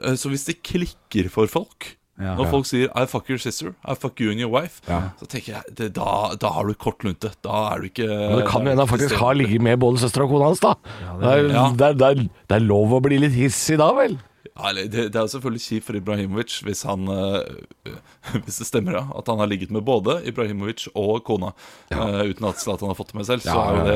Eh, 0.04 0.16
så 0.20 0.30
hvis 0.34 0.46
det 0.50 0.62
klikker 0.64 1.30
for 1.34 1.48
folk 1.48 1.94
Ja. 2.22 2.36
når 2.38 2.46
folk 2.52 2.68
sier 2.70 2.92
I 2.94 3.08
fuck 3.10 3.26
your 3.32 3.40
sister, 3.42 3.72
I 3.90 3.96
fuck 3.98 4.20
you 4.22 4.30
and 4.30 4.40
your 4.40 4.52
wife, 4.54 4.82
så 4.86 5.26
tenker 5.26 5.56
jeg 5.56 5.76
det, 5.76 5.88
da, 5.96 6.36
da 6.38 6.52
har 6.54 6.68
du 6.70 6.76
kort 6.78 7.02
lunte. 7.04 7.32
Da 7.42 7.74
er 7.74 7.82
du 7.82 7.88
ikke 7.90 8.06
Men 8.06 8.38
det 8.38 8.46
kan 8.52 8.62
jo 8.62 8.70
hende 8.70 8.84
han 8.86 8.92
faktisk 8.92 9.16
har 9.18 9.34
ligget 9.34 9.62
med 9.66 9.80
både 9.82 9.98
søstera 10.04 10.28
og 10.28 10.30
kona 10.36 10.52
hans, 10.52 10.62
da. 10.62 10.76
Det 10.84 11.32
er, 11.32 11.48
Ja. 11.50 11.64
det, 11.74 11.88
er, 11.88 11.94
det, 11.98 12.08
er, 12.12 12.30
det 12.52 12.56
er 12.60 12.68
lov 12.68 12.94
å 12.94 13.02
bli 13.02 13.18
litt 13.18 13.34
hissig 13.34 13.80
da, 13.82 13.90
vel? 13.98 14.20
Ja, 14.54 14.68
eller 14.70 14.86
det, 14.86 15.08
det 15.10 15.18
er 15.18 15.24
jo 15.26 15.32
selvfølgelig 15.34 15.62
kjipt 15.64 15.86
for 15.88 15.98
Ibrahimovic 15.98 16.60
hvis 16.62 16.84
han 16.86 17.08
eh, 17.10 17.94
Hvis 18.46 18.60
det 18.62 18.68
stemmer, 18.70 19.00
ja. 19.00 19.02
At 19.18 19.30
han 19.32 19.40
har 19.42 19.50
ligget 19.50 19.72
med 19.74 19.82
både 19.88 20.20
Ibrahimovic 20.30 20.86
og 20.94 21.24
kona. 21.26 21.50
eh, 21.90 22.20
uten 22.30 22.46
at 22.52 22.62
Zlatan 22.62 22.92
har 22.92 22.98
fått 23.00 23.14
det 23.16 23.18
med 23.18 23.26
selv. 23.32 23.42
Så 23.42 23.56
er 23.58 23.80
jo 23.80 23.86
det, 23.88 23.96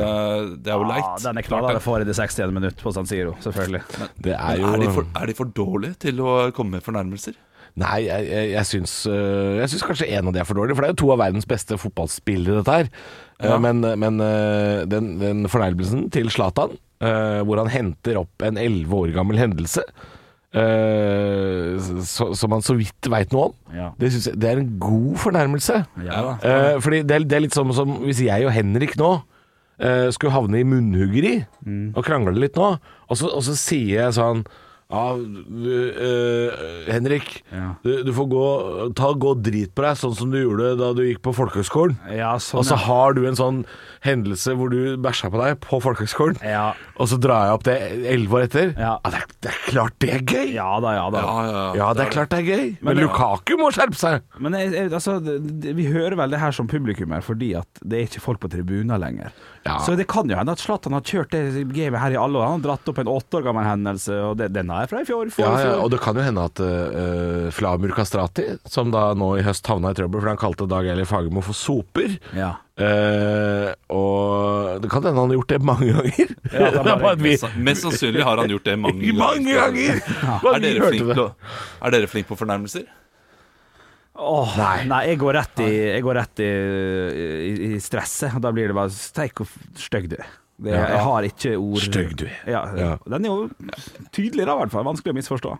det 0.66 0.72
er 0.74 0.80
jo 0.82 0.88
leit. 0.88 1.04
Ja, 1.06 1.12
den 1.28 1.38
er 1.38 1.46
klar 1.46 1.62
knallhard 1.62 2.02
det. 2.02 2.08
i 2.08 2.10
det 2.10 2.16
60. 2.18 2.40
minutt 2.56 2.82
på 2.82 2.94
San 2.96 3.06
Siro, 3.06 3.36
selvfølgelig. 3.44 3.84
Det 4.26 4.34
er 4.34 4.58
jo 4.64 4.72
er, 4.72 4.82
de 4.82 4.90
for, 4.98 5.06
er 5.22 5.30
de 5.30 5.38
for 5.38 5.54
dårlige 5.60 6.00
til 6.08 6.24
å 6.26 6.34
komme 6.58 6.78
med 6.80 6.86
fornærmelser? 6.88 7.38
Nei, 7.78 8.00
jeg, 8.08 8.26
jeg, 8.26 8.50
jeg, 8.56 8.66
syns, 8.66 8.92
jeg 9.06 9.70
syns 9.70 9.84
kanskje 9.86 10.10
en 10.18 10.26
av 10.26 10.34
de 10.34 10.40
er 10.42 10.46
for 10.48 10.58
dårlig, 10.58 10.74
for 10.74 10.82
det 10.82 10.88
er 10.90 10.94
jo 10.96 11.00
to 11.04 11.12
av 11.14 11.20
verdens 11.22 11.46
beste 11.46 11.78
fotballspillere, 11.78 12.58
dette 12.64 12.74
her. 12.80 12.88
Ja. 13.38 13.52
Eh, 13.54 13.58
Men, 13.62 13.84
men 14.02 14.18
den, 14.90 15.14
den 15.22 15.46
fornærmelsen 15.46 16.08
til 16.10 16.34
Zlatan, 16.34 16.74
hvor 16.98 17.60
han 17.62 17.70
henter 17.70 18.18
opp 18.24 18.42
en 18.42 18.58
elleve 18.58 19.04
år 19.04 19.12
gammel 19.14 19.38
hendelse 19.38 19.84
eh, 20.54 21.78
så- 22.04 22.34
som 22.36 22.50
man 22.50 22.62
så 22.64 22.74
vidt 22.78 23.08
veit 23.10 23.32
noe 23.32 23.48
om. 23.50 23.54
Ja. 23.74 23.90
Det, 23.98 24.12
jeg, 24.12 24.38
det 24.40 24.48
er 24.50 24.60
en 24.62 24.78
god 24.80 25.16
fornærmelse. 25.16 25.80
Ja. 26.04 26.22
Eh, 26.42 26.78
fordi 26.80 27.02
det 27.02 27.16
er, 27.16 27.24
det 27.28 27.36
er 27.36 27.44
litt 27.46 27.54
som, 27.56 27.72
som 27.72 27.98
hvis 28.04 28.22
jeg 28.24 28.46
og 28.46 28.52
Henrik 28.52 28.96
nå 29.00 29.10
uh, 29.80 30.08
skulle 30.10 30.32
havne 30.34 30.58
i 30.60 30.64
munnhuggeri 30.66 31.44
Mm. 31.66 31.92
og 31.94 32.04
krangle 32.04 32.32
litt 32.40 32.56
nå, 32.56 32.78
og 33.08 33.16
så, 33.16 33.28
og 33.28 33.42
så 33.44 33.54
sier 33.54 34.00
jeg 34.04 34.12
sånn 34.16 34.44
ja, 34.88 35.16
du, 35.16 35.74
eh, 35.92 36.92
Henrik, 36.94 37.44
Ja. 37.52 37.74
du, 37.84 38.02
du 38.04 38.12
får 38.16 38.26
gå, 38.32 38.44
ta, 38.96 39.10
gå 39.12 39.34
drit 39.44 39.74
på 39.76 39.82
deg, 39.84 39.98
sånn 40.00 40.14
som 40.16 40.30
du 40.32 40.38
gjorde 40.40 40.70
da 40.80 40.92
du 40.96 41.02
gikk 41.04 41.20
på 41.26 41.34
folkehøgskolen. 41.36 41.98
Ja, 42.16 42.30
sånn, 42.40 42.60
Og 42.62 42.64
så 42.64 42.76
ja. 42.78 42.84
har 42.88 43.12
du 43.18 43.26
en 43.28 43.36
sånn 43.36 43.58
hendelse 44.06 44.54
hvor 44.56 44.70
du 44.72 44.96
bæsja 44.96 45.28
på 45.32 45.42
deg 45.42 45.58
på 45.60 45.80
folkehøgskolen, 45.84 46.38
Ja. 46.42 46.72
og 46.96 47.08
så 47.10 47.18
drar 47.20 47.44
jeg 47.50 47.52
opp 47.58 47.64
det 47.68 47.76
elleve 48.14 48.32
år 48.38 48.46
etter. 48.48 48.72
Ja. 48.78 48.94
det, 49.04 49.14
er, 49.20 49.26
det 49.44 49.50
er 49.52 49.60
klart 49.68 49.98
det 50.00 50.10
er 50.14 50.22
gøy! 50.24 50.54
Ja 50.54 50.80
da, 50.80 50.94
ja 50.96 51.10
da. 51.12 51.20
Ja, 51.20 51.36
ja, 51.52 51.74
Ja, 51.82 51.92
det 51.92 52.06
er 52.06 52.10
klart 52.16 52.30
det 52.32 52.38
er 52.38 52.48
gøy. 52.48 52.64
Men, 52.80 52.88
Men 52.88 52.96
det- 52.96 53.04
Lukaku 53.04 53.56
må 53.60 53.70
skjerpe 53.76 53.94
seg! 54.00 54.22
Men 54.40 54.52
jeg, 54.56 54.72
jeg, 54.72 54.92
altså, 54.92 55.18
det, 55.22 55.36
det, 55.60 55.76
vi 55.76 55.84
hører 55.92 56.16
vel 56.16 56.30
det 56.32 56.40
her 56.40 56.50
som 56.56 56.66
publikummer 56.66 57.20
fordi 57.22 57.52
at 57.60 57.68
det 57.84 57.98
er 58.00 58.08
ikke 58.08 58.24
folk 58.24 58.40
på 58.40 58.48
tribuner 58.48 58.98
lenger. 58.98 59.32
Ja. 59.66 59.76
Så 59.84 59.96
det 59.98 60.08
kan 60.08 60.24
jo 60.30 60.36
hende 60.38 60.52
at 60.56 60.62
Zlatan 60.64 60.94
har 60.96 61.02
kjørt 61.04 61.30
det 61.34 61.66
gamet 61.76 62.00
her 62.00 62.14
i 62.16 62.16
alle 62.16 62.38
år. 62.40 62.46
Han 62.54 62.62
har 62.62 62.70
dratt 62.70 62.88
opp 62.88 62.98
en 63.02 63.10
åtte 63.12 63.36
år 63.36 63.44
gammel 63.50 63.66
hendelse, 63.68 64.16
og 64.30 64.38
det, 64.40 64.48
den 64.54 64.70
er 64.82 64.90
fra 64.90 65.00
i 65.02 65.06
fjor. 65.08 65.30
fjor, 65.34 65.46
Ja, 65.46 65.52
ja, 65.58 65.66
fjor. 65.72 65.82
og 65.84 65.90
det 65.94 66.00
kan 66.04 66.16
jo 66.18 66.24
hende 66.26 66.44
at 66.48 66.60
uh, 66.62 67.48
Flamur 67.54 67.92
Kastrati, 67.96 68.44
som 68.68 68.90
da 68.94 69.08
nå 69.18 69.28
i 69.38 69.44
høst 69.46 69.66
havna 69.70 69.90
i 69.94 69.98
trøbbel 69.98 70.20
fordi 70.22 70.32
han 70.34 70.40
kalte 70.42 70.68
Dag 70.70 70.88
Eilif 70.92 71.10
Fagermo 71.12 71.42
for 71.44 71.56
soper 71.58 72.18
Ja. 72.36 72.54
Uh, 72.78 73.72
Og 73.90 74.82
det 74.84 74.90
kan 74.92 75.02
hende 75.02 75.18
han 75.18 75.32
har 75.32 75.38
gjort 75.40 75.50
det 75.54 75.60
mange 75.66 75.88
ganger. 75.92 76.34
Ja, 76.52 76.70
det 76.70 76.84
bare- 76.86 77.16
vi, 77.24 77.32
Mest, 77.34 77.48
mest 77.56 77.82
sannsynlig 77.88 78.22
har 78.24 78.38
han 78.38 78.48
gjort 78.52 78.64
det 78.70 78.76
mange 78.78 79.12
mange 79.24 79.56
ganger! 79.58 79.98
Mange 80.44 80.54
Er 80.54 80.64
dere 80.68 80.88
flink 80.92 81.12
på, 81.18 81.28
er 81.82 81.96
dere 81.96 82.10
flink 82.14 82.28
på 82.30 82.38
fornærmelser? 82.38 82.86
Åh, 84.18 84.54
nei. 84.90 85.04
jeg 85.06 85.18
går 85.20 85.36
rett 85.38 85.60
i, 85.62 85.70
jeg 85.94 86.02
går 86.02 86.16
rett 86.18 86.40
i, 86.42 86.46
i, 86.50 87.52
i 87.68 87.80
stresset. 87.82 88.32
og 88.34 88.42
Da 88.42 88.50
blir 88.54 88.66
det 88.72 88.74
bare 88.74 88.90
Steik 88.90 89.38
hvor 89.38 89.50
stygg 89.78 90.08
du 90.10 90.16
er. 90.18 90.26
Det. 90.58 90.72
Jeg 90.74 91.02
har 91.06 91.22
ikke 91.22 91.52
ord 91.56 91.78
Stygg 91.84 92.16
du 92.18 92.24
er. 92.26 92.38
Ja, 92.50 92.62
Ja. 92.76 92.96
Den 93.06 93.24
er 93.24 93.28
jo 93.30 93.48
tydelig, 94.10 94.46
da, 94.46 94.54
i 94.56 94.62
hvert 94.64 94.72
fall. 94.74 94.84
Vanskelig 94.88 95.14
å 95.14 95.18
misforstå. 95.20 95.52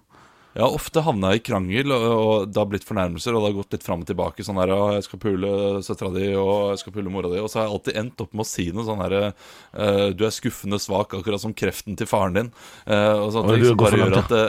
Jeg 0.56 0.64
har 0.64 0.74
ofte 0.74 1.02
havna 1.04 1.34
i 1.36 1.40
krangel, 1.44 1.92
og, 1.92 2.04
og 2.08 2.48
det 2.50 2.58
har 2.58 2.68
blitt 2.70 2.86
fornærmelser, 2.88 3.36
og 3.36 3.44
det 3.44 3.50
har 3.50 3.56
gått 3.58 3.74
litt 3.76 3.84
fram 3.84 4.00
og 4.02 4.08
tilbake. 4.08 4.44
Sånn 4.46 4.58
her, 4.58 4.72
'Jeg 4.72 5.04
skal 5.04 5.20
pule 5.20 5.50
søstera 5.84 6.10
di, 6.14 6.30
og 6.40 6.72
jeg 6.72 6.80
skal 6.80 6.94
pule 6.96 7.12
mora 7.12 7.30
di.' 7.30 7.42
Og 7.42 7.50
så 7.52 7.60
har 7.60 7.68
jeg 7.68 7.74
alltid 7.76 7.98
endt 8.00 8.24
opp 8.24 8.32
med 8.32 8.46
å 8.46 8.48
si 8.48 8.64
noe 8.72 8.86
sånn 8.88 9.02
herre 9.04 9.20
eh, 9.28 10.08
'Du 10.16 10.24
er 10.24 10.34
skuffende 10.34 10.80
svak, 10.80 11.12
akkurat 11.14 11.42
som 11.42 11.52
kreften 11.52 11.98
til 12.00 12.08
faren 12.08 12.38
din'. 12.38 12.50
Eh, 12.88 13.14
og 13.20 13.30
sånne 13.36 13.54
ting 13.54 13.66
du 13.66 13.68
som 13.68 13.78
går 13.82 13.92
for 13.92 13.98
bare 13.98 14.08
gjør 14.08 14.18
at 14.22 14.32
det, 14.32 14.42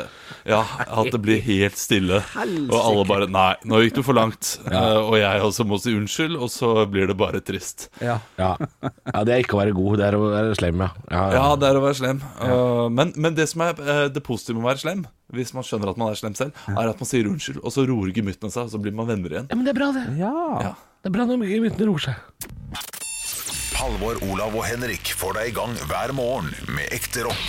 ja, 0.54 0.62
at 0.88 1.12
det 1.12 1.22
blir 1.28 1.44
helt 1.46 1.78
stille. 1.78 2.24
Og 2.40 2.80
alle 2.80 3.06
bare 3.12 3.30
'Nei, 3.30 3.54
nå 3.68 3.84
gikk 3.84 4.00
du 4.00 4.04
for 4.08 4.18
langt'. 4.18 4.56
Eh, 4.72 4.98
og 5.04 5.20
jeg 5.20 5.46
også 5.52 5.68
må 5.68 5.78
si 5.84 5.94
unnskyld, 6.00 6.40
og 6.40 6.50
så 6.50 6.74
blir 6.90 7.12
det 7.12 7.20
bare 7.20 7.44
trist. 7.44 7.90
Ja. 8.02 8.18
ja. 8.40 8.56
ja, 8.88 9.24
det 9.28 9.36
er 9.36 9.44
ikke 9.44 9.60
å 9.60 9.62
være 9.62 9.76
god, 9.76 10.00
det 10.00 10.10
er 10.10 10.18
å 10.18 10.26
være 10.32 10.58
slem, 10.58 10.88
ja. 10.88 10.92
ja, 11.12 11.24
Ja, 11.38 11.46
det 11.60 11.70
er 11.70 11.78
å 11.78 11.86
være 11.86 12.02
slem. 12.02 12.26
Men, 12.96 13.14
men 13.20 13.36
det 13.38 13.52
som 13.52 13.68
er 13.68 14.10
det 14.10 14.26
positive 14.26 14.58
med 14.58 14.66
å 14.66 14.72
være 14.72 14.86
slem, 14.88 15.08
hvis 15.36 15.54
man 15.54 15.66
skjønner 15.68 15.92
at 15.94 16.00
man 16.02 16.10
er 16.14 16.18
slem 16.20 16.36
selv, 16.38 16.56
er 16.74 16.90
at 16.90 16.98
man 17.02 17.10
sier 17.10 17.30
unnskyld, 17.30 17.62
og 17.64 17.74
så 17.76 17.86
roer 17.90 18.14
gemyttene 18.16 18.52
seg, 18.54 18.64
og 18.70 18.74
så 18.74 18.82
blir 18.82 18.96
man 18.98 19.10
venner 19.10 19.30
igjen. 19.38 19.50
Ja, 19.52 19.56
men 19.60 19.66
det 19.68 19.76
er 19.76 19.80
bra, 19.82 19.92
det. 19.96 20.06
ja. 20.20 20.34
Ja. 20.70 20.74
Det 21.00 21.08
er 21.08 21.14
bra 21.16 21.24
når 21.30 21.48
gemyttene 21.48 21.86
roer 21.88 22.02
seg. 22.10 22.16
Halvor, 23.80 24.18
Olav 24.28 24.52
og 24.60 24.66
Henrik 24.68 25.14
får 25.16 25.38
deg 25.40 25.54
i 25.54 25.56
gang 25.56 25.72
hver 25.88 26.12
morgen 26.18 26.50
med 26.76 26.92
ekte 26.92 27.24
rock. 27.30 27.46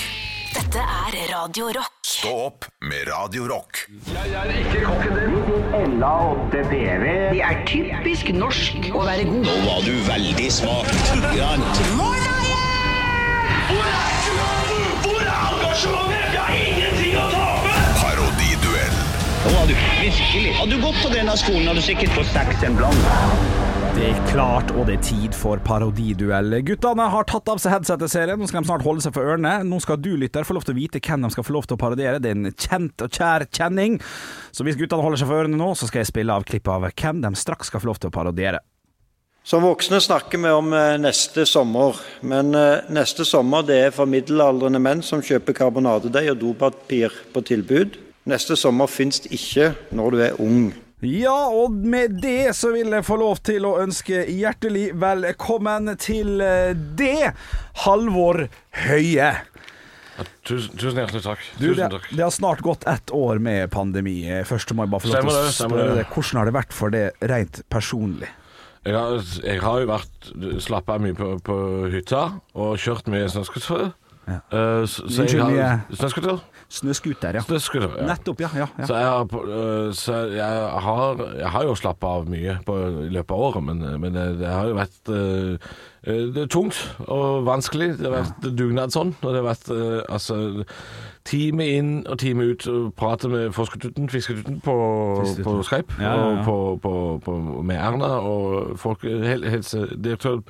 Dette 0.50 0.82
er 0.82 1.14
Radio 1.30 1.68
Rock. 1.74 1.94
Stå 2.06 2.30
opp 2.46 2.64
med 2.82 3.06
Radio 3.08 3.46
Rock. 3.50 3.84
Det 4.06 4.14
er 7.42 7.64
typisk 7.70 8.30
norsk 8.34 8.90
å 8.94 9.02
være 9.06 9.24
god. 9.30 9.44
Nå 9.46 9.54
var 9.66 9.80
du 9.86 9.94
veldig 10.06 10.50
smak. 10.54 10.86
Hvor 15.02 15.22
er 15.22 15.28
engasjementet? 15.50 16.32
Jeg 16.34 16.40
har 16.40 16.54
ingenting 16.62 17.14
å 17.18 17.20
tape! 17.30 17.39
Parodiduell. 19.40 19.68
Du 19.68 19.74
virkelig. 20.04 20.52
Har 20.54 20.66
du 20.66 20.76
gått 20.82 21.02
på 21.02 21.10
denne 21.14 21.34
skolen, 21.40 21.66
har 21.70 21.74
du 21.78 21.80
sikkert 21.80 22.12
fått 22.12 22.28
seks 22.28 22.64
en 22.66 22.74
blant. 22.76 23.06
Det 23.96 24.10
er 24.10 24.18
klart, 24.28 24.68
og 24.76 24.84
det 24.88 24.98
er 24.98 25.04
tid 25.04 25.36
for 25.36 25.60
parodiduell. 25.64 26.58
Guttene 26.64 27.06
har 27.12 27.24
tatt 27.28 27.48
av 27.48 27.60
seg 27.60 27.72
headsetet-serien. 27.74 28.36
Nå 28.40 28.48
skal 28.50 28.62
de 28.62 28.68
snart 28.68 28.84
holde 28.84 29.04
seg 29.04 29.14
for 29.16 29.24
ørene. 29.24 29.54
Nå 29.66 29.80
skal 29.80 29.96
du, 30.00 30.12
lytter, 30.20 30.44
få 30.44 30.58
lov 30.58 30.66
til 30.68 30.76
å 30.76 30.78
vite 30.78 31.00
hvem 31.04 31.24
de 31.24 31.30
skal 31.32 31.46
få 31.46 31.54
lov 31.56 31.68
til 31.68 31.78
å 31.78 31.80
parodiere. 31.80 32.20
Det 32.20 32.30
er 32.30 32.36
en 32.36 32.50
kjent 32.52 33.06
og 33.06 33.16
kjær 33.16 33.46
kjenning. 33.48 33.96
Så 34.52 34.66
hvis 34.68 34.76
guttene 34.80 35.06
holder 35.06 35.22
seg 35.22 35.30
for 35.32 35.42
ørene 35.42 35.60
nå, 35.60 35.70
så 35.72 35.88
skal 35.88 36.02
jeg 36.02 36.10
spille 36.12 36.36
av 36.36 36.44
klipp 36.48 36.68
av 36.68 36.84
hvem 36.90 37.24
de 37.24 37.32
straks 37.40 37.72
skal 37.72 37.80
få 37.80 37.90
lov 37.90 38.02
til 38.02 38.12
å 38.12 38.14
parodiere. 38.18 38.60
Som 39.40 39.64
voksne 39.64 40.02
snakker 40.04 40.36
vi 40.44 40.52
om 40.52 40.68
eh, 40.76 40.98
neste 41.00 41.46
sommer, 41.48 41.96
men 42.28 42.52
eh, 42.52 42.84
neste 42.92 43.24
sommer 43.24 43.64
det 43.64 43.80
er 43.86 43.96
for 43.96 44.08
middelaldrende 44.08 44.82
menn 44.84 45.00
som 45.00 45.24
kjøper 45.24 45.56
karbonadedeig 45.56 46.28
og 46.34 46.40
dopapir 46.44 47.16
på 47.32 47.42
tilbud. 47.48 47.96
Neste 48.28 48.56
sommer 48.56 48.90
fins 48.90 49.22
det 49.24 49.32
ikke 49.32 49.72
når 49.96 50.12
du 50.12 50.22
er 50.26 50.40
ung. 50.44 50.70
Ja, 51.00 51.48
og 51.48 51.72
med 51.72 52.18
det 52.20 52.52
så 52.58 52.74
vil 52.74 52.92
jeg 52.92 53.06
få 53.06 53.16
lov 53.22 53.38
til 53.48 53.64
å 53.64 53.78
ønske 53.80 54.26
hjertelig 54.28 54.90
velkommen 55.00 55.94
til 56.00 56.42
eh, 56.44 56.74
det, 56.76 57.32
Halvor 57.86 58.42
Høie. 58.82 59.30
Tusen, 60.44 60.76
tusen 60.76 61.00
hjertelig 61.00 61.22
takk. 61.24 61.46
Du, 61.56 61.70
Tusen 61.70 61.78
det, 61.80 61.88
takk. 61.94 62.10
det 62.12 62.26
har 62.26 62.34
snart 62.36 62.60
gått 62.66 62.84
ett 62.90 63.14
år 63.16 63.40
med 63.40 63.70
pandemi. 63.72 64.18
Først 64.44 64.74
må 64.76 64.84
jeg 64.84 64.92
bare 64.92 65.06
få 65.06 65.14
lov 65.14 65.16
til 65.16 65.32
å 65.32 65.38
det, 65.38 65.56
spørre 65.56 65.96
deg, 66.02 66.12
hvordan 66.12 66.42
har 66.42 66.50
det 66.50 66.56
vært 66.58 66.76
for 66.76 66.96
deg 66.96 67.26
rent 67.32 67.62
personlig? 67.72 68.28
Jeg 68.84 68.96
har, 68.96 69.24
jeg 69.44 69.64
har 69.64 69.80
jo 69.80 69.88
vært 69.88 70.30
slappa 70.64 71.00
mye 71.00 71.16
på, 71.16 71.32
på 71.44 71.56
hytta 71.92 72.26
og 72.52 72.76
kjørt 72.80 73.08
mye 73.12 73.32
snøscooter. 73.32 73.90
Ja. 74.28 74.40
Uh, 74.52 74.84
så, 74.84 75.08
så 75.08 75.24
jeg 75.24 75.40
Unnskyld, 75.40 76.28
har 76.28 76.44
Snøscooter? 76.70 77.34
Ja. 77.34 77.40
Snøskuter, 77.42 77.90
ja. 77.98 78.06
Nettopp, 78.06 78.40
ja. 78.40 78.48
ja, 78.54 78.66
ja. 78.78 78.86
Så, 78.86 78.94
jeg 78.96 79.06
har, 79.06 79.22
øh, 79.44 79.94
så 79.94 80.14
jeg, 80.14 80.46
har, 80.86 81.22
jeg 81.38 81.50
har 81.50 81.64
jo 81.66 81.74
slappa 81.74 82.06
av 82.06 82.28
mye 82.30 82.58
på, 82.66 82.76
i 83.06 83.10
løpet 83.10 83.34
av 83.34 83.40
året, 83.48 83.64
men, 83.66 83.82
men 84.00 84.14
det, 84.14 84.26
det 84.38 84.48
har 84.48 84.68
jo 84.70 84.76
vært 84.78 85.10
øh, 85.10 85.70
øh, 86.06 86.20
det 86.34 86.44
er 86.44 86.46
tungt 86.46 86.78
og 87.06 87.46
vanskelig. 87.46 87.88
Det 87.98 88.06
har 88.06 88.20
vært 88.20 88.46
dugnadsånd. 88.58 89.16
Og 89.20 89.34
det 89.34 89.42
har 89.42 89.48
vært 89.48 89.72
altså 90.08 90.36
time 91.26 91.66
inn 91.66 91.90
og 92.06 92.20
time 92.22 92.52
ut 92.52 92.68
prate 92.96 93.28
med 93.28 93.50
Forskertuten, 93.52 94.06
Fisketutten 94.08 94.60
på, 94.62 94.76
på 95.42 95.56
Skype. 95.66 95.98
Ja, 95.98 96.14
ja, 96.14 96.14
ja. 96.14 96.38
Og 96.38 96.44
på, 96.46 96.56
på, 96.86 96.94
på, 97.24 97.62
med 97.66 97.82
Erna 97.82 98.14
og 98.22 98.78
folkehelsedirektør. 98.78 100.40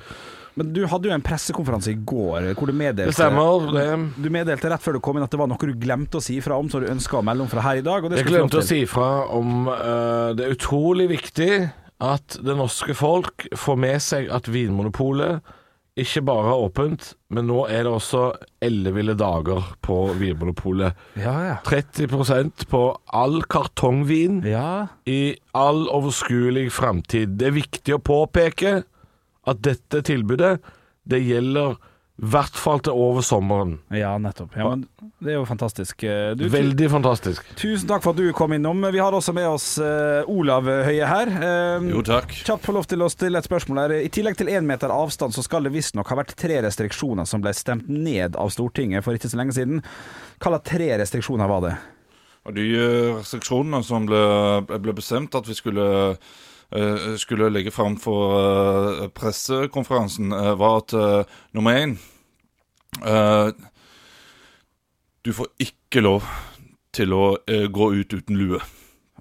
Men 0.59 0.71
du 0.75 0.81
hadde 0.89 1.07
jo 1.09 1.13
en 1.15 1.23
pressekonferanse 1.23 1.93
i 1.93 1.99
går 2.07 2.51
hvor 2.57 2.71
du 2.71 2.75
meddelte 2.75 3.15
stemmer. 3.15 3.69
Det. 3.75 3.85
Du 4.19 4.27
meddelte 4.33 4.71
rett 4.73 4.83
før 4.83 4.97
du 4.97 5.03
kom 5.03 5.19
inn 5.19 5.25
at 5.25 5.31
det 5.31 5.39
var 5.39 5.49
noe 5.51 5.69
du 5.71 5.77
glemte 5.79 6.19
å 6.19 6.23
si 6.23 6.39
ifra 6.41 6.57
om, 6.59 6.67
så 6.71 6.81
du 6.83 6.89
ønska 6.91 7.21
å 7.21 7.23
melde 7.25 7.45
om 7.45 7.51
fra 7.51 7.63
her 7.65 7.79
i 7.79 7.85
dag. 7.85 8.09
Jeg 8.17 8.27
glemte 8.27 8.59
å 8.59 8.65
si 8.65 8.81
ifra 8.83 9.11
om 9.31 9.69
uh, 9.69 10.33
det 10.35 10.47
er 10.47 10.57
utrolig 10.57 11.07
viktig 11.13 11.53
at 12.01 12.37
det 12.41 12.57
norske 12.57 12.95
folk 12.97 13.47
får 13.57 13.79
med 13.79 14.03
seg 14.03 14.29
at 14.33 14.49
Vinmonopolet 14.51 15.57
ikke 16.01 16.21
bare 16.23 16.47
har 16.47 16.61
åpent, 16.63 17.09
men 17.35 17.49
nå 17.49 17.65
er 17.67 17.83
det 17.83 17.91
også 17.91 18.21
elleville 18.63 19.13
dager 19.19 19.73
på 19.83 19.97
Vinmonopolet. 20.17 20.95
Ja, 21.19 21.33
ja. 21.49 21.57
30% 21.67 22.63
på 22.71 22.83
all 23.11 23.41
kartongvin 23.51 24.39
Ja, 24.47 24.87
i 25.05 25.35
all 25.51 25.83
overskuelig 25.91 26.69
framtid. 26.71 27.35
Det 27.41 27.49
er 27.49 27.57
viktig 27.59 27.97
å 27.97 28.01
påpeke 28.01 28.81
at 29.47 29.61
dette 29.65 30.03
tilbudet, 30.05 30.59
det 31.09 31.21
gjelder 31.25 31.77
i 32.21 32.27
hvert 32.29 32.53
fall 32.53 32.77
til 32.85 32.93
over 32.93 33.23
sommeren. 33.25 33.79
ja 33.89 34.11
nettopp. 34.21 34.51
Ja, 34.53 34.67
men 34.69 34.83
det 35.23 35.31
er 35.31 35.37
jo 35.39 35.45
fantastisk. 35.49 36.03
Eh, 36.05 36.35
Du, 36.37 36.43
Veldig 36.53 36.89
fantastisk. 36.91 37.47
Tusen 37.57 37.87
takk 37.89 38.03
for 38.03 38.13
at 38.13 38.19
du 38.19 38.27
kom 38.37 38.53
innom. 38.53 38.83
Vi 38.93 38.99
har 39.01 39.15
også 39.17 39.33
med 39.33 39.47
oss 39.49 39.79
uh, 39.81 40.21
Olav 40.29 40.67
Høie 40.69 41.07
her. 41.09 41.31
Eh, 41.33 41.87
Jo, 41.89 42.03
takk. 42.05 42.29
Kjapt 42.45 42.67
få 42.67 42.75
lov 42.77 42.85
til 42.91 43.01
å 43.01 43.09
stille 43.09 43.41
et 43.41 43.47
spørsmål 43.49 43.81
her. 43.81 43.93
I 44.05 44.11
tillegg 44.13 44.37
til 44.37 44.51
én 44.53 44.67
meter 44.69 44.93
avstand, 44.93 45.33
så 45.33 45.41
skal 45.41 45.65
det 45.65 45.73
visstnok 45.73 46.11
ha 46.13 46.19
vært 46.21 46.35
tre 46.37 46.59
restriksjoner 46.61 47.25
som 47.25 47.41
ble 47.41 47.55
stemt 47.57 47.89
ned 47.89 48.37
av 48.37 48.53
Stortinget 48.53 49.01
for 49.07 49.17
ikke 49.17 49.31
så 49.31 49.41
lenge 49.41 49.57
siden. 49.57 49.81
Hva 50.37 50.53
slags 50.53 50.69
tre 50.69 50.91
restriksjoner 51.01 51.49
var 51.49 51.65
det? 51.65 51.73
Og 52.45 52.53
de 52.57 52.67
restriksjonene 53.17 53.81
som 53.85 54.05
ble, 54.05 54.21
ble 54.77 54.93
bestemt 54.97 55.33
at 55.37 55.49
vi 55.49 55.57
skulle, 55.57 55.89
skulle 57.17 57.49
legge 57.51 57.71
fram 57.71 57.97
for 57.99 58.35
eh, 58.39 59.07
pressekonferansen, 59.17 60.31
eh, 60.31 60.53
var 60.59 60.77
at 60.81 60.93
eh, 60.93 61.23
nummer 61.53 61.71
én 61.75 61.97
eh, 63.05 63.51
Du 65.25 65.33
får 65.33 65.47
ikke 65.61 66.01
lov 66.01 66.23
til 66.95 67.13
å 67.13 67.25
eh, 67.47 67.67
gå 67.71 67.91
ut 67.99 68.13
uten 68.17 68.37
lue. 68.39 68.59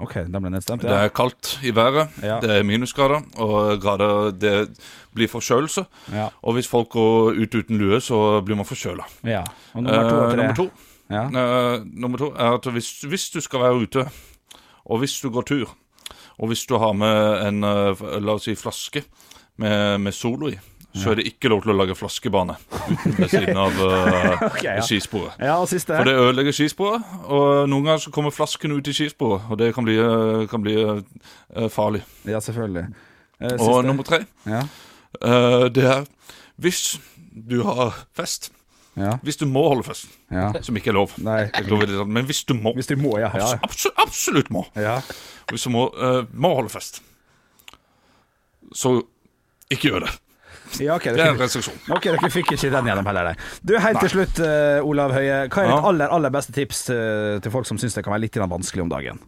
OK, 0.01 0.15
det 0.33 0.41
ble 0.41 0.49
nedstemt. 0.55 0.81
Det 0.83 0.95
er 0.97 1.11
kaldt 1.13 1.59
i 1.63 1.75
været, 1.77 2.09
Ja. 2.25 2.39
det 2.41 2.51
er 2.55 2.63
minusgrader, 2.65 3.21
og 3.37 3.81
grader, 3.83 4.31
det 4.33 4.55
blir 5.15 5.29
forkjølelse. 5.29 5.85
Ja. 6.15 6.31
Og 6.43 6.55
hvis 6.57 6.69
folk 6.71 6.89
går 6.95 7.37
ut 7.37 7.55
uten 7.59 7.77
lue, 7.79 8.01
så 8.01 8.41
blir 8.47 8.57
man 8.57 8.65
forkjøla. 8.65 9.05
ja. 9.29 9.43
Og 9.75 9.83
nummer 9.83 10.09
to 10.09 10.17
Eh, 10.25 10.37
nummer 10.37 10.55
to. 10.57 10.71
Ja. 11.11 11.25
Eh, 11.27 11.85
nummer 11.85 12.19
to 12.19 12.31
er 12.33 12.55
at 12.57 12.65
hvis, 12.73 13.01
hvis 13.03 13.29
du 13.31 13.41
skal 13.41 13.61
være 13.61 13.83
ute, 13.85 14.07
og 14.87 14.99
hvis 14.99 15.21
du 15.21 15.29
går 15.31 15.43
tur, 15.43 15.77
og 16.41 16.49
hvis 16.51 16.65
du 16.67 16.77
har 16.81 16.97
med 16.97 17.47
en 17.47 17.65
eh, 17.69 18.05
la 18.25 18.37
oss 18.39 18.49
si 18.49 18.57
flaske 18.57 19.05
med, 19.61 20.01
med 20.01 20.17
Solo 20.17 20.49
i, 20.49 20.57
så 20.97 21.13
er 21.13 21.21
det 21.21 21.27
ikke 21.31 21.51
lov 21.53 21.61
til 21.63 21.71
å 21.71 21.77
lage 21.79 21.95
flaskebane 21.95 22.57
ved 23.19 23.29
siden 23.31 23.59
av 23.61 23.77
uh, 23.79 24.41
okay, 24.49 24.81
ja. 24.81 24.83
skisporet. 24.83 25.37
Ja, 25.39 25.59
For 25.63 26.09
det 26.09 26.17
ødelegger 26.19 26.57
skisporet, 26.57 27.05
og 27.31 27.69
noen 27.71 27.87
ganger 27.87 28.03
så 28.03 28.13
kommer 28.15 28.35
flasken 28.35 28.75
ut 28.75 28.91
i 28.91 28.95
skisporet, 28.97 29.47
og 29.47 29.61
det 29.61 29.71
kan 29.77 29.87
bli, 29.87 29.95
eh, 30.03 30.47
kan 30.51 30.65
bli 30.65 30.75
uh, 30.83 31.69
farlig. 31.71 32.03
Ja, 32.27 32.41
selvfølgelig. 32.43 32.89
Eh, 33.39 33.55
Og 33.63 33.85
nummer 33.87 34.07
tre, 34.07 34.25
Ja. 34.49 34.65
det 35.71 35.85
er 35.85 36.09
hvis 36.61 36.99
du 37.31 37.63
har 37.63 37.95
fest, 38.17 38.51
Ja. 38.99 39.13
hvis 39.23 39.37
du 39.37 39.47
må 39.47 39.63
holde 39.69 39.85
fest, 39.87 40.09
Ja. 40.31 40.51
som 40.63 40.77
ikke 40.77 40.91
er 40.91 40.97
lov, 40.99 41.13
Nei. 41.23 41.45
Det, 41.47 42.07
men 42.07 42.25
hvis 42.27 42.45
du 42.45 42.55
må, 42.55 42.73
Hvis 42.75 42.87
du 42.87 42.97
må, 42.97 43.19
ja. 43.19 43.31
ja. 43.35 43.53
Absolutt, 43.63 43.99
absolutt 43.99 44.51
må, 44.51 44.65
ja. 44.77 45.01
hvis 45.51 45.63
du 45.63 45.71
må, 45.71 45.87
uh, 45.95 46.25
må 46.33 46.55
holde 46.55 46.73
fest, 46.73 47.03
så 48.75 49.01
ikke 49.71 49.91
gjør 49.93 50.07
det. 50.07 50.11
ja 50.81 50.95
okay, 50.95 51.15
Det 51.15 51.23
er 51.23 51.33
en 51.33 51.41
restriksjon. 51.41 51.79
ok, 51.89 52.11
dere 52.11 52.31
fikk 52.31 52.53
ikke 52.57 52.71
den 52.71 52.91
gjennom 52.91 53.07
heller, 53.07 53.31
nei. 53.31 53.35
Du, 53.63 53.77
Helt 53.79 54.03
til 54.03 54.11
slutt, 54.11 54.43
uh, 54.43 54.83
Olav 54.87 55.15
Høie. 55.15 55.47
Hva 55.49 55.65
er 55.65 55.73
ditt 55.73 55.91
aller 55.93 56.15
aller 56.19 56.35
beste 56.35 56.53
tips 56.53 56.89
uh, 56.91 57.39
til 57.43 57.55
folk 57.55 57.71
som 57.71 57.79
syns 57.79 57.95
det 57.95 58.05
kan 58.05 58.15
være 58.15 58.27
litt 58.27 58.43
vanskelig 58.43 58.89
om 58.89 58.91
dagen? 58.91 59.23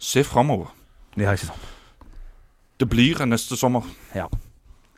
Se 0.00 0.24
framover. 0.24 0.72
Ja, 1.16 1.32
ikke 1.36 1.52
sant? 1.52 1.68
Det 2.80 2.88
blir 2.88 3.20
en 3.20 3.34
neste 3.34 3.56
sommer. 3.60 3.84
Ja. 4.16 4.26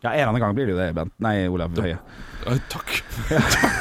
Ja, 0.03 0.13
En 0.13 0.29
annen 0.29 0.43
gang 0.43 0.55
blir 0.57 0.67
det 0.69 0.75
jo 0.75 0.79
det, 0.81 0.91
Bent. 0.97 1.13
Nei, 1.23 1.35
Olav 1.49 1.77
Høie. 1.79 1.99
Eh, 2.43 2.59
takk. 2.73 2.95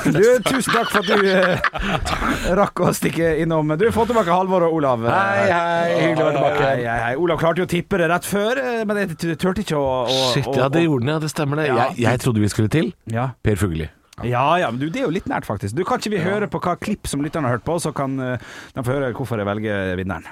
Du, 0.05 0.21
tusen 0.45 0.73
takk 0.75 0.91
for 0.91 1.01
at 1.01 1.07
du 1.09 1.25
eh, 1.31 2.51
rakk 2.59 2.81
å 2.85 2.91
stikke 2.93 3.31
innom. 3.41 3.73
Du, 3.79 3.87
få 3.93 4.05
tilbake 4.09 4.29
Halvor 4.29 4.67
og 4.67 4.75
Olav. 4.77 5.07
Hei, 5.09 5.47
hei, 5.49 5.95
hyggelig 5.95 6.21
å 6.21 6.27
være 6.27 6.35
tilbake. 6.35 6.67
Hei, 6.67 6.83
hei, 6.85 6.99
hei. 7.07 7.15
Olav 7.21 7.41
klarte 7.41 7.63
jo 7.63 7.65
å 7.65 7.71
tippe 7.71 7.97
det 8.01 8.11
rett 8.11 8.27
før, 8.29 8.61
eh, 8.61 8.83
men 8.85 9.01
jeg 9.01 9.17
turte 9.41 9.65
ikke 9.65 9.79
å, 9.79 9.89
å 10.05 10.19
Shit, 10.35 10.51
ja, 10.57 10.69
det 10.73 10.85
gjorde 10.85 11.07
den, 11.07 11.15
ja. 11.15 11.23
Det 11.23 11.31
stemmer 11.33 11.63
det. 11.63 11.71
Ja. 11.71 11.79
Jeg, 11.89 11.97
jeg 12.05 12.23
trodde 12.25 12.45
vi 12.45 12.51
skulle 12.53 12.71
til 12.73 12.93
Ja. 13.09 13.31
Per 13.41 13.57
Fugelli. 13.57 13.89
Ja, 14.21 14.45
ja, 14.61 14.69
men 14.69 14.77
du, 14.77 14.91
det 14.93 15.01
er 15.01 15.07
jo 15.07 15.15
litt 15.15 15.25
nært, 15.31 15.47
faktisk. 15.49 15.73
Du 15.73 15.81
Kan 15.87 15.97
ikke 16.01 16.13
vi 16.13 16.21
høre 16.21 16.45
på 16.51 16.61
hva 16.61 16.75
klipp 16.77 17.09
som 17.09 17.23
lytterne 17.25 17.49
har 17.49 17.57
hørt 17.57 17.65
på, 17.65 17.79
så 17.81 17.89
kan 17.97 18.19
eh, 18.21 18.49
de 18.75 18.85
få 18.85 18.93
høre 18.99 19.09
hvorfor 19.17 19.41
jeg 19.41 19.49
velger 19.49 19.95
vinneren? 19.97 20.29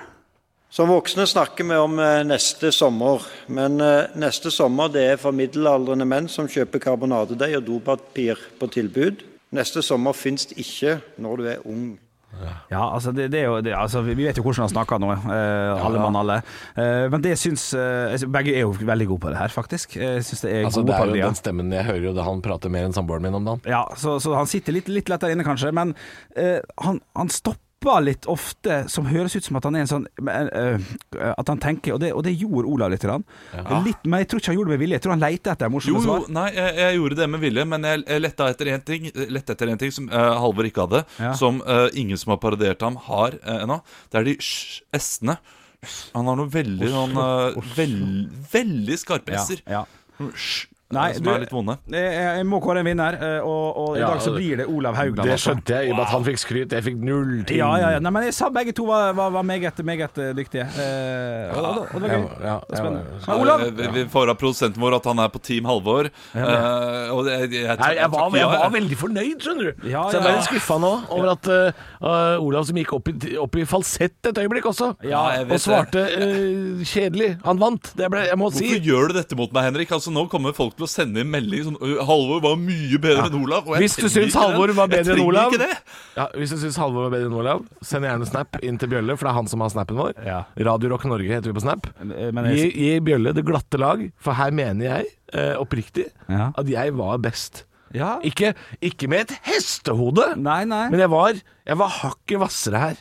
Som 0.70 0.92
voksne 0.94 1.26
snakker 1.26 1.66
vi 1.66 1.78
om 1.82 1.96
eh, 1.98 2.20
neste 2.30 2.70
sommer, 2.76 3.24
men 3.50 3.80
eh, 3.82 4.12
neste 4.22 4.52
sommer 4.54 4.92
det 4.94 5.06
er 5.16 5.18
for 5.22 5.34
middelaldrende 5.34 6.06
menn 6.06 6.28
som 6.30 6.46
kjøper 6.50 6.84
karbonadedeig 6.84 7.56
og 7.58 7.66
dopapir 7.72 8.38
på 8.60 8.70
tilbud. 8.76 9.24
Neste 9.58 9.82
sommer 9.82 10.14
fins 10.14 10.46
ikke 10.54 11.00
når 11.18 11.42
du 11.42 11.48
er 11.56 11.66
ung. 11.66 11.88
Ja, 12.70 12.84
altså, 12.94 13.10
det, 13.18 13.32
det 13.34 13.40
er 13.42 13.48
jo, 13.48 13.56
det, 13.66 13.72
altså 13.74 14.04
Vi 14.06 14.14
vet 14.14 14.38
jo 14.38 14.44
hvordan 14.46 14.68
han 14.68 14.70
snakker 14.70 15.00
nå, 15.02 15.08
eh, 15.34 15.80
alle 15.82 15.98
mann 16.04 16.20
alle. 16.20 16.36
Eh, 16.78 17.08
men 17.10 17.24
det 17.26 17.32
syns 17.42 17.64
eh, 17.74 18.12
altså, 18.14 18.28
Begge 18.30 18.54
er 18.54 18.62
jo 18.68 18.76
veldig 18.78 19.08
gode 19.10 19.24
på 19.24 19.32
det 19.34 19.40
her, 19.40 19.50
faktisk. 19.50 19.96
Jeg 19.98 20.22
synes 20.28 20.44
det 20.46 20.52
er 20.52 20.68
Altså, 20.68 20.84
gode 20.84 20.92
det 20.92 20.94
er 20.94 21.00
jo 21.00 21.08
parodier. 21.08 21.26
den 21.34 21.40
stemmen 21.40 21.74
Jeg 21.74 21.88
hører 21.88 22.06
jo 22.06 22.14
det 22.14 22.28
han 22.28 22.44
prater 22.46 22.70
mer 22.70 22.86
enn 22.86 22.94
samboeren 22.94 23.26
min 23.26 23.40
om 23.40 23.50
dagen. 23.50 23.66
Ja, 23.66 23.82
så, 23.98 24.20
så 24.22 24.36
han 24.38 24.46
sitter 24.54 24.78
litt, 24.78 24.94
litt 24.94 25.10
lettere 25.10 25.34
inne, 25.34 25.48
kanskje. 25.48 25.74
Men 25.74 25.96
eh, 26.38 26.62
han, 26.86 27.02
han 27.18 27.34
stopper 27.34 27.66
litt 28.04 28.26
ofte, 28.28 28.90
som 28.92 29.06
høres 29.08 29.36
ut 29.38 29.44
som 29.46 29.56
at 29.56 29.64
han 29.64 29.76
er 29.76 29.86
en 29.86 29.88
sånn 29.88 30.08
eh, 30.28 30.80
At 31.32 31.48
han 31.48 31.60
tenker, 31.64 31.94
og 31.96 32.02
det, 32.04 32.10
og 32.14 32.24
det 32.26 32.34
gjorde 32.36 32.68
Olav 32.68 32.92
litt. 32.92 33.02
grann. 33.08 33.24
litt. 33.86 34.02
Men 34.04 34.20
jeg 34.20 34.28
tror 34.30 34.42
ikke 34.42 34.52
han 34.52 34.58
gjorde 34.60 34.70
det 34.70 34.76
med 34.76 34.82
vilje. 34.84 34.98
Jeg 35.00 35.04
tror 35.06 35.14
han 35.16 35.24
lette 35.24 35.54
etter 35.54 35.72
morsomme 35.72 36.02
jo, 36.02 36.04
svar. 36.04 36.26
nei, 36.36 36.48
jeg, 36.58 36.74
jeg 36.82 36.98
gjorde 37.00 37.16
det 37.22 37.30
med 37.30 37.40
vilje, 37.46 37.66
men 37.72 37.88
jeg, 37.88 38.04
jeg 38.10 38.22
letta 38.26 38.50
etter 38.52 38.72
én 38.74 38.84
ting, 38.84 39.08
lette 39.32 39.56
etter 39.56 39.72
en 39.72 39.80
ting 39.80 39.92
som 39.96 40.10
uh, 40.12 40.18
Halvor 40.44 40.68
ikke 40.68 40.86
hadde, 40.88 41.04
Ja. 41.20 41.32
som 41.40 41.62
uh, 41.64 41.88
ingen 41.96 42.20
som 42.20 42.34
har 42.36 42.42
parodiert 42.44 42.82
ham, 42.84 43.00
har 43.08 43.40
uh, 43.46 43.56
ennå. 43.64 43.80
Det 44.12 44.20
er 44.20 44.28
de 44.28 44.36
s-ene. 44.42 45.38
Han 46.12 46.28
har 46.28 46.36
noen 46.36 46.50
veldig 46.52 46.90
Noen 46.92 47.14
eh, 47.24 47.70
veld, 47.78 48.34
Veldig 48.52 48.98
skarpe 49.00 49.38
s-er. 49.40 49.62
ja. 49.72 49.86
Sånn 50.20 50.34
sj, 50.36 50.68
Nei, 50.92 51.10
eh, 51.12 51.14
som 51.20 51.24
du- 51.24 51.30
er 51.30 51.40
litt 51.44 51.52
vonde. 51.54 51.76
Jeg, 51.94 52.14
jeg 52.18 52.46
må 52.50 52.58
kåre 52.66 52.80
en 52.82 52.88
vinner, 52.88 53.14
eh, 53.14 53.44
og, 53.46 53.78
og 53.78 53.90
i 53.98 54.00
Ja, 54.00 54.08
dag 54.10 54.22
så 54.26 54.32
blir 54.34 54.58
det 54.58 54.66
Olav 54.74 54.96
Haugland. 54.98 55.30
Det 55.30 55.36
skjønte 55.38 55.76
jeg 55.76 55.86
i 55.86 55.92
og 55.92 55.98
med 56.00 56.06
at 56.08 56.14
han 56.16 56.24
fikk 56.26 56.40
skryt. 56.42 56.72
Jeg 56.74 56.84
fikk 56.88 56.98
null 57.06 57.44
ting. 57.46 57.60
Ja, 57.60 57.68
ja, 57.78 57.90
ja. 57.94 58.00
Nei, 58.02 58.10
men 58.16 58.24
jeg 58.26 58.34
sa 58.34 58.50
begge 58.50 58.74
to 58.74 58.88
var, 58.90 59.14
var, 59.14 59.30
var 59.36 59.44
meget, 59.46 59.78
meget 59.86 60.18
eh, 60.18 60.32
dyktige. 60.34 60.66
Eh, 60.66 61.54
og, 61.54 61.68
og, 61.94 61.94
det 61.94 62.02
var 62.02 62.10
gøy. 62.16 62.24
Ja, 62.42 62.48
ja, 62.50 62.56
Det 62.72 62.80
spennende. 62.82 63.04
ja. 63.06 63.28
Men 63.30 63.44
Olav! 63.44 63.62
Eh, 63.68 63.72
vi, 63.78 63.88
vi 64.00 64.06
får 64.10 64.32
av 64.34 64.40
produsenten 64.42 64.82
vår 64.82 64.98
at 64.98 65.06
han 65.12 65.20
er 65.20 65.30
på 65.36 65.42
Team 65.46 65.70
Halvor. 65.70 66.10
eh, 66.10 67.14
og 67.14 67.30
jeg, 67.30 67.52
jeg, 67.54 67.78
jeg, 67.78 68.10
var, 68.16 68.34
jeg 68.42 68.50
var 68.56 68.74
veldig 68.80 68.98
fornøyd, 69.04 69.38
skjønner 69.46 69.70
du. 69.70 69.88
Ja, 69.94 70.08
Så 70.10 70.18
jeg 70.18 70.26
ble 70.26 70.34
litt 70.40 70.50
skuffa 70.50 70.80
nå 70.82 70.92
over 71.14 71.30
at 71.36 71.52
uh, 71.54 72.42
Olav 72.42 72.66
som 72.66 72.82
gikk 72.82 72.96
opp 72.98 73.14
i, 73.14 73.36
opp 73.38 73.60
i 73.62 73.68
falsett 73.70 74.32
et 74.32 74.42
øyeblikk 74.42 74.66
også, 74.74 74.96
Ja, 75.06 75.22
og 75.46 75.54
svarte 75.62 76.02
uh, 76.18 76.82
kjedelig. 76.82 77.36
Han 77.46 77.62
vant. 77.62 77.94
Det 78.00 78.10
ble, 78.10 78.26
jeg 78.32 78.42
må 78.42 78.50
si 78.58 78.66
Hvorfor 78.66 78.90
gjør 78.90 79.14
du 79.14 79.18
dette 79.22 79.38
mot 79.38 79.54
meg, 79.54 79.70
Henrik? 79.70 79.94
Altså 79.94 80.10
Nå 80.18 80.26
kommer 80.34 80.58
folk 80.58 80.79
til 80.80 80.88
å 80.88 80.90
sende 80.90 81.22
inn 81.24 81.30
melding 81.32 81.66
sånn 81.68 81.78
Halvor 82.08 82.40
var 82.44 82.56
mye 82.62 83.00
bedre 83.04 83.28
enn 83.30 83.38
Olav. 83.44 83.68
Og 83.70 83.76
jeg 83.78 83.84
Hvis 83.86 83.98
du 84.00 84.08
syns 84.10 84.38
Halvor 84.40 84.74
var 84.78 84.90
bedre 84.92 85.16
enn 85.16 85.24
Olav 85.28 85.54
ja, 85.60 86.26
Hvis 86.36 86.54
du 86.56 86.58
syns 86.64 86.80
Halvor 86.82 87.06
var 87.08 87.14
bedre 87.18 87.30
enn 87.30 87.38
Olav, 87.40 87.64
send 87.86 88.08
gjerne 88.10 88.28
snap 88.30 88.58
inn 88.66 88.80
til 88.82 88.92
Bjølle, 88.92 89.16
for 89.20 89.28
det 89.28 89.34
er 89.34 89.38
han 89.40 89.52
som 89.52 89.64
har 89.66 89.72
snappen 89.76 90.00
vår. 90.00 90.14
Ja. 90.26 90.40
Radio 90.72 90.94
Rock 90.96 91.06
Norge 91.12 91.30
heter 91.36 91.52
vi 91.52 91.58
på 91.60 91.64
Snap. 91.68 91.90
Eh, 92.02 92.30
men 92.36 92.50
Gi, 92.54 92.66
jeg, 92.66 92.74
gi 92.80 93.00
Bjølle 93.12 93.34
det 93.38 93.46
glatte 93.48 93.80
lag, 93.82 94.02
for 94.20 94.38
her 94.40 94.52
mener 94.56 94.90
jeg 94.90 95.12
eh, 95.36 95.54
oppriktig 95.60 96.08
Ja. 96.32 96.50
at 96.58 96.68
jeg 96.72 96.96
var 96.98 97.20
best. 97.24 97.64
ja. 97.96 98.16
Ikke, 98.26 98.54
ikke 98.86 99.08
med 99.12 99.28
et 99.28 99.38
hestehode, 99.50 100.32
Nei, 100.38 100.64
nei. 100.70 100.86
men 100.94 101.00
jeg 101.04 101.10
var, 101.12 101.38
jeg 101.66 101.78
var 101.80 101.96
hakket 102.02 102.42
hvassere 102.42 102.82
her. 102.88 102.98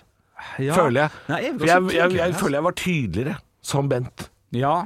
ja. 0.62 0.74
føler 0.76 1.02
jeg. 1.06 1.10
Nei, 1.28 1.40
jeg, 1.46 1.54
jeg, 1.66 1.90
jeg, 1.98 2.16
jeg 2.20 2.34
føler 2.40 2.58
jeg 2.60 2.66
var 2.68 2.76
tydeligere 2.84 3.36
som 3.62 3.88
Bent. 3.90 4.28
Ja. 4.54 4.76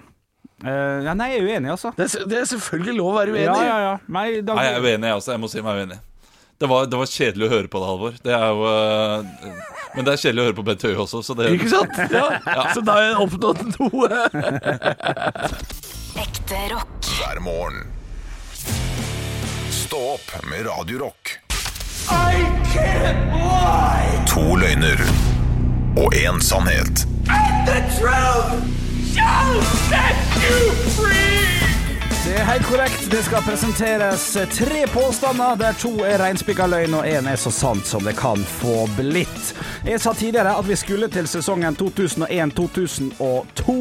Eh, 0.63 1.05
ja. 1.07 1.15
Nei, 1.19 1.33
jeg 1.33 1.43
er 1.43 1.51
uenig, 1.51 1.71
altså. 1.75 1.93
Det 1.97 2.07
er, 2.07 2.25
det 2.31 2.39
er 2.39 2.49
selvfølgelig 2.53 2.97
lov 3.01 3.13
å 3.13 3.19
være 3.19 3.35
uenig. 3.35 3.47
Ja, 3.49 3.61
ja, 3.67 3.77
ja. 3.89 3.93
Nei, 4.07 4.27
da... 4.41 4.57
Nei, 4.59 4.67
jeg 4.69 4.79
er 4.79 4.87
uenig, 4.87 5.11
jeg 5.11 5.21
også. 5.21 5.35
Jeg 5.35 5.43
må 5.43 5.51
si 5.53 5.65
meg 5.65 5.83
uenig. 5.83 5.99
Det 6.63 6.69
var, 6.71 6.87
det 6.87 6.99
var 7.01 7.09
kjedelig 7.11 7.47
å 7.49 7.51
høre 7.51 7.69
på 7.73 7.81
det, 7.83 7.87
Halvor. 7.91 8.19
Det 8.23 8.35
er 8.37 8.45
jo 8.47 8.59
uh, 8.71 9.25
Men 9.97 10.07
det 10.07 10.13
er 10.13 10.21
kjedelig 10.23 10.43
å 10.43 10.45
høre 10.47 10.57
på 10.61 10.65
Bent 10.69 10.85
Høie 10.87 10.99
også, 11.03 11.23
så 11.27 11.35
det 11.35 11.49
Ikke 11.57 11.71
sant? 11.73 11.97
Ja. 12.15 12.69
Så 12.71 12.85
da 12.87 13.01
har 13.01 13.09
jeg 13.09 13.17
oppnådd 13.25 13.65
noe. 13.81 14.21
Ekte 16.23 16.61
rock. 16.71 17.11
hver 17.17 17.43
morgen. 17.43 17.83
Stå 19.75 20.05
opp 20.15 20.37
med 20.47 20.69
Radio 20.69 21.03
Rock. 21.03 21.35
To 24.31 24.47
løgner 24.63 25.03
og 25.99 26.15
én 26.15 26.39
sannhet. 26.41 27.05
shall 29.15 29.61
set 29.63 30.17
you 30.43 30.73
free! 30.97 31.42
Det 32.23 32.37
er 32.39 32.45
helt 32.47 32.67
korrekt. 32.71 33.09
Det 33.11 33.19
skal 33.27 33.43
presenteres 33.43 34.25
tre 34.55 34.85
påstander, 34.95 35.57
der 35.59 35.75
to 35.75 35.91
er 36.07 36.21
reinspikka 36.23 36.69
løgn 36.71 36.95
og 36.95 37.07
én 37.09 37.27
er 37.27 37.35
så 37.41 37.51
sant 37.51 37.83
som 37.89 38.05
det 38.07 38.13
kan 38.15 38.39
få 38.47 38.85
blitt. 38.95 39.49
Jeg 39.83 39.99
sa 39.99 40.13
tidligere 40.15 40.53
at 40.55 40.69
vi 40.69 40.77
skulle 40.79 41.09
til 41.11 41.27
sesongen 41.27 41.75
2001-2002. 41.81 43.75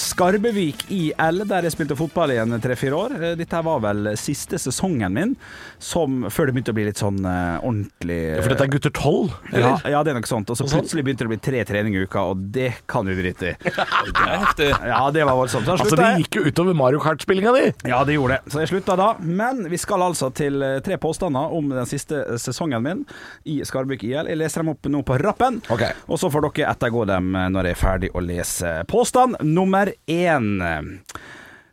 Skarbevik 0.00 0.86
IL, 0.96 1.42
der 1.44 1.68
jeg 1.68 1.74
spilte 1.76 1.98
fotball 1.98 2.32
i 2.32 2.38
en 2.40 2.56
tre-fire 2.64 2.96
år. 2.96 3.10
Eh, 3.18 3.34
Dette 3.42 3.60
var 3.68 3.84
vel 3.84 4.14
siste 4.16 4.56
sesongen 4.64 5.12
min, 5.12 5.36
som, 5.76 6.24
før 6.32 6.48
det 6.48 6.56
begynte 6.56 6.72
å 6.72 6.78
bli 6.80 6.88
litt 6.88 7.02
sånn 7.04 7.20
uh, 7.20 7.60
ordentlig 7.60 8.20
For 8.40 8.48
dette 8.54 8.64
er 8.64 8.72
gutter 8.78 8.96
tolv? 8.96 9.36
ja, 9.52 9.74
ja, 9.92 10.00
det 10.00 10.14
er 10.14 10.18
nok 10.22 10.30
sånt. 10.30 10.48
Og 10.48 10.56
så 10.56 10.64
plutselig 10.72 11.04
begynte 11.04 11.28
det 11.28 11.28
å 11.28 11.34
bli 11.36 11.40
tre 11.50 11.60
treninger 11.68 12.00
i 12.00 12.08
uka, 12.08 12.24
og 12.32 12.48
det 12.56 12.70
kan 12.88 13.04
vi 13.12 13.20
drite 13.20 13.52
i. 13.52 13.54
Det 14.14 14.24
er 14.24 14.40
heftig. 14.40 14.68
Ja, 14.88 15.04
det 15.12 15.24
var 15.28 15.36
voldsomt. 15.36 15.66
Så 15.68 15.72
Altså, 15.84 15.96
det 16.00 16.24
gikk 16.24 16.38
jo 16.38 16.42
utover 16.48 16.72
Mario 16.78 17.00
Kart-spillinga 17.02 17.52
di. 17.58 17.73
Ja, 17.84 18.04
det 18.04 18.14
gjorde 18.16 18.38
det. 18.38 18.52
Så 18.52 18.60
jeg 18.62 18.68
slutta 18.70 18.94
da. 18.96 19.08
Men 19.20 19.64
vi 19.68 19.76
skal 19.80 20.02
altså 20.06 20.30
til 20.32 20.62
eh, 20.64 20.78
tre 20.84 20.96
påstander 21.00 21.52
om 21.52 21.68
den 21.74 21.86
siste 21.90 22.22
eh, 22.24 22.38
sesongen 22.40 22.82
min 22.84 23.02
i 23.44 23.58
Skarbuk 23.66 24.04
IL. 24.06 24.30
Jeg 24.30 24.38
leser 24.40 24.62
dem 24.64 24.70
opp 24.72 24.88
nå 24.88 25.02
på 25.04 25.18
rappen, 25.20 25.58
Ok. 25.74 25.82
og 26.08 26.18
så 26.22 26.30
får 26.32 26.46
dere 26.48 26.70
ettergå 26.72 27.04
dem 27.10 27.34
eh, 27.36 27.48
når 27.52 27.68
jeg 27.70 27.76
er 27.76 27.82
ferdig 27.82 28.10
å 28.16 28.22
lese. 28.24 28.72
Påstand 28.88 29.36
nummer 29.44 29.92
én. 30.06 30.48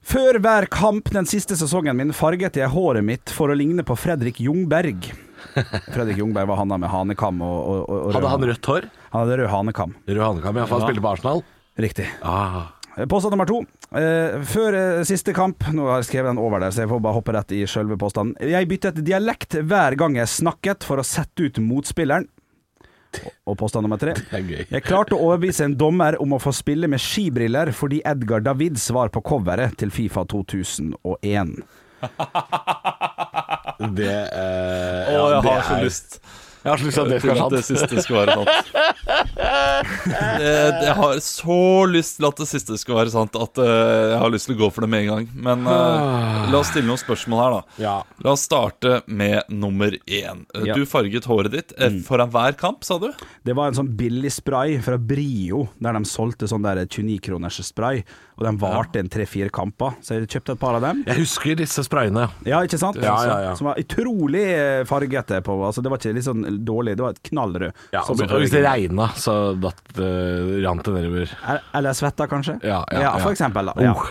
Før 0.02 0.40
hver 0.42 0.66
kamp 0.74 1.12
den 1.14 1.28
siste 1.30 1.56
sesongen 1.56 1.96
min 2.00 2.12
farget 2.18 2.58
jeg 2.58 2.72
håret 2.74 3.06
mitt 3.06 3.30
for 3.32 3.54
å 3.54 3.56
ligne 3.56 3.84
på 3.86 3.96
Fredrik 3.96 4.42
Jungberg. 4.42 5.12
Fredrik 5.94 6.18
Jungberg 6.20 6.50
var 6.50 6.58
han 6.60 6.70
da 6.74 6.78
med 6.82 6.90
hanekam 6.92 7.40
og, 7.46 7.58
og, 7.62 7.80
og, 7.86 8.04
og 8.10 8.14
Hadde 8.18 8.32
han 8.34 8.46
rødt 8.50 8.70
hår? 8.74 8.90
Han 9.14 9.24
hadde 9.24 9.38
rød 9.44 9.52
hanekam. 9.54 9.96
Rød 10.10 10.22
hanekam, 10.26 10.58
ja. 10.60 10.66
For 10.68 10.76
han 10.76 10.82
Ja. 10.84 10.90
spilte 10.90 11.06
på 11.06 11.12
Arsenal. 11.16 11.44
Riktig. 11.82 12.10
Ah. 12.26 12.74
Påstand 13.10 13.32
nummer 13.32 13.48
to. 13.48 13.62
Eh, 13.96 14.42
før 14.52 14.76
eh, 14.76 15.04
siste 15.08 15.32
kamp 15.36 15.64
Nå 15.72 15.86
har 15.88 16.02
jeg 16.02 16.10
skrevet 16.10 16.32
den 16.34 16.42
over 16.44 16.60
der, 16.60 16.74
så 16.76 16.84
jeg 16.84 16.90
får 16.92 17.00
bare 17.06 17.16
hoppe 17.18 17.34
rett 17.36 17.54
i 17.56 17.62
selve 17.70 17.96
påstanden. 18.00 18.36
Jeg 18.52 18.68
byttet 18.68 19.00
dialekt 19.08 19.56
hver 19.64 19.96
gang 20.00 20.18
jeg 20.20 20.28
snakket 20.32 20.84
for 20.88 21.00
å 21.00 21.06
sette 21.08 21.48
ut 21.48 21.62
motspilleren. 21.64 22.28
Og 23.48 23.58
påstand 23.60 23.84
nummer 23.88 24.00
tre. 24.00 24.14
Er. 24.36 24.66
Jeg 24.72 24.84
klarte 24.88 25.16
å 25.18 25.24
overbevise 25.30 25.66
en 25.68 25.76
dommer 25.80 26.16
om 26.24 26.36
å 26.36 26.40
få 26.40 26.52
spille 26.56 26.88
med 26.92 27.00
skibriller 27.04 27.72
fordi 27.76 28.00
Edgar 28.08 28.44
Davids 28.46 28.86
var 28.96 29.12
på 29.12 29.24
coveret 29.28 29.76
til 29.82 29.92
Fifa 29.92 30.24
2001. 30.32 31.56
Det 33.82 34.14
eh, 34.14 35.10
Å, 35.10 35.14
ja, 35.16 35.26
jeg 35.34 35.42
det 35.42 35.52
har 35.52 35.64
så 35.66 35.74
er- 35.76 35.84
lyst. 35.88 36.20
Jeg 36.62 36.70
har 36.70 36.78
så 36.78 36.86
lyst 36.86 36.98
til 36.98 37.02
at 37.02 37.10
det 37.10 37.20
skal 37.24 37.32
være 37.34 37.46
at 37.48 37.54
det 37.56 37.62
siste 37.66 38.02
skal 38.06 38.16
være 38.20 38.34
sant. 38.38 38.66
Det- 39.62 40.82
Jeg 40.82 40.96
har 40.96 41.14
så 41.22 41.86
lyst 41.90 42.18
til 42.18 42.26
at 42.28 42.36
det 42.42 42.48
siste 42.50 42.78
skal 42.80 42.96
være 42.96 43.12
sant 43.14 43.36
at 43.36 43.58
eh, 43.62 44.12
jeg 44.12 44.20
har 44.20 44.30
lyst 44.34 44.48
til 44.50 44.56
å 44.56 44.60
gå 44.64 44.70
for 44.74 44.82
det 44.86 44.90
med 44.90 45.04
en 45.06 45.10
gang. 45.12 45.28
Men 45.48 45.66
eh, 45.68 46.50
la 46.52 46.60
oss 46.60 46.72
stille 46.72 46.88
noen 46.90 47.00
spørsmål 47.02 47.42
her, 47.44 47.52
da. 47.52 47.62
Ja. 47.84 47.96
La 48.26 48.34
oss 48.36 48.46
starte 48.48 49.02
med 49.08 49.44
nummer 49.50 49.92
én. 50.08 50.46
Eh, 50.56 50.66
Ja. 50.72 50.76
Du 50.78 50.86
farget 50.86 51.26
håret 51.26 51.52
ditt 51.52 51.74
eh, 51.78 51.90
foran 52.06 52.30
hver 52.32 52.54
kamp, 52.58 52.84
sa 52.86 52.98
du? 53.02 53.10
Det 53.44 53.56
var 53.58 53.68
en 53.72 53.78
sånn 53.78 53.94
billig 53.98 54.32
spray 54.32 54.78
fra 54.82 54.98
Brio, 54.98 55.68
der 55.82 55.94
de 55.98 56.04
solgte 56.08 56.48
sånn 56.50 56.64
der 56.66 56.84
29-kroners 56.86 57.62
spray. 57.66 58.04
Og 58.38 58.46
den 58.48 58.58
varte 58.58 58.98
en 58.98 59.10
tre-fire 59.12 59.52
kamper, 59.54 59.98
så 60.02 60.16
jeg 60.18 60.28
kjøpte 60.32 60.56
et 60.56 60.60
par 60.62 60.74
av 60.80 60.82
dem. 60.82 61.04
Jeg 61.06 61.20
husker 61.20 61.56
disse 61.60 61.84
sprayene. 61.86 62.24
Ja, 62.48 62.62
ikke 62.66 62.80
sant? 62.82 62.98
Ja, 62.98 63.14
ja, 63.28 63.36
ja. 63.50 63.52
Som 63.60 63.68
var 63.70 63.78
utrolig 63.78 64.46
fargete 64.90 65.42
på 65.46 65.60
Altså, 65.62 65.84
det 65.84 65.92
var 65.92 66.00
ikke 66.02 66.16
litt 66.16 66.26
sånn 66.26 66.42
dårlig, 66.66 66.96
det 66.98 67.04
var 67.06 67.14
et 67.14 67.22
knallrød. 67.30 67.74
Ja, 67.94 68.02
Sånn 68.08 68.18
og 68.18 68.24
som 68.24 68.42
hvis 68.42 68.54
det 68.56 68.64
regna, 68.66 69.10
så 69.20 69.36
datt, 69.60 69.82
uh, 69.98 70.62
rant 70.66 70.84
det 70.86 70.94
nedover. 70.94 71.34
Eller- 71.74 71.94
svetta, 71.94 72.28
kanskje? 72.28 72.60
Ja, 72.64 72.84
ja, 72.92 73.12
for 73.18 73.32
ja. 73.32 73.36
eksempel. 73.36 73.66
Da. 73.66 73.92
Oh. 73.92 74.06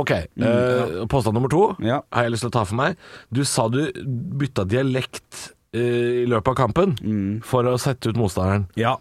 Ok, 0.00 0.10
uh, 0.38 1.06
påstand 1.10 1.34
nummer 1.34 1.48
to 1.50 1.76
Ja. 1.82 2.00
har 2.12 2.22
jeg 2.24 2.32
lyst 2.32 2.42
til 2.46 2.50
å 2.50 2.52
ta 2.52 2.64
for 2.64 2.76
meg. 2.76 2.96
Du 3.32 3.42
sa 3.44 3.68
du 3.68 3.90
bytta 4.38 4.64
dialekt 4.64 5.52
uh, 5.74 5.80
i 6.22 6.26
løpet 6.26 6.48
av 6.48 6.54
kampen 6.54 6.96
Mm. 7.02 7.42
for 7.42 7.62
å 7.64 7.76
sette 7.78 8.08
ut 8.08 8.16
motstanderen. 8.16 8.68
ja. 8.76 8.96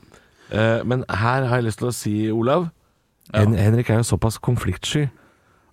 Men 0.52 1.04
her 1.08 1.46
har 1.46 1.58
jeg 1.62 1.66
lyst 1.66 1.78
til 1.78 1.88
å 1.90 1.94
si, 1.94 2.32
Olav 2.32 2.72
Hen 3.36 3.54
Henrik 3.54 3.92
er 3.92 3.98
jo 4.02 4.18
såpass 4.18 4.40
konfliktsky 4.42 5.12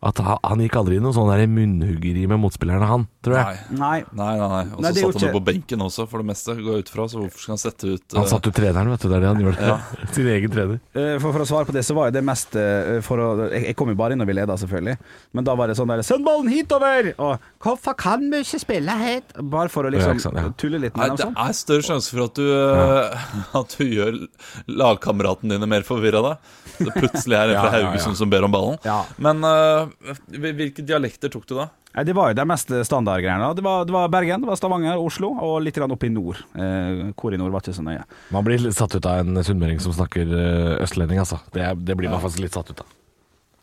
at 0.07 0.21
han, 0.23 0.39
han 0.45 0.63
gikk 0.65 0.77
aldri 0.81 0.97
i 0.99 1.03
noe 1.03 1.15
sånn 1.17 1.29
munnhuggeri 1.51 2.27
med 2.31 2.41
motspillerne, 2.43 2.87
han, 2.89 3.07
tror 3.25 3.37
jeg. 3.41 3.61
Nei. 3.71 3.99
Nei. 4.17 4.31
Nei, 4.37 4.49
nei. 4.49 4.63
Og 4.73 4.81
så 4.81 4.93
det 4.93 5.03
satt 5.03 5.21
han 5.21 5.29
ikke- 5.29 5.33
på 5.37 5.45
benken 5.51 5.83
også, 5.87 6.07
for 6.09 6.23
det 6.23 6.27
meste. 6.31 6.55
Går 6.57 6.79
jeg 6.79 6.87
ut 6.87 6.93
fra, 6.95 7.07
så 7.11 7.21
hvorfor 7.21 7.43
skal 7.43 7.53
han 7.57 7.63
sette 7.63 7.85
ut 7.91 8.17
Han 8.17 8.25
satte 8.27 8.31
satt 8.37 8.47
ut 8.47 8.55
treneren, 8.61 8.91
vet 8.93 9.01
du. 9.03 9.09
Det 9.09 9.17
er 9.17 9.21
det 9.21 9.31
han 9.33 9.43
gjorde. 9.43 9.67
Ja. 9.67 9.77
Sin 10.17 10.27
egen 10.31 10.51
trener. 10.51 10.81
Eh, 10.95 11.19
For, 11.19 11.33
for 11.33 11.45
å 11.45 11.49
svare 11.49 11.67
på 11.69 11.73
det, 11.77 11.85
så 11.87 11.95
var 11.97 12.11
jo 12.11 12.17
det 12.17 12.25
mest 12.27 12.57
eh, 12.57 13.01
for 13.07 13.23
å, 13.23 13.29
jeg, 13.51 13.65
jeg 13.71 13.77
kom 13.77 13.89
jo 13.93 13.99
bare 13.99 14.17
inn 14.17 14.23
og 14.25 14.29
vi 14.31 14.37
leda, 14.37 14.57
selvfølgelig. 14.61 14.97
Men 15.37 15.45
da 15.49 15.55
var 15.59 15.69
det 15.73 15.77
sånn 15.79 15.89
der 15.91 16.03
'Send 16.07 16.25
ballen 16.27 16.49
hitover!' 16.53 17.13
Og 17.19 17.39
'Hvorfor 17.63 17.97
kan 17.97 18.25
vi 18.31 18.43
ikke 18.45 18.61
spille 18.63 18.91
helt?' 19.01 19.35
Bare 19.57 19.69
for 19.73 19.85
å 19.89 19.91
liksom 19.93 20.21
sant, 20.21 20.37
ja. 20.37 20.49
tulle 20.57 20.79
litt 20.81 20.97
med 20.97 21.11
det 21.11 21.19
dem. 21.25 21.35
Sånn. 21.35 21.49
er 21.49 21.53
større 21.57 21.83
sjanse 21.87 22.11
for 22.15 22.25
at 22.29 22.35
du, 22.35 22.47
ja. 22.47 23.19
at 23.61 23.77
du 23.79 23.85
gjør 23.85 24.21
lagkameratene 24.69 25.57
dine 25.57 25.69
mer 25.71 25.83
forvirra 25.87 26.23
da. 26.25 26.35
Det 26.79 26.93
plutselig 26.95 27.37
er 27.39 27.53
en 27.55 27.57
fra 27.61 27.71
Ja, 27.71 27.73
ja, 27.73 27.79
ja. 27.81 27.91
Haugesund 27.91 28.19
som 28.19 28.31
ber 28.33 28.45
om 28.47 28.53
ballen. 28.55 28.79
Ja. 28.87 29.01
Men 29.23 29.43
eh, 29.47 29.87
hvilke 30.29 30.85
dialekter 30.87 31.33
tok 31.33 31.47
du 31.49 31.55
da? 31.59 31.69
Det 32.05 32.13
var 32.13 32.31
jo 32.31 32.37
de 32.37 32.45
mest 32.49 32.73
standardgreiene. 32.85 33.49
Det 33.57 33.65
var, 33.65 33.87
det 33.89 33.95
var 33.95 34.11
Bergen, 34.13 34.43
det 34.45 34.51
var 34.51 34.59
Stavanger, 34.61 35.01
Oslo 35.01 35.31
og 35.33 35.63
litt 35.65 35.79
grann 35.79 35.95
oppe 35.95 36.11
i 36.11 36.13
nord. 36.13 36.43
Eh, 36.53 37.07
hvor 37.17 37.33
i 37.33 37.41
nord 37.41 37.55
var 37.55 37.65
ikke 37.65 37.77
så 37.79 37.85
nøye. 37.87 38.03
Man 38.37 38.45
blir 38.45 38.61
litt 38.61 38.77
satt 38.77 38.95
ut 38.99 39.09
av 39.09 39.23
en 39.23 39.41
sunnmøring 39.47 39.81
som 39.81 39.95
snakker 39.97 40.29
eh, 40.29 40.75
østlending, 40.85 41.23
altså. 41.23 41.41
Det, 41.55 41.65
det 41.89 41.97
blir 41.97 42.13
man 42.13 42.21
faktisk 42.21 42.45
litt 42.45 42.59
satt 42.59 42.75
ut 42.75 42.85
av. 42.85 42.93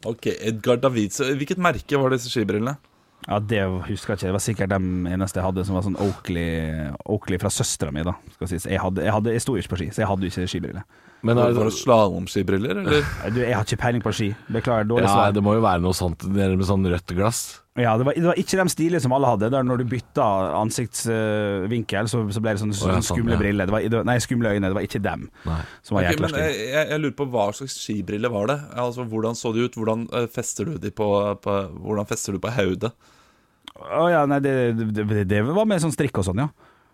Ok, 0.10 0.32
Edgar 0.34 0.82
Davids. 0.82 1.22
Hvilket 1.22 1.62
merke 1.62 2.02
var 2.02 2.12
disse 2.16 2.32
skibrillene? 2.34 2.76
Ja, 3.28 3.40
Det 3.40 3.62
husker 3.88 4.14
jeg 4.14 4.18
ikke. 4.18 4.28
Det 4.28 4.36
var 4.36 4.44
sikkert 4.44 4.74
de 4.74 4.80
eneste 5.14 5.40
jeg 5.40 5.48
hadde 5.48 5.64
som 5.68 5.78
var 5.78 5.86
sånn 5.86 6.00
Oakley, 6.02 6.90
Oakley 7.06 7.40
fra 7.40 7.52
søstera 7.54 7.94
mi. 7.96 8.04
da 8.04 8.18
skal 8.36 8.50
sies. 8.52 8.66
Jeg, 8.68 8.82
hadde, 8.84 9.06
jeg, 9.06 9.14
hadde, 9.16 9.32
jeg 9.38 9.46
sto 9.46 9.56
ikke 9.56 9.76
på 9.76 9.80
ski, 9.84 9.92
så 9.94 10.04
jeg 10.04 10.10
hadde 10.10 10.28
ikke 10.28 10.50
skibriller. 10.52 10.84
Men 11.24 11.40
er, 11.40 11.54
det 11.56 11.72
slalåmskibriller, 11.78 12.82
eller? 12.84 13.06
Du, 13.32 13.38
jeg 13.40 13.56
har 13.56 13.64
ikke 13.64 13.80
peiling 13.80 14.04
på 14.04 14.12
ski. 14.12 14.30
Beklager. 14.52 14.90
Dårlig 14.90 15.08
ja, 15.08 15.30
det 15.32 15.44
må 15.46 15.54
jo 15.56 15.62
være 15.64 15.80
noe 15.84 15.96
sånt 15.96 16.26
er 16.28 16.56
med 16.60 16.68
sånn 16.68 16.84
rødt 16.92 17.14
glass. 17.16 17.44
Ja, 17.80 17.96
det 17.98 18.06
var, 18.06 18.14
det 18.14 18.28
var 18.28 18.38
ikke 18.38 18.60
de 18.60 18.66
stilige 18.70 19.00
som 19.02 19.16
alle 19.16 19.30
hadde. 19.32 19.48
Der 19.50 19.64
når 19.66 19.82
du 19.82 19.86
bytta 19.90 20.26
ansiktsvinkel, 20.60 22.10
så, 22.12 22.22
så 22.36 22.42
ble 22.44 22.54
det 22.54 22.62
sånne, 22.62 22.76
sånne 22.78 23.00
sånn, 23.00 23.08
skumle 23.18 23.38
briller. 23.40 23.70
Det 23.70 23.74
var, 23.76 23.86
det 23.88 23.98
var- 24.02 24.06
nei, 24.12 24.18
skumle 24.22 24.52
øyne. 24.54 24.68
Det 24.70 24.78
var 24.78 24.86
ikke 24.88 25.02
dem 25.04 25.24
Nei. 25.48 25.60
som 25.82 25.98
var 25.98 26.04
Ok, 26.04 26.10
jækla 26.12 26.28
men 26.28 26.34
stygge. 26.36 26.52
jeg, 26.52 26.68
jeg, 26.76 26.90
jeg 26.92 27.04
lurer 27.06 27.16
på 27.24 27.30
hva 27.34 27.46
slags 27.58 27.78
skibriller 27.80 28.34
var 28.34 28.52
det? 28.52 28.60
Altså, 28.84 29.08
Hvordan 29.10 29.40
så 29.40 29.54
de 29.56 29.66
ut? 29.66 29.80
Hvordan 29.80 30.06
eh, 30.14 30.28
fester 30.28 30.66
du 30.70 30.78
de 30.78 30.92
på, 30.92 31.08
på 31.42 31.56
Hvordan 31.80 32.10
fester 32.10 32.34
du 32.38 32.40
på 32.44 32.52
hodet? 32.54 32.92
Å 33.74 34.06
ja, 34.12 34.22
nei, 34.30 34.40
det, 34.44 34.54
det, 34.94 35.24
det 35.28 35.42
var 35.48 35.66
med 35.66 35.82
sånn 35.82 35.96
strikk 35.96 36.20
og 36.22 36.28
sånn, 36.28 36.44
ja. 36.46 36.52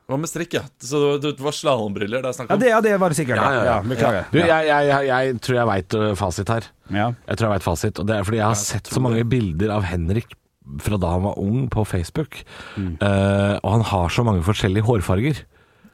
Hva 0.09 0.17
med 0.17 0.31
strikk, 0.31 0.55
ja? 0.57 0.63
Så 0.81 0.99
det 1.21 1.35
det 1.37 1.45
var 1.45 1.53
slalåmbriller 1.53 2.23
det 2.25 2.31
er 2.31 2.37
snakk 2.39 2.49
Ja 2.49 2.57
det, 2.57 2.71
ja, 2.71 2.81
det 2.81 2.95
var 2.97 3.13
det 3.13 3.19
sikkert. 3.19 3.37
Ja, 3.37 3.63
ja, 3.67 3.77
Beklager. 3.85 4.25
Du, 4.33 4.39
jeg, 4.41 4.49
jeg, 4.49 4.89
jeg, 4.89 5.07
jeg 5.09 5.41
tror 5.45 5.59
jeg 5.59 5.69
veit 5.69 5.97
fasit 6.17 6.53
her. 6.55 6.69
Ja. 6.89 7.07
Jeg 7.27 7.37
tror 7.39 7.49
jeg 7.49 7.59
vet 7.59 7.67
fasit. 7.67 8.01
Og 8.01 8.09
det 8.09 8.17
er 8.17 8.25
fordi 8.25 8.41
jeg 8.41 8.47
har 8.47 8.57
sett 8.57 8.89
så 8.89 9.03
mange 9.05 9.21
bilder 9.29 9.75
av 9.75 9.85
Henrik 9.85 10.33
fra 10.81 10.99
da 11.01 11.13
han 11.15 11.25
var 11.25 11.39
ung 11.41 11.69
på 11.71 11.85
Facebook. 11.87 12.41
Mm. 12.75 12.97
Uh, 13.01 13.55
og 13.61 13.69
han 13.77 13.85
har 13.91 14.11
så 14.13 14.25
mange 14.25 14.43
forskjellige 14.45 14.85
hårfarger. 14.89 15.43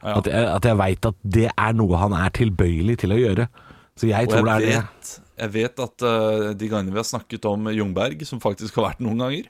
Ja. 0.06 0.18
At 0.20 0.28
jeg, 0.30 0.48
at 0.48 0.68
jeg 0.70 0.80
veit 0.80 1.08
at 1.10 1.22
det 1.36 1.48
er 1.52 1.78
noe 1.78 2.00
han 2.00 2.16
er 2.16 2.34
tilbøyelig 2.36 3.00
til 3.04 3.16
å 3.16 3.20
gjøre. 3.20 3.48
Så 3.96 4.10
jeg 4.10 4.28
Og 4.28 4.34
jeg 4.36 4.44
det 4.44 4.70
jeg 4.74 4.82
vet, 4.82 5.06
det. 5.08 5.22
jeg 5.40 5.52
vet 5.54 5.80
at 5.80 6.04
uh, 6.04 6.54
de 6.60 6.68
gangene 6.68 6.92
vi 6.92 7.00
har 7.00 7.08
snakket 7.08 7.46
om 7.48 7.70
Jungberg, 7.72 8.26
som 8.28 8.42
faktisk 8.44 8.76
har 8.76 8.90
vært 8.90 9.00
noen 9.06 9.22
ganger 9.24 9.46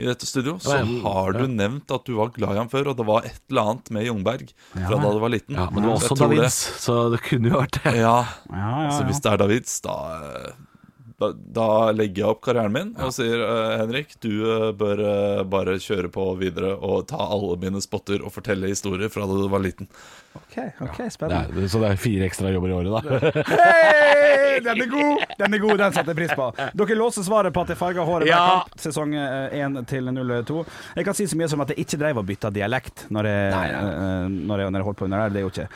i 0.00 0.06
dette 0.08 0.24
studio, 0.24 0.54
så 0.56 0.78
Ja, 0.78 0.84
ja. 0.88 1.02
har 1.04 1.32
du 1.36 1.42
nevnt 1.52 1.92
at 1.92 2.06
du 2.08 2.14
var 2.16 2.32
glad 2.32 2.54
i 2.56 2.60
ham 2.62 2.70
før, 2.72 2.88
og 2.94 2.96
det 2.96 3.04
var 3.10 3.28
et 3.28 3.36
eller 3.50 3.68
annet 3.74 3.90
med 3.92 4.06
Jungberg 4.08 4.46
fra 4.72 4.96
da 4.96 5.10
du 5.12 5.20
var 5.20 5.28
liten. 5.34 5.54
Ja, 5.60 5.68
men 5.68 5.82
det 5.84 5.90
var 5.92 6.00
også 6.00 6.16
Davids, 6.16 6.60
det- 6.64 6.80
så 6.80 6.96
det 7.12 7.20
kunne 7.28 7.52
jo 7.52 7.60
vært 7.60 7.76
det. 7.84 7.94
Ja, 8.00 8.16
Ja, 8.48 8.64
ja, 8.86 8.90
så 8.90 9.02
ja. 9.04 9.06
hvis 9.10 9.20
det 9.20 9.32
er 9.34 9.36
Davids, 9.44 9.80
da, 9.84 9.98
eh, 10.16 10.52
da, 11.20 11.28
da 11.36 11.66
legger 11.92 12.22
jeg 12.24 12.30
opp 12.32 12.40
karrieren 12.46 12.72
min 12.72 12.90
og 13.04 13.10
sier 13.12 13.42
eh, 13.44 13.74
Henrik, 13.82 14.14
du 14.24 14.30
eh, 14.40 14.70
bør 14.80 15.02
eh, 15.04 15.42
bare 15.52 15.74
kjøre 15.82 16.08
på 16.14 16.24
videre 16.40 16.72
og 16.80 17.04
ta 17.10 17.20
alle 17.30 17.58
mine 17.60 17.82
spotter 17.84 18.24
og 18.24 18.32
fortelle 18.34 18.70
historier 18.72 19.12
fra 19.12 19.26
da 19.28 19.36
du 19.42 19.46
var 19.52 19.60
liten. 19.64 19.88
Ok, 20.38 20.56
ok, 20.86 20.96
Det 21.02 21.08
spennende. 21.12 21.64
er, 21.64 21.68
så 21.68 21.80
det 21.82 21.90
er 21.92 22.00
fire 22.00 22.26
ekstra 22.28 22.52
jobber 22.54 22.70
i 22.72 22.76
året, 22.78 22.90
da. 22.94 23.44
Hei, 23.50 24.60
den 24.64 24.82
er 24.86 24.90
god! 24.90 25.24
Den 25.40 25.56
er 25.56 25.62
god, 25.62 25.76
den 25.82 25.94
setter 25.96 26.12
jeg 26.14 26.20
pris 26.22 26.34
på. 26.38 26.48
Dere 26.80 26.98
låser 26.98 27.26
svaret 27.26 27.54
på 27.54 27.64
at 27.66 27.72
jeg 27.74 27.80
farga 27.80 28.04
håret 28.06 28.28
hver 28.28 28.34
Ja. 28.34 28.42
kamp, 28.62 28.76
sesong 28.80 29.14
1 29.16 29.80
til 29.90 30.10
02. 30.14 30.64
Jeg 30.96 31.08
kan 31.10 31.18
si 31.18 31.26
så 31.30 31.38
mye 31.40 31.48
som 31.50 31.60
at 31.64 31.72
jeg 31.74 31.84
ikke 31.84 31.98
dreiv 32.00 32.20
og 32.22 32.28
bytta 32.30 32.50
dialekt 32.54 33.06
når 33.10 33.28
jeg, 33.30 33.50
eh, 33.50 34.28
når 34.30 34.64
jeg, 34.64 34.70
når 34.70 34.78
jeg 34.80 34.88
holdt 34.90 35.00
på 35.02 35.08
under 35.10 35.24
der. 35.26 35.34
Det 35.36 35.42
er 35.42 35.48
jo 35.48 35.52
ikke 35.52 35.68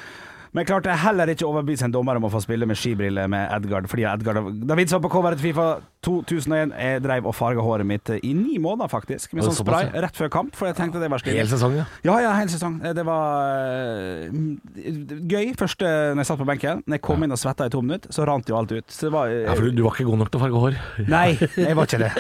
men 0.55 0.63
jeg 0.63 0.69
klarte 0.71 0.95
heller 1.03 1.33
ikke 1.33 1.49
overbevise 1.49 1.83
en 1.89 1.93
dommer 1.95 2.15
om 2.21 2.29
å 2.29 2.31
få 2.31 2.39
spille 2.45 2.67
med 2.71 2.79
skibriller 2.79 3.27
med 3.27 3.51
Edgard, 3.57 3.89
fordi 3.91 4.05
Edgard 4.07 4.53
David 4.71 4.93
var 4.95 5.01
på 5.03 5.11
coveret 5.11 5.41
til 5.41 5.49
Fifa 5.49 5.65
2001. 6.07 6.75
Jeg 6.79 7.03
drev 7.03 7.27
og 7.27 7.35
farga 7.35 7.65
håret 7.65 7.89
mitt 7.91 8.13
i 8.15 8.31
ni 8.39 8.61
måneder, 8.63 8.87
faktisk, 8.93 9.35
med 9.35 9.49
sånn 9.49 9.57
spray 9.59 9.89
rett 10.05 10.15
før 10.15 10.31
kamp, 10.31 10.55
for 10.55 10.71
jeg 10.71 10.79
tenkte 10.79 11.03
det 11.03 11.09
var 11.11 11.25
stilig. 11.25 11.41
Hel 11.43 11.51
sesong, 11.51 11.75
ja. 11.81 11.89
Ja, 12.07 12.21
ja, 12.23 12.37
hel 12.39 12.53
sesong. 12.53 12.77
Det 12.95 13.03
var 13.09 13.51
eh, 13.67 14.31
gøy 15.35 15.51
først 15.59 15.83
når 15.83 16.23
jeg 16.23 16.31
satt 16.31 16.43
på 16.45 16.47
benken. 16.53 16.85
Når 16.87 17.01
jeg 17.01 17.05
kom 17.11 17.27
inn 17.27 17.35
og 17.35 17.41
svetta 17.43 17.67
i 17.67 17.75
to 17.75 17.83
minutter, 17.83 18.15
så 18.15 18.29
rant 18.31 18.47
jo 18.47 18.61
alt 18.61 18.77
ut. 18.77 18.87
Så 18.95 19.09
det 19.09 19.15
var 19.17 19.35
eh, 19.35 19.43
ja 19.49 19.59
for 19.59 19.67
du, 19.67 19.75
du 19.75 19.83
var 19.89 19.99
ikke 19.99 20.07
god 20.13 20.23
nok 20.23 20.31
til 20.31 20.39
å 20.39 20.45
farge 20.45 20.63
hår. 20.69 20.79
Nei, 21.17 21.27
jeg 21.59 21.75
var 21.75 21.91
ikke 21.91 22.05
det. 22.07 22.13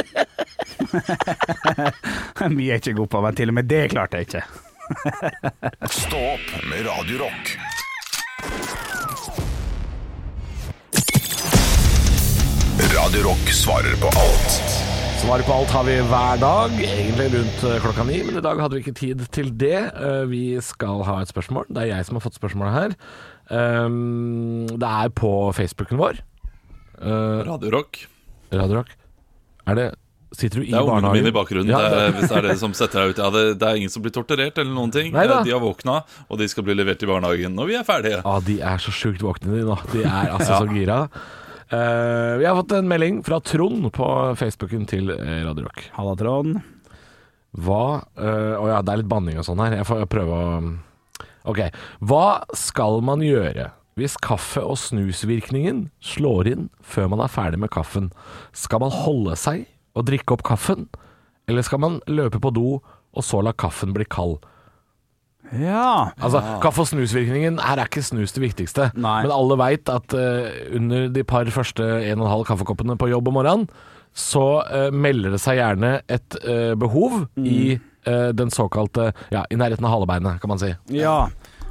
Mye 2.54 2.66
er 2.66 2.74
jeg 2.74 2.82
ikke 2.82 2.98
god 3.04 3.14
på, 3.14 3.22
men 3.28 3.38
til 3.38 3.54
og 3.54 3.58
med 3.62 3.70
det 3.70 3.84
klarte 3.94 4.18
jeg 4.18 4.32
ikke. 4.32 4.44
Stå 5.86 6.26
opp 6.34 6.50
med 6.66 6.84
Radio 6.90 7.22
Rock. 7.24 7.54
Radio 13.04 13.22
Rock 13.28 13.48
svarer 13.52 13.96
på 14.00 14.08
alt. 14.16 14.54
Svaret 15.20 15.46
på 15.46 15.52
alt 15.54 15.70
har 15.72 15.84
vi 15.86 15.94
hver 16.08 16.38
dag, 16.40 16.74
egentlig 16.84 17.26
rundt 17.34 17.64
eh, 17.68 17.76
klokka 17.82 18.04
ni, 18.08 18.18
men 18.26 18.38
i 18.38 18.42
dag 18.44 18.60
hadde 18.62 18.76
vi 18.78 18.82
ikke 18.84 18.94
tid 18.96 19.24
til 19.34 19.50
det. 19.60 19.76
Eh, 19.92 20.22
Vi 20.30 20.42
skal 20.64 21.02
ha 21.06 21.18
et 21.22 21.28
spørsmål. 21.32 21.66
Det 21.68 21.82
er 21.84 21.90
jeg 21.94 22.06
som 22.08 22.16
har 22.18 22.24
fått 22.24 22.38
spørsmålet 22.38 22.74
her. 22.76 22.94
Um, 23.52 24.64
Det 24.70 24.88
er 24.88 25.12
på 25.16 25.30
Facebooken 25.56 26.00
vår. 26.00 26.20
Eh, 27.00 27.44
Radio 27.48 27.74
Rock. 27.76 28.00
Radio 28.52 28.80
Rock. 28.80 28.94
Er 29.68 29.80
det 29.80 29.90
Sitter 30.34 30.58
du 30.58 30.64
i 30.66 30.72
Det 30.72 30.80
er 30.80 30.88
ungene 30.90 31.12
mine 31.14 31.30
i 31.30 31.34
bakgrunnen. 31.36 31.68
Ja, 31.70 31.78
det 31.78 31.92
er, 31.92 32.08
det- 32.10 32.14
hvis 32.18 32.28
det 32.32 32.36
er 32.40 32.42
det 32.48 32.58
som 32.58 32.72
setter 32.74 33.04
deg 33.04 33.12
ut. 33.14 33.18
Ja, 33.22 33.28
det, 33.30 33.44
det 33.60 33.68
er 33.68 33.76
ingen 33.78 33.90
som 33.92 34.02
blir 34.02 34.10
torturert 34.16 34.56
eller 34.58 34.72
noen 34.74 34.90
ting. 34.90 35.12
Neida. 35.14 35.44
De 35.46 35.52
har 35.54 35.60
våkna, 35.62 36.00
og 36.26 36.40
de 36.40 36.48
skal 36.50 36.64
bli 36.66 36.74
levert 36.74 37.04
i 37.04 37.06
barnehagen 37.06 37.54
når 37.54 37.68
vi 37.70 37.76
er 37.78 37.84
ferdige. 37.86 38.18
Ja, 38.24 38.40
de 38.42 38.56
er 38.60 38.82
så 38.82 38.90
sjukt 38.90 39.22
våkne, 39.22 39.52
de 39.54 39.62
nå. 39.68 39.76
De 39.92 40.02
er 40.02 40.32
altså 40.34 40.58
så 40.58 40.66
gira. 40.74 41.04
Eh, 41.68 42.36
vi 42.38 42.46
har 42.46 42.56
fått 42.56 42.72
en 42.72 42.88
melding 42.88 43.22
fra 43.24 43.40
Trond 43.40 43.88
på 43.92 44.08
Facebooken 44.36 44.84
til 44.88 45.10
eh, 45.14 45.40
Radio 45.46 45.68
Rock. 45.68 45.86
Halla, 45.96 46.16
Trond. 46.18 46.58
Hva 47.54 47.84
uh, 48.18 48.56
oh 48.58 48.66
ja, 48.66 48.80
det 48.82 48.90
er 48.90 48.98
litt 48.98 49.10
banning 49.10 49.38
og 49.38 49.46
sånn 49.46 49.60
her. 49.62 49.76
Jeg 49.78 49.86
får 49.86 50.08
prøve 50.10 50.34
å 50.34 50.58
Ok. 51.44 51.60
Hva 52.00 52.42
skal 52.56 53.02
man 53.04 53.20
gjøre 53.22 53.68
hvis 54.00 54.16
kaffe- 54.18 54.64
og 54.64 54.78
snusvirkningen 54.80 55.84
slår 56.02 56.48
inn 56.50 56.64
før 56.82 57.10
man 57.12 57.20
er 57.22 57.30
ferdig 57.30 57.60
med 57.62 57.70
kaffen? 57.74 58.08
Skal 58.56 58.80
man 58.82 58.94
holde 58.94 59.36
seg 59.38 59.66
og 59.94 60.08
drikke 60.08 60.34
opp 60.34 60.42
kaffen, 60.48 60.88
eller 61.46 61.62
skal 61.62 61.82
man 61.84 62.00
løpe 62.10 62.40
på 62.42 62.50
do 62.56 62.80
og 62.80 63.22
så 63.22 63.42
la 63.44 63.52
kaffen 63.52 63.92
bli 63.94 64.08
kald? 64.08 64.40
Ja. 65.52 66.10
Altså, 66.18 66.40
Kaffe- 66.62 66.84
og 66.84 66.88
snusvirkningen 66.88 67.58
Her 67.62 67.78
er 67.82 67.88
ikke 67.90 68.02
snus 68.02 68.32
det 68.34 68.42
viktigste. 68.42 68.90
Nei. 68.96 69.20
Men 69.26 69.34
alle 69.34 69.58
veit 69.60 69.90
at 69.92 70.14
eh, 70.16 70.48
under 70.78 71.08
de 71.12 71.24
par 71.28 71.44
første 71.54 71.82
1,5 71.84 72.46
kaffekoppene 72.48 72.96
på 73.00 73.10
jobb 73.12 73.28
om 73.28 73.36
morgenen, 73.38 73.68
så 74.14 74.62
eh, 74.70 74.90
melder 74.94 75.34
det 75.34 75.40
seg 75.42 75.58
gjerne 75.58 75.96
et 76.08 76.36
eh, 76.46 76.74
behov 76.78 77.24
i 77.42 77.74
eh, 77.74 78.28
den 78.36 78.52
såkalte 78.54 79.10
Ja, 79.34 79.44
i 79.50 79.58
nærheten 79.58 79.84
av 79.88 79.96
halebeinet, 79.96 80.40
kan 80.42 80.52
man 80.54 80.62
si. 80.62 80.70
Ja. 80.94 81.24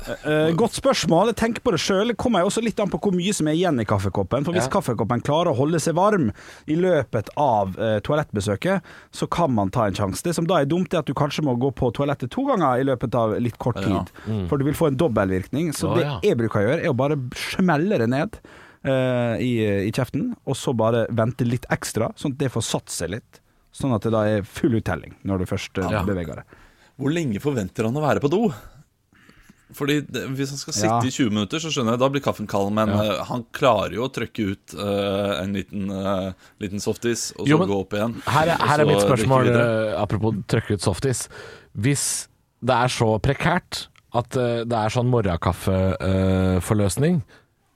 Eh, 0.03 0.51
godt 0.59 0.75
spørsmål. 0.77 1.29
Jeg 1.31 1.37
tenker 1.39 1.63
på 1.63 1.71
det 1.71 1.79
sjøl. 1.83 2.07
Det 2.11 2.17
kommer 2.19 2.43
jo 2.43 2.49
også 2.49 2.63
litt 2.63 2.79
an 2.83 2.89
på 2.91 2.99
hvor 3.03 3.13
mye 3.15 3.33
som 3.35 3.47
er 3.47 3.55
igjen 3.57 3.79
i 3.81 3.85
kaffekoppen. 3.87 4.43
For 4.45 4.51
hvis 4.55 4.67
Ja. 4.67 4.73
kaffekoppen 4.73 5.21
klarer 5.23 5.51
å 5.53 5.55
holde 5.57 5.79
seg 5.79 5.95
varm 5.95 6.31
i 6.67 6.75
løpet 6.75 7.29
av 7.37 7.77
uh, 7.79 7.99
toalettbesøket, 8.03 8.81
så 9.11 9.29
kan 9.29 9.53
man 9.55 9.69
ta 9.69 9.85
en 9.87 9.93
sjanse. 9.93 10.23
Det 10.23 10.35
som 10.35 10.45
da 10.49 10.59
er 10.61 10.65
dumt, 10.65 10.93
er 10.93 10.99
at 10.99 11.05
du 11.05 11.13
kanskje 11.13 11.43
må 11.45 11.55
gå 11.59 11.71
på 11.73 11.91
toalettet 11.93 12.29
to 12.31 12.43
ganger 12.45 12.79
i 12.81 12.83
løpet 12.83 13.15
av 13.15 13.37
litt 13.39 13.57
kort 13.57 13.77
tid. 13.77 14.11
Ja. 14.27 14.47
For 14.49 14.57
du 14.57 14.65
vil 14.65 14.73
få 14.77 14.87
en 14.91 14.97
dobbeltvirkning. 14.99 15.71
Så 15.73 15.95
det 15.95 16.07
jeg 16.23 16.37
bruker 16.37 16.59
å 16.59 16.67
gjøre, 16.67 16.83
er 16.83 16.91
å 16.91 16.97
bare 16.97 17.17
smelle 17.35 17.97
det 17.97 18.09
ned. 18.09 18.39
Uh, 18.83 19.39
i, 19.39 19.87
i 19.87 19.91
kjeften, 19.95 20.33
og 20.45 20.57
så 20.59 20.73
bare 20.75 21.05
vente 21.15 21.45
litt 21.47 21.63
ekstra, 21.71 22.09
sånn 22.19 22.33
at 22.35 22.37
det 22.41 22.49
får 22.51 22.65
satt 22.67 22.91
seg 22.91 23.13
litt. 23.15 23.39
Sånn 23.71 23.93
at 23.95 24.03
det 24.03 24.11
da 24.11 24.25
er 24.27 24.43
full 24.43 24.75
uttelling 24.75 25.15
når 25.23 25.39
du 25.39 25.45
først 25.45 25.79
eh, 25.79 25.87
Ja. 25.89 26.03
beveger 26.03 26.41
det. 26.41 26.43
Hvor 26.99 27.09
lenge 27.15 27.39
forventer 27.41 27.87
han 27.87 27.95
å 27.95 28.03
være 28.03 28.19
på 28.21 28.29
do? 28.29 28.51
Fordi 29.77 29.95
det, 30.05 30.21
Hvis 30.37 30.49
han 30.53 30.59
skal 30.61 30.73
sitte 30.73 30.87
Ja. 30.87 30.99
i 31.03 31.11
20 31.11 31.29
minutter, 31.33 31.57
så 31.59 31.67
skjønner 31.73 31.91
jeg 31.95 32.01
da 32.03 32.09
blir 32.13 32.23
kaffen 32.25 32.47
kald. 32.49 32.69
Men 32.73 32.87
eh, 32.89 33.23
han 33.29 33.41
klarer 33.55 33.93
jo 33.97 34.01
å 34.07 34.13
trykke 34.13 34.41
ut 34.53 34.65
uh, 34.77 35.41
en 35.41 35.53
liten, 35.57 35.81
uh, 35.91 36.29
liten 36.63 36.79
softis, 36.83 37.21
og 37.37 37.43
så 37.45 37.49
Jo, 37.51 37.57
men 37.61 37.69
gå 37.71 37.77
opp 37.85 37.93
igjen. 37.97 38.13
Her 38.27 38.47
er, 38.53 38.57
her 38.61 38.77
er 38.83 38.87
mitt 38.89 39.03
spørsmål, 39.03 39.43
apropos 39.99 40.31
trøkke 40.51 40.71
ut 40.77 40.83
softis. 40.85 41.19
Hvis 41.73 42.03
det 42.63 42.75
er 42.75 42.87
så 42.93 43.09
prekært 43.23 43.71
at 44.13 44.29
det 44.69 44.77
er 44.77 44.89
sånn 44.93 45.09
morgenkaffeforløsning, 45.09 47.15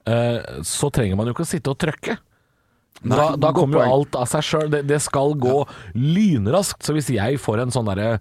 uh, 0.07 0.39
så 0.61 0.87
trenger 0.93 1.15
man 1.17 1.25
jo 1.27 1.33
ikke 1.35 1.47
å 1.47 1.53
sitte 1.55 1.69
og 1.73 1.79
trøkke. 1.81 2.15
Da, 3.05 3.35
da 3.37 3.51
kommer 3.53 3.77
jo 3.77 3.83
alt 3.99 4.15
av 4.17 4.25
seg 4.29 4.41
sjøl. 4.45 4.69
Det, 4.73 4.81
det 4.89 4.97
skal 5.05 5.35
gå 5.37 5.57
lynraskt. 5.93 6.81
Så 6.85 6.91
hvis 6.97 7.09
jeg 7.13 7.37
får 7.41 7.57
en 7.65 7.73
sånn 7.73 7.89
derre 7.89 8.17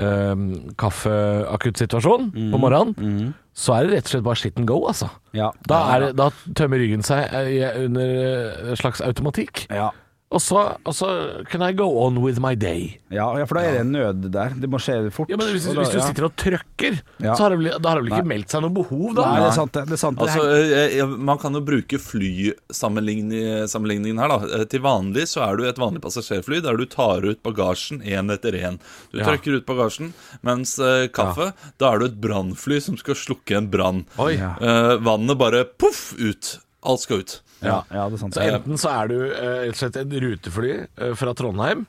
uh, 0.00 0.34
kaffeakuttsituasjon 0.80 2.30
på 2.52 2.60
morgenen, 2.60 3.34
så 3.58 3.74
er 3.74 3.86
det 3.88 3.96
rett 3.96 4.06
og 4.08 4.12
slett 4.12 4.24
bare 4.26 4.38
shit 4.38 4.58
and 4.60 4.68
go, 4.70 4.80
altså. 4.86 5.08
Ja. 5.34 5.50
Da, 5.68 5.98
det- 6.00 6.16
da 6.16 6.30
tømmer 6.54 6.78
ryggen 6.78 7.02
seg 7.02 7.26
eh, 7.34 7.84
under 7.84 8.06
eh, 8.06 8.70
en 8.70 8.76
slags 8.78 9.00
automatikk. 9.02 9.66
Ja. 9.70 9.90
Og 10.30 10.42
så, 10.44 10.60
og 10.84 10.92
så 10.92 11.06
can 11.48 11.62
I 11.64 11.70
go 11.72 11.86
on 12.04 12.18
with 12.20 12.36
my 12.38 12.52
day. 12.54 12.98
Ja, 13.08 13.30
ja, 13.38 13.46
for 13.48 13.54
da 13.56 13.62
er 13.64 13.72
det 13.78 13.84
en 13.86 13.92
nød 13.94 14.26
der. 14.34 14.50
Det 14.60 14.68
må 14.68 14.76
skje 14.76 14.98
fort. 15.10 15.30
Ja, 15.32 15.36
men 15.40 15.48
Hvis, 15.54 15.64
Og 15.70 15.74
da- 15.78 15.82
hvis 15.86 15.92
du 15.94 15.98
ja. 15.98 16.04
sitter 16.04 16.24
og 16.26 16.34
trøkker, 16.36 16.98
Ja. 17.24 17.32
så 17.34 17.42
har 17.46 17.50
det, 17.54 17.58
vel- 17.62 17.78
da 17.80 17.88
har 17.88 17.96
det 18.02 18.10
vel 18.10 18.18
ikke 18.18 18.28
meldt 18.28 18.50
seg 18.52 18.60
noe 18.60 18.68
behov, 18.76 19.14
da? 19.16 19.24
Nei, 19.24 19.38
det 19.40 19.46
er 19.48 19.52
sant, 19.56 19.72
det. 19.72 19.86
det, 19.88 19.92
er 19.96 20.02
sant. 20.02 20.18
det 20.18 20.28
Altså, 20.28 20.42
eh, 20.52 20.98
eh, 21.00 21.06
Man 21.06 21.38
kan 21.38 21.54
jo 21.56 21.60
bruke 21.64 21.96
flysammenligningen 21.98 24.18
her. 24.20 24.28
da 24.28 24.38
Eh, 24.58 24.64
Til 24.64 24.80
vanlig 24.80 25.24
så 25.28 25.40
er 25.48 25.56
du 25.56 25.64
et 25.66 25.76
vanlig 25.80 26.00
passasjerfly 26.02 26.60
der 26.62 26.76
du 26.76 26.84
tar 26.86 27.24
ut 27.24 27.42
bagasjen 27.42 28.02
én 28.04 28.30
etter 28.30 28.52
én. 28.52 28.78
Du 29.12 29.18
Ja. 29.18 29.24
trykker 29.24 29.54
ut 29.56 29.66
bagasjen, 29.66 30.12
mens 30.42 30.78
eh, 30.78 31.08
kaffe, 31.08 31.52
da 31.78 31.92
er 31.94 31.98
du 32.00 32.04
et 32.06 32.20
brannfly 32.20 32.80
som 32.82 32.96
skal 32.96 33.14
slukke 33.14 33.56
en 33.56 33.68
brann. 33.70 34.04
Oi. 34.18 34.34
Eh, 34.34 34.96
vannet 34.98 35.38
bare 35.38 35.64
poff 35.64 36.14
ut. 36.18 36.58
Alt 36.86 37.02
skal 37.02 37.24
ut. 37.24 37.40
ja, 37.64 37.80
ja, 37.90 38.04
det 38.08 38.18
er 38.18 38.22
sant. 38.22 38.36
Så 38.36 38.44
enten 38.44 38.78
så 38.78 38.92
er 38.94 39.08
du 39.10 39.16
eh, 39.26 39.56
rett 39.66 39.74
og 39.74 39.80
slett 39.80 39.96
et 39.98 40.12
rutefly 40.22 40.72
eh, 40.84 41.14
fra 41.18 41.34
Trondheim, 41.34 41.86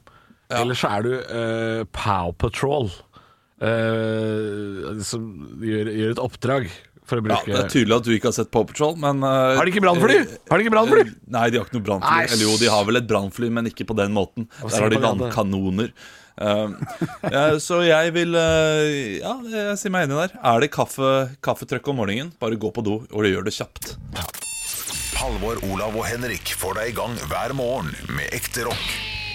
eller 0.49 0.73
så 0.77 0.89
er 0.97 1.05
du 1.05 1.11
uh, 1.13 1.83
Pow 1.93 2.31
Patrol. 2.33 2.89
Uh, 3.59 4.95
som 5.03 5.25
gjør, 5.59 5.89
gjør 5.91 6.13
et 6.13 6.21
oppdrag 6.23 6.69
for 7.09 7.19
å 7.19 7.25
Ja, 7.27 7.39
Det 7.43 7.57
er 7.57 7.71
tydelig 7.73 7.97
at 7.97 8.07
du 8.07 8.13
ikke 8.15 8.29
har 8.29 8.35
sett 8.37 8.51
Paw 8.53 8.65
Patrol, 8.69 8.95
men 9.01 9.23
uh, 9.25 9.57
Har 9.57 9.67
de 9.67 9.73
ikke 9.73 9.83
brannfly? 9.83 10.19
Har 10.49 10.61
de 10.61 10.65
ikke 10.65 10.73
brannfly? 10.75 11.03
eh, 11.07 11.13
Nei, 11.35 11.45
de 11.49 11.59
har 11.59 11.67
ikke 11.67 11.79
noe 11.79 11.87
brannfly. 11.89 12.23
Eller 12.29 12.45
jo, 12.45 12.55
de 12.61 12.71
har 12.71 12.87
vel 12.87 13.01
et 13.01 13.09
brannfly, 13.09 13.51
men 13.53 13.69
ikke 13.71 13.87
på 13.89 13.97
den 13.99 14.15
måten. 14.15 14.49
Der 14.63 14.77
har 14.85 14.93
de 14.93 15.01
vannkanoner. 15.03 15.93
Eh, 16.39 16.67
ja, 17.33 17.45
så 17.59 17.81
jeg 17.83 18.13
vil 18.15 18.37
eh, 18.39 19.19
Ja, 19.19 19.33
jeg 19.51 19.79
sier 19.81 19.91
meg 19.95 20.07
enig 20.07 20.21
der. 20.21 20.37
Er 20.53 20.63
det 20.63 20.71
kaffe, 20.75 21.13
kaffetrøkk 21.45 21.91
om 21.91 21.99
morgenen, 22.03 22.31
bare 22.39 22.59
gå 22.61 22.71
på 22.75 22.85
do, 22.85 23.01
og 23.09 23.25
det 23.25 23.33
gjør 23.35 23.49
det 23.49 23.57
kjapt. 23.57 23.97
Halvor, 25.19 25.57
Olav 25.71 25.95
og 25.99 26.05
Henrik 26.07 26.51
får 26.55 26.77
deg 26.79 26.91
i 26.91 26.95
gang 26.97 27.15
hver 27.29 27.51
morgen 27.57 27.89
med 28.15 28.31
ekte 28.35 28.63
rock. 28.67 28.85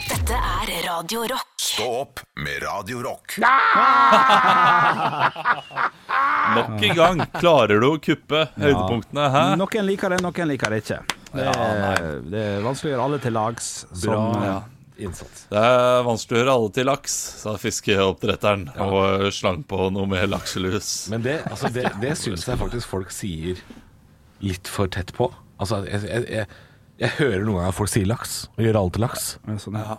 Dette 0.08 0.36
er 0.36 0.70
Radio 0.86 1.24
Rock. 1.28 1.50
Stå 1.60 1.86
opp 2.02 2.20
med 2.40 2.62
Radio 2.62 3.00
Rock. 3.04 3.34
Nok 6.54 6.82
en 6.88 6.96
gang 6.98 7.22
klarer 7.40 7.80
du 7.82 7.86
å 7.88 7.98
kuppe 8.04 8.44
høydepunktene. 8.60 9.28
Hæ? 9.32 9.42
Noen 9.60 9.88
liker 9.88 10.12
det, 10.14 10.20
noen 10.24 10.48
liker 10.52 10.72
det 10.76 10.78
ikke. 10.84 11.00
Det 11.34 11.46
er, 11.50 12.04
det 12.30 12.42
er 12.54 12.64
vanskelig 12.64 12.92
å 12.92 12.94
gjøre 12.94 13.06
alle 13.08 13.20
til 13.24 13.34
lags. 13.36 13.70
Som, 13.90 14.34
Ja. 14.44 14.58
innsats. 15.02 15.46
Det 15.50 15.58
er 15.66 16.02
vanskelig 16.06 16.36
å 16.38 16.42
gjøre 16.44 16.56
alle 16.60 16.70
til 16.76 16.86
laks, 16.88 17.14
sa 17.42 17.56
fiskeoppdretteren, 17.58 18.68
og 18.88 19.28
slang 19.34 19.64
på 19.68 19.88
noe 19.92 20.06
med 20.10 20.28
lakselus. 20.30 20.92
Men 21.12 21.24
det, 21.26 21.40
altså 21.50 21.72
det, 21.74 21.88
det 22.04 22.14
syns 22.20 22.46
jeg 22.48 22.60
faktisk 22.60 22.86
folk 22.92 23.10
sier 23.14 23.58
litt 24.44 24.68
for 24.70 24.86
tett 24.92 25.10
på. 25.16 25.32
Altså, 25.60 25.82
jeg, 25.86 26.00
jeg, 26.08 26.24
jeg, 26.30 26.46
jeg 26.98 27.10
hører 27.18 27.44
noen 27.44 27.60
ganger 27.62 27.72
folk 27.76 27.90
sier 27.92 28.06
laks, 28.10 28.48
og 28.56 28.64
gjør 28.64 28.78
alt 28.80 28.92
til 28.96 29.04
laks. 29.06 29.26
sånn, 29.62 29.78
ja. 29.78 29.98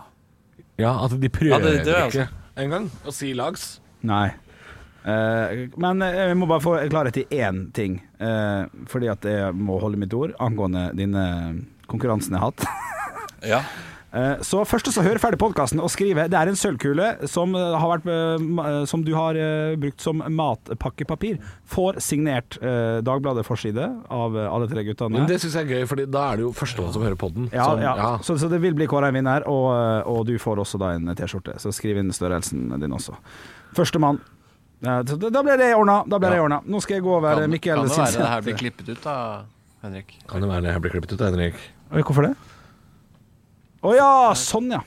Ja, 0.78 0.90
at 1.06 1.14
de 1.20 1.28
prøver 1.32 1.56
Ja, 1.56 1.58
det- 1.64 1.84
det 1.86 1.94
er 1.94 2.10
ikke 2.10 2.28
engang 2.56 2.90
å 3.06 3.12
si 3.12 3.32
laks. 3.34 3.80
Nei. 4.02 4.26
Eh, 5.06 5.68
men 5.78 6.02
eh, 6.02 6.16
jeg 6.28 6.36
må 6.36 6.48
bare 6.50 6.60
få 6.64 6.74
klarhet 6.90 7.16
i 7.22 7.24
én 7.38 7.72
ting. 7.72 8.00
eh, 8.20 8.66
fordi 8.86 9.08
at 9.08 9.22
jeg 9.24 9.54
må 9.54 9.78
holde 9.80 9.96
mitt 9.96 10.12
ord 10.14 10.34
angående 10.40 10.90
denne 10.96 11.64
konkurransen 11.88 12.32
jeg 12.34 12.40
har 12.40 12.50
hatt. 12.50 12.66
Ja. 13.46 13.62
Eh, 14.14 14.36
Så 14.40 14.62
først 14.64 14.86
så 14.94 15.02
hør 15.02 15.18
ferdig 15.18 15.38
podkasten 15.40 15.80
og 15.82 15.90
skrive 15.90 16.28
Det 16.30 16.38
er 16.38 16.48
en 16.48 16.56
sølvkule 16.56 17.26
som, 17.28 17.54
eh, 17.54 17.74
har 17.78 17.98
vært, 17.98 18.06
eh, 18.06 18.84
som 18.86 19.02
du 19.02 19.12
har 19.14 19.34
brukt 19.76 20.00
som 20.00 20.22
matpakkepapir. 20.22 21.38
Får 21.66 21.98
signert 22.00 22.58
Dagbladet 23.02 23.44
forside 23.44 23.84
av 24.10 24.36
alle 24.36 24.68
tre 24.68 24.84
guttene. 24.84 25.10
Men 25.18 25.26
det 25.26 25.40
syns 25.40 25.54
jeg 25.54 25.66
er 25.70 25.74
gøy, 25.80 25.88
for 25.88 25.96
da 25.96 26.32
er 26.32 26.36
det 26.36 26.44
jo 26.46 26.52
førstemann 26.52 26.92
som 26.92 27.02
hører 27.02 27.16
podden. 27.16 27.50
Ja, 27.52 27.64
som, 27.64 27.80
ja. 27.80 28.18
Så, 28.18 28.38
så 28.38 28.48
det 28.48 28.60
vil 28.60 28.74
bli 28.74 28.86
kåra 28.86 29.08
en 29.08 29.14
vinner, 29.14 29.42
og, 29.46 30.06
og 30.06 30.26
du 30.26 30.38
får 30.38 30.56
også 30.62 30.78
da 30.78 30.90
en 30.94 31.06
T-skjorte. 31.14 31.58
Så 31.60 31.72
skriv 31.74 31.98
inn 31.98 32.10
størrelsen 32.10 32.78
din 32.80 32.90
også. 32.92 33.16
Førstemann. 33.74 34.20
Ja, 34.82 35.02
da 35.02 35.30
da 35.30 35.42
ble 35.42 35.56
det 35.56 35.74
ordna. 35.74 36.02
Da 36.06 36.18
ble 36.18 36.30
det 36.30 36.40
ordna. 36.40 36.60
Nå 36.66 36.80
skal 36.82 36.96
jeg 36.98 37.04
gå 37.04 37.16
over 37.16 37.46
Mikkel 37.48 37.74
kan 37.76 37.88
det 37.88 37.96
være 37.96 38.12
det 38.20 38.28
her 38.28 38.42
blir 38.42 38.58
klippet 38.60 38.88
ut, 38.88 39.02
da, 39.02 39.42
Henrik? 39.82 40.18
Kan 40.28 40.40
det 40.40 40.48
være 40.50 40.62
det 40.62 40.72
her 40.72 40.80
blir 40.80 40.90
klippet 40.96 41.12
ut, 41.16 41.24
Henrik? 41.26 41.54
Hvorfor 41.90 42.28
det? 42.28 42.36
Å 43.84 43.92
ja, 43.96 44.10
sånn 44.38 44.70
ja. 44.72 44.80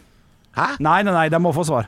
Hæ? 0.57 0.67
Nei, 0.81 0.99
nei, 1.05 1.13
nei, 1.13 1.27
de 1.29 1.39
må 1.41 1.51
få 1.55 1.63
svar. 1.67 1.87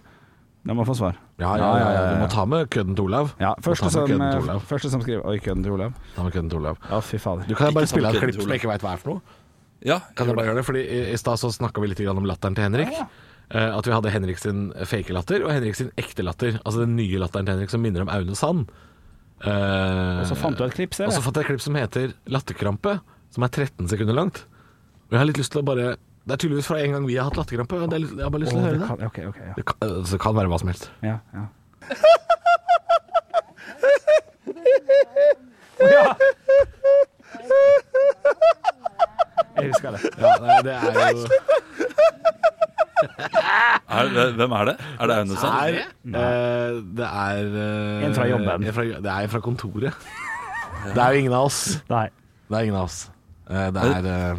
De 0.61 0.73
må 0.77 0.83
få 0.85 0.93
svar. 0.93 1.15
Ja, 1.41 1.55
ja, 1.57 1.69
ja, 1.81 1.85
ja, 1.95 2.01
Du 2.13 2.19
må 2.21 2.27
ta 2.29 2.43
med 2.45 2.67
kødden 2.69 2.93
til 2.95 3.07
Olav. 3.07 3.31
Ja, 3.41 3.55
første, 3.65 3.89
som, 3.89 4.05
til 4.05 4.21
Olav. 4.21 4.61
første 4.69 4.91
som 4.93 5.01
skriver 5.01 5.23
Oi, 5.25 5.39
kødden 5.41 5.63
til 5.65 5.73
Olav. 5.73 5.95
Ta 6.15 6.25
med 6.27 6.35
kødden 6.35 6.51
til 6.53 6.59
Olav. 6.61 6.77
Ja, 6.85 6.99
fy 7.01 7.17
fader. 7.17 7.47
Du 7.49 7.55
kan 7.57 7.73
bare 7.73 7.89
spille 7.89 8.11
av 8.11 8.19
et 8.19 8.21
klipp 8.27 8.37
som 8.43 8.53
jeg 8.53 8.61
ikke 8.61 8.69
veit 8.69 8.85
hva 8.85 8.93
er 8.93 9.01
for 9.01 9.15
noe. 9.15 9.39
ja. 9.81 9.97
Kan 10.13 10.29
jeg 10.29 10.37
bare 10.37 10.51
gjøre 10.51 10.59
det? 10.61 10.65
Fordi 10.69 10.83
I, 10.85 10.99
i 11.15 11.17
stad 11.17 11.41
så 11.41 11.49
snakka 11.55 11.81
vi 11.81 11.89
litt 11.89 12.03
om 12.13 12.29
latteren 12.29 12.55
til 12.59 12.67
Henrik. 12.67 12.93
Eh, 12.93 13.71
at 13.73 13.89
vi 13.89 13.91
hadde 13.95 14.13
Henrik 14.13 14.37
sin 14.39 14.69
fake 14.85 15.11
latter 15.17 15.41
og 15.43 15.49
Henrik 15.51 15.75
sin 15.75 15.89
ekte 15.99 16.23
latter. 16.23 16.61
Altså 16.61 16.85
den 16.85 16.93
nye 16.99 17.17
latteren 17.19 17.49
til 17.49 17.57
Henrik 17.57 17.73
som 17.73 17.81
minner 17.81 18.05
om 18.05 18.13
Aune 18.13 18.37
Sand. 18.37 18.69
Uh, 19.41 20.21
Og 20.21 20.27
så 20.29 20.35
fant 20.37 20.53
du 20.53 20.61
et 20.67 20.75
klipp, 20.77 20.93
ser 20.93 21.09
Og 21.09 21.15
så 21.15 21.21
fant 21.25 21.33
jeg 21.39 21.47
et 21.47 21.49
klipp 21.49 21.63
som 21.65 21.73
heter 21.73 22.11
Latterkrampe, 22.29 22.99
som 23.33 23.41
er 23.41 23.49
13 23.49 23.89
sekunder 23.89 24.13
langt. 24.13 24.43
Og 25.09 25.15
jeg 25.15 25.23
har 25.23 25.25
litt 25.31 25.39
lyst 25.41 25.55
til 25.55 25.63
å 25.63 25.65
bare 25.65 25.95
Det 26.25 26.31
er 26.35 26.37
tydeligvis 26.37 26.67
fra 26.69 26.77
en 26.83 26.91
gang 26.95 27.07
vi 27.07 27.15
har 27.17 27.23
hatt 27.29 27.37
latterkrampe. 27.39 27.79
det 27.89 27.93
er 27.97 27.99
Jeg 28.17 28.23
har 28.23 28.29
bare 28.29 28.41
lyst 28.43 28.51
til 28.53 28.59
å 28.59 28.63
høre 28.65 28.77
det 28.77 28.81
det. 28.81 28.87
kan, 28.87 29.05
okay, 29.07 29.25
ok, 29.25 29.37
ja. 29.47 29.53
Det 29.57 29.65
kan, 29.65 29.75
altså, 29.87 30.11
det 30.15 30.21
kan 30.21 30.35
være 30.37 30.47
hva 30.51 30.59
som 30.61 30.67
helst. 30.69 30.91
Ja, 31.01 31.17
ja. 31.33 31.45
Ja. 35.81 36.13
Jeg 39.57 39.67
husker 39.71 39.91
det. 39.95 40.01
Ja, 40.17 40.31
det 40.65 40.73
er 40.73 40.81
jo 41.11 41.27
Er, 43.91 44.07
det- 44.13 44.33
hvem 44.37 44.51
er 44.55 44.65
det? 44.65 44.75
Er 44.99 45.05
det 45.09 45.15
Aune 45.17 45.35
Sand? 45.37 45.53
eh, 45.57 45.81
Det 46.97 47.07
er 47.07 47.37
eh, 47.63 48.05
En 48.05 48.13
fra 48.15 48.25
jobben. 48.29 48.63
en 48.63 48.73
fra, 48.73 48.83
det 48.83 49.05
er 49.11 49.19
en 49.25 49.29
fra 49.29 49.39
kontoret. 49.39 49.93
Det 50.85 50.97
er 51.03 51.09
jo 51.11 51.17
ingen 51.19 51.33
av 51.33 51.45
oss. 51.49 51.81
Nei. 51.89 52.07
Det 52.49 52.57
er 52.57 52.61
ingen 52.69 52.75
av 52.75 52.83
oss. 52.83 53.09
Eh, 53.49 53.71
Det 53.71 53.81
er 53.83 54.37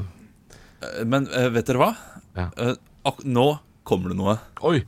Men 1.07 1.29
eh, 1.31 1.49
vet 1.55 1.67
dere 1.69 1.81
hva? 1.83 1.93
Ja. 2.37 2.49
Eh, 2.57 2.75
ak 3.09 3.23
nå 3.25 3.47
kommer 3.87 4.13
det 4.13 4.19
noe. 4.19 4.37
Oi! 4.67 4.83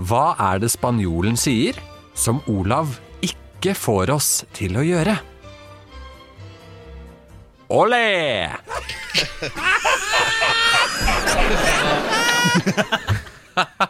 Hva 0.00 0.34
er 0.40 0.62
det 0.62 0.70
spanjolen 0.72 1.36
sier 1.36 1.76
som 2.16 2.40
Olav 2.48 2.94
ikke 3.24 3.74
får 3.76 4.10
oss 4.14 4.30
til 4.56 4.78
å 4.80 4.84
gjøre? 4.86 5.18
Olé! 7.70 8.50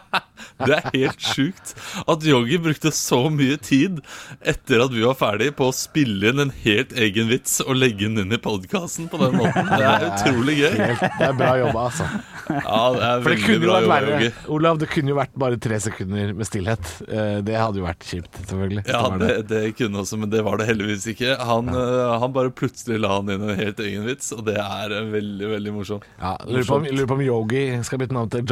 Det 0.69 0.77
er 0.77 0.89
helt 0.95 1.21
sjukt 1.25 1.73
at 2.05 2.25
Yogi 2.27 2.57
brukte 2.61 2.91
så 2.95 3.21
mye 3.33 3.57
tid 3.61 3.99
etter 4.41 4.83
at 4.85 4.93
vi 4.93 5.03
var 5.05 5.17
ferdig 5.19 5.51
på 5.57 5.69
å 5.69 5.75
spille 5.75 6.31
inn 6.31 6.41
en 6.45 6.53
helt 6.63 6.93
egen 6.97 7.29
vits 7.31 7.59
og 7.65 7.75
legge 7.79 8.07
den 8.07 8.23
inn 8.25 8.35
i 8.35 8.39
podkasten 8.41 9.09
på 9.11 9.19
den 9.21 9.37
måten. 9.39 9.69
Det 9.71 9.87
er 9.87 10.05
utrolig 10.11 10.57
gøy. 10.61 10.75
Helt, 10.79 11.05
det 11.19 11.27
er 11.29 11.35
bra 11.39 11.51
jobba, 11.61 11.85
altså. 11.89 12.07
Ja, 12.51 12.79
det 12.95 13.03
er 13.07 13.21
For 13.23 13.31
det 13.33 13.39
kunne 13.45 13.57
jo 13.57 13.69
bra 13.69 13.81
vært 13.91 14.09
verre. 14.11 14.31
Olav, 14.55 14.79
det 14.81 14.89
kunne 14.91 15.13
jo 15.13 15.17
vært 15.19 15.35
bare 15.45 15.59
tre 15.61 15.79
sekunder 15.83 16.33
med 16.37 16.49
stillhet. 16.49 16.91
Eh, 17.07 17.37
Det 17.45 17.55
hadde 17.57 17.81
jo 17.81 17.85
vært 17.87 18.07
kjipt, 18.07 18.41
selvfølgelig. 18.49 18.83
Ja, 18.89 19.03
Det 19.21 19.31
det, 19.51 19.61
kunne 19.79 20.01
også, 20.03 20.19
men 20.21 20.31
det 20.33 20.41
var 20.47 20.59
det 20.61 20.67
heldigvis 20.71 21.07
ikke. 21.13 21.35
Han, 21.51 21.69
eh, 21.75 22.15
han 22.23 22.33
bare 22.35 22.51
plutselig 22.55 22.99
la 23.03 23.15
han 23.19 23.31
inn 23.31 23.45
en 23.47 23.55
helt 23.59 23.79
egen 23.83 24.07
vits, 24.09 24.31
og 24.35 24.43
det 24.49 24.57
er 24.61 24.97
eh, 24.97 25.07
veldig, 25.13 25.53
veldig 25.55 25.75
morsomt. 25.77 26.07
Ja, 26.19 26.35
lurer, 26.47 26.67
på 26.67 26.81
om, 26.81 26.89
lurer 26.91 27.09
på 27.13 27.19
om 27.19 27.25
Yogi 27.25 27.63
skal 27.87 28.01
bytte 28.03 28.17
navn 28.17 28.31
til 28.33 28.47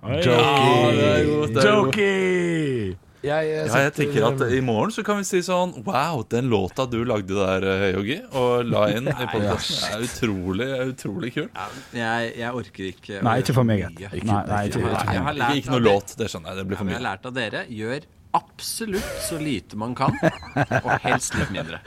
Jokey. 0.00 1.60
Jokey! 1.64 2.96
Jeg, 3.20 3.48
Ja, 3.68 3.80
jeg 3.84 3.92
tenker 3.92 4.24
at 4.30 4.40
i 4.56 4.62
morgen 4.64 4.88
så 4.94 5.02
kan 5.04 5.18
vi 5.20 5.26
si 5.28 5.42
sånn 5.44 5.74
Wow, 5.84 6.22
den 6.32 6.46
låta 6.48 6.86
du 6.88 7.02
lagde 7.04 7.36
der, 7.36 7.66
eh, 7.68 7.82
Yogi, 7.92 8.16
og 8.32 8.64
la 8.64 8.86
inn 8.94 9.10
i 9.12 9.26
podkasten, 9.34 9.90
er 9.92 10.06
utrolig, 10.06 10.68
utrolig 10.94 11.34
kul. 11.34 11.50
Jeg, 11.92 12.30
jeg 12.40 12.54
orker 12.62 12.86
ikke 12.94 13.20
Nei, 13.26 13.34
ikke 13.44 13.56
for 13.58 13.68
meg. 13.68 13.84
Nei, 14.00 14.08
nei, 14.24 14.62
Jeg 14.70 14.80
jeg 14.80 14.88
Ikke, 14.88 15.50
ikke 15.60 15.74
noe 15.76 15.84
låt, 15.84 16.16
det 16.16 16.30
skjønner 16.32 16.54
jeg. 16.54 16.62
Det 16.62 16.66
blir 16.70 16.80
for 16.80 16.88
mye. 16.88 16.96
jeg 16.96 17.02
har 17.02 17.06
lært 17.10 17.28
av 17.28 17.36
dere. 17.36 17.66
Gjør 17.68 18.08
absolutt 18.36 19.16
så 19.24 19.38
lite 19.40 19.76
man 19.80 19.94
kan, 19.98 20.14
og 20.84 20.90
helst 21.04 21.34
litt 21.38 21.50
mindre. 21.54 21.80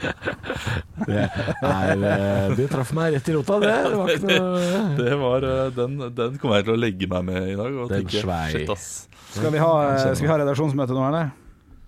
Det, 1.06 1.22
er, 1.24 2.04
eh, 2.10 2.54
det 2.58 2.66
traff 2.72 2.92
meg 2.96 3.14
rett 3.16 3.30
i 3.30 3.36
rota, 3.36 3.56
det. 3.62 3.72
Det 3.88 4.00
var 4.00 4.12
ikke 4.14 4.28
noe 4.32 4.74
Det 5.00 5.14
var, 5.22 5.46
eh, 5.48 5.70
den, 5.78 5.96
den 6.18 6.36
kommer 6.42 6.60
jeg 6.60 6.68
til 6.68 6.74
å 6.76 6.80
legge 6.80 7.08
meg 7.10 7.24
med 7.30 7.48
i 7.54 7.56
dag. 7.58 7.78
Og 7.80 7.88
Den 7.92 8.04
tenke, 8.04 8.24
shit. 8.52 9.16
Skal 9.34 9.54
vi 9.54 9.62
ha, 9.62 9.72
eh, 9.94 10.04
skal 10.12 10.26
vi 10.26 10.32
ha 10.32 10.38
redaksjonsmøte 10.44 10.96
nå, 10.96 11.06
eller? 11.08 11.32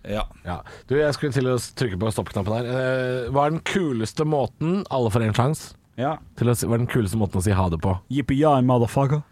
Ja. 0.06 0.22
Ja. 0.46 0.60
Du, 0.86 0.94
jeg 0.98 1.14
skulle 1.16 1.34
til 1.34 1.48
å 1.50 1.56
trykke 1.58 1.98
på 1.98 2.12
stoppknappen 2.14 2.54
her. 2.54 2.68
Eh, 2.70 3.30
Hva 3.34 3.46
er 3.48 3.56
den 3.56 3.62
kuleste 3.66 4.22
måten 4.28 4.84
Alle 4.94 5.10
får 5.10 5.24
en 5.26 5.34
sjanse. 5.36 5.74
Ja. 5.98 6.16
Til 6.38 6.52
å 6.52 6.54
si, 6.54 6.68
hva 6.68 6.76
er 6.76 6.84
den 6.84 6.90
kuleste 6.92 7.18
måten 7.18 7.40
å 7.40 7.44
si 7.44 7.54
ha 7.56 7.68
det 7.72 7.80
på? 7.82 7.96
Yippee-yay, 8.12 8.62
motherfucker. 8.68 9.22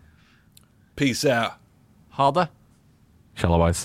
Peace 0.99 1.25
out. 1.29 1.61
Ha 2.18 2.31
det. 2.35 2.49
Shalabais. 3.39 3.85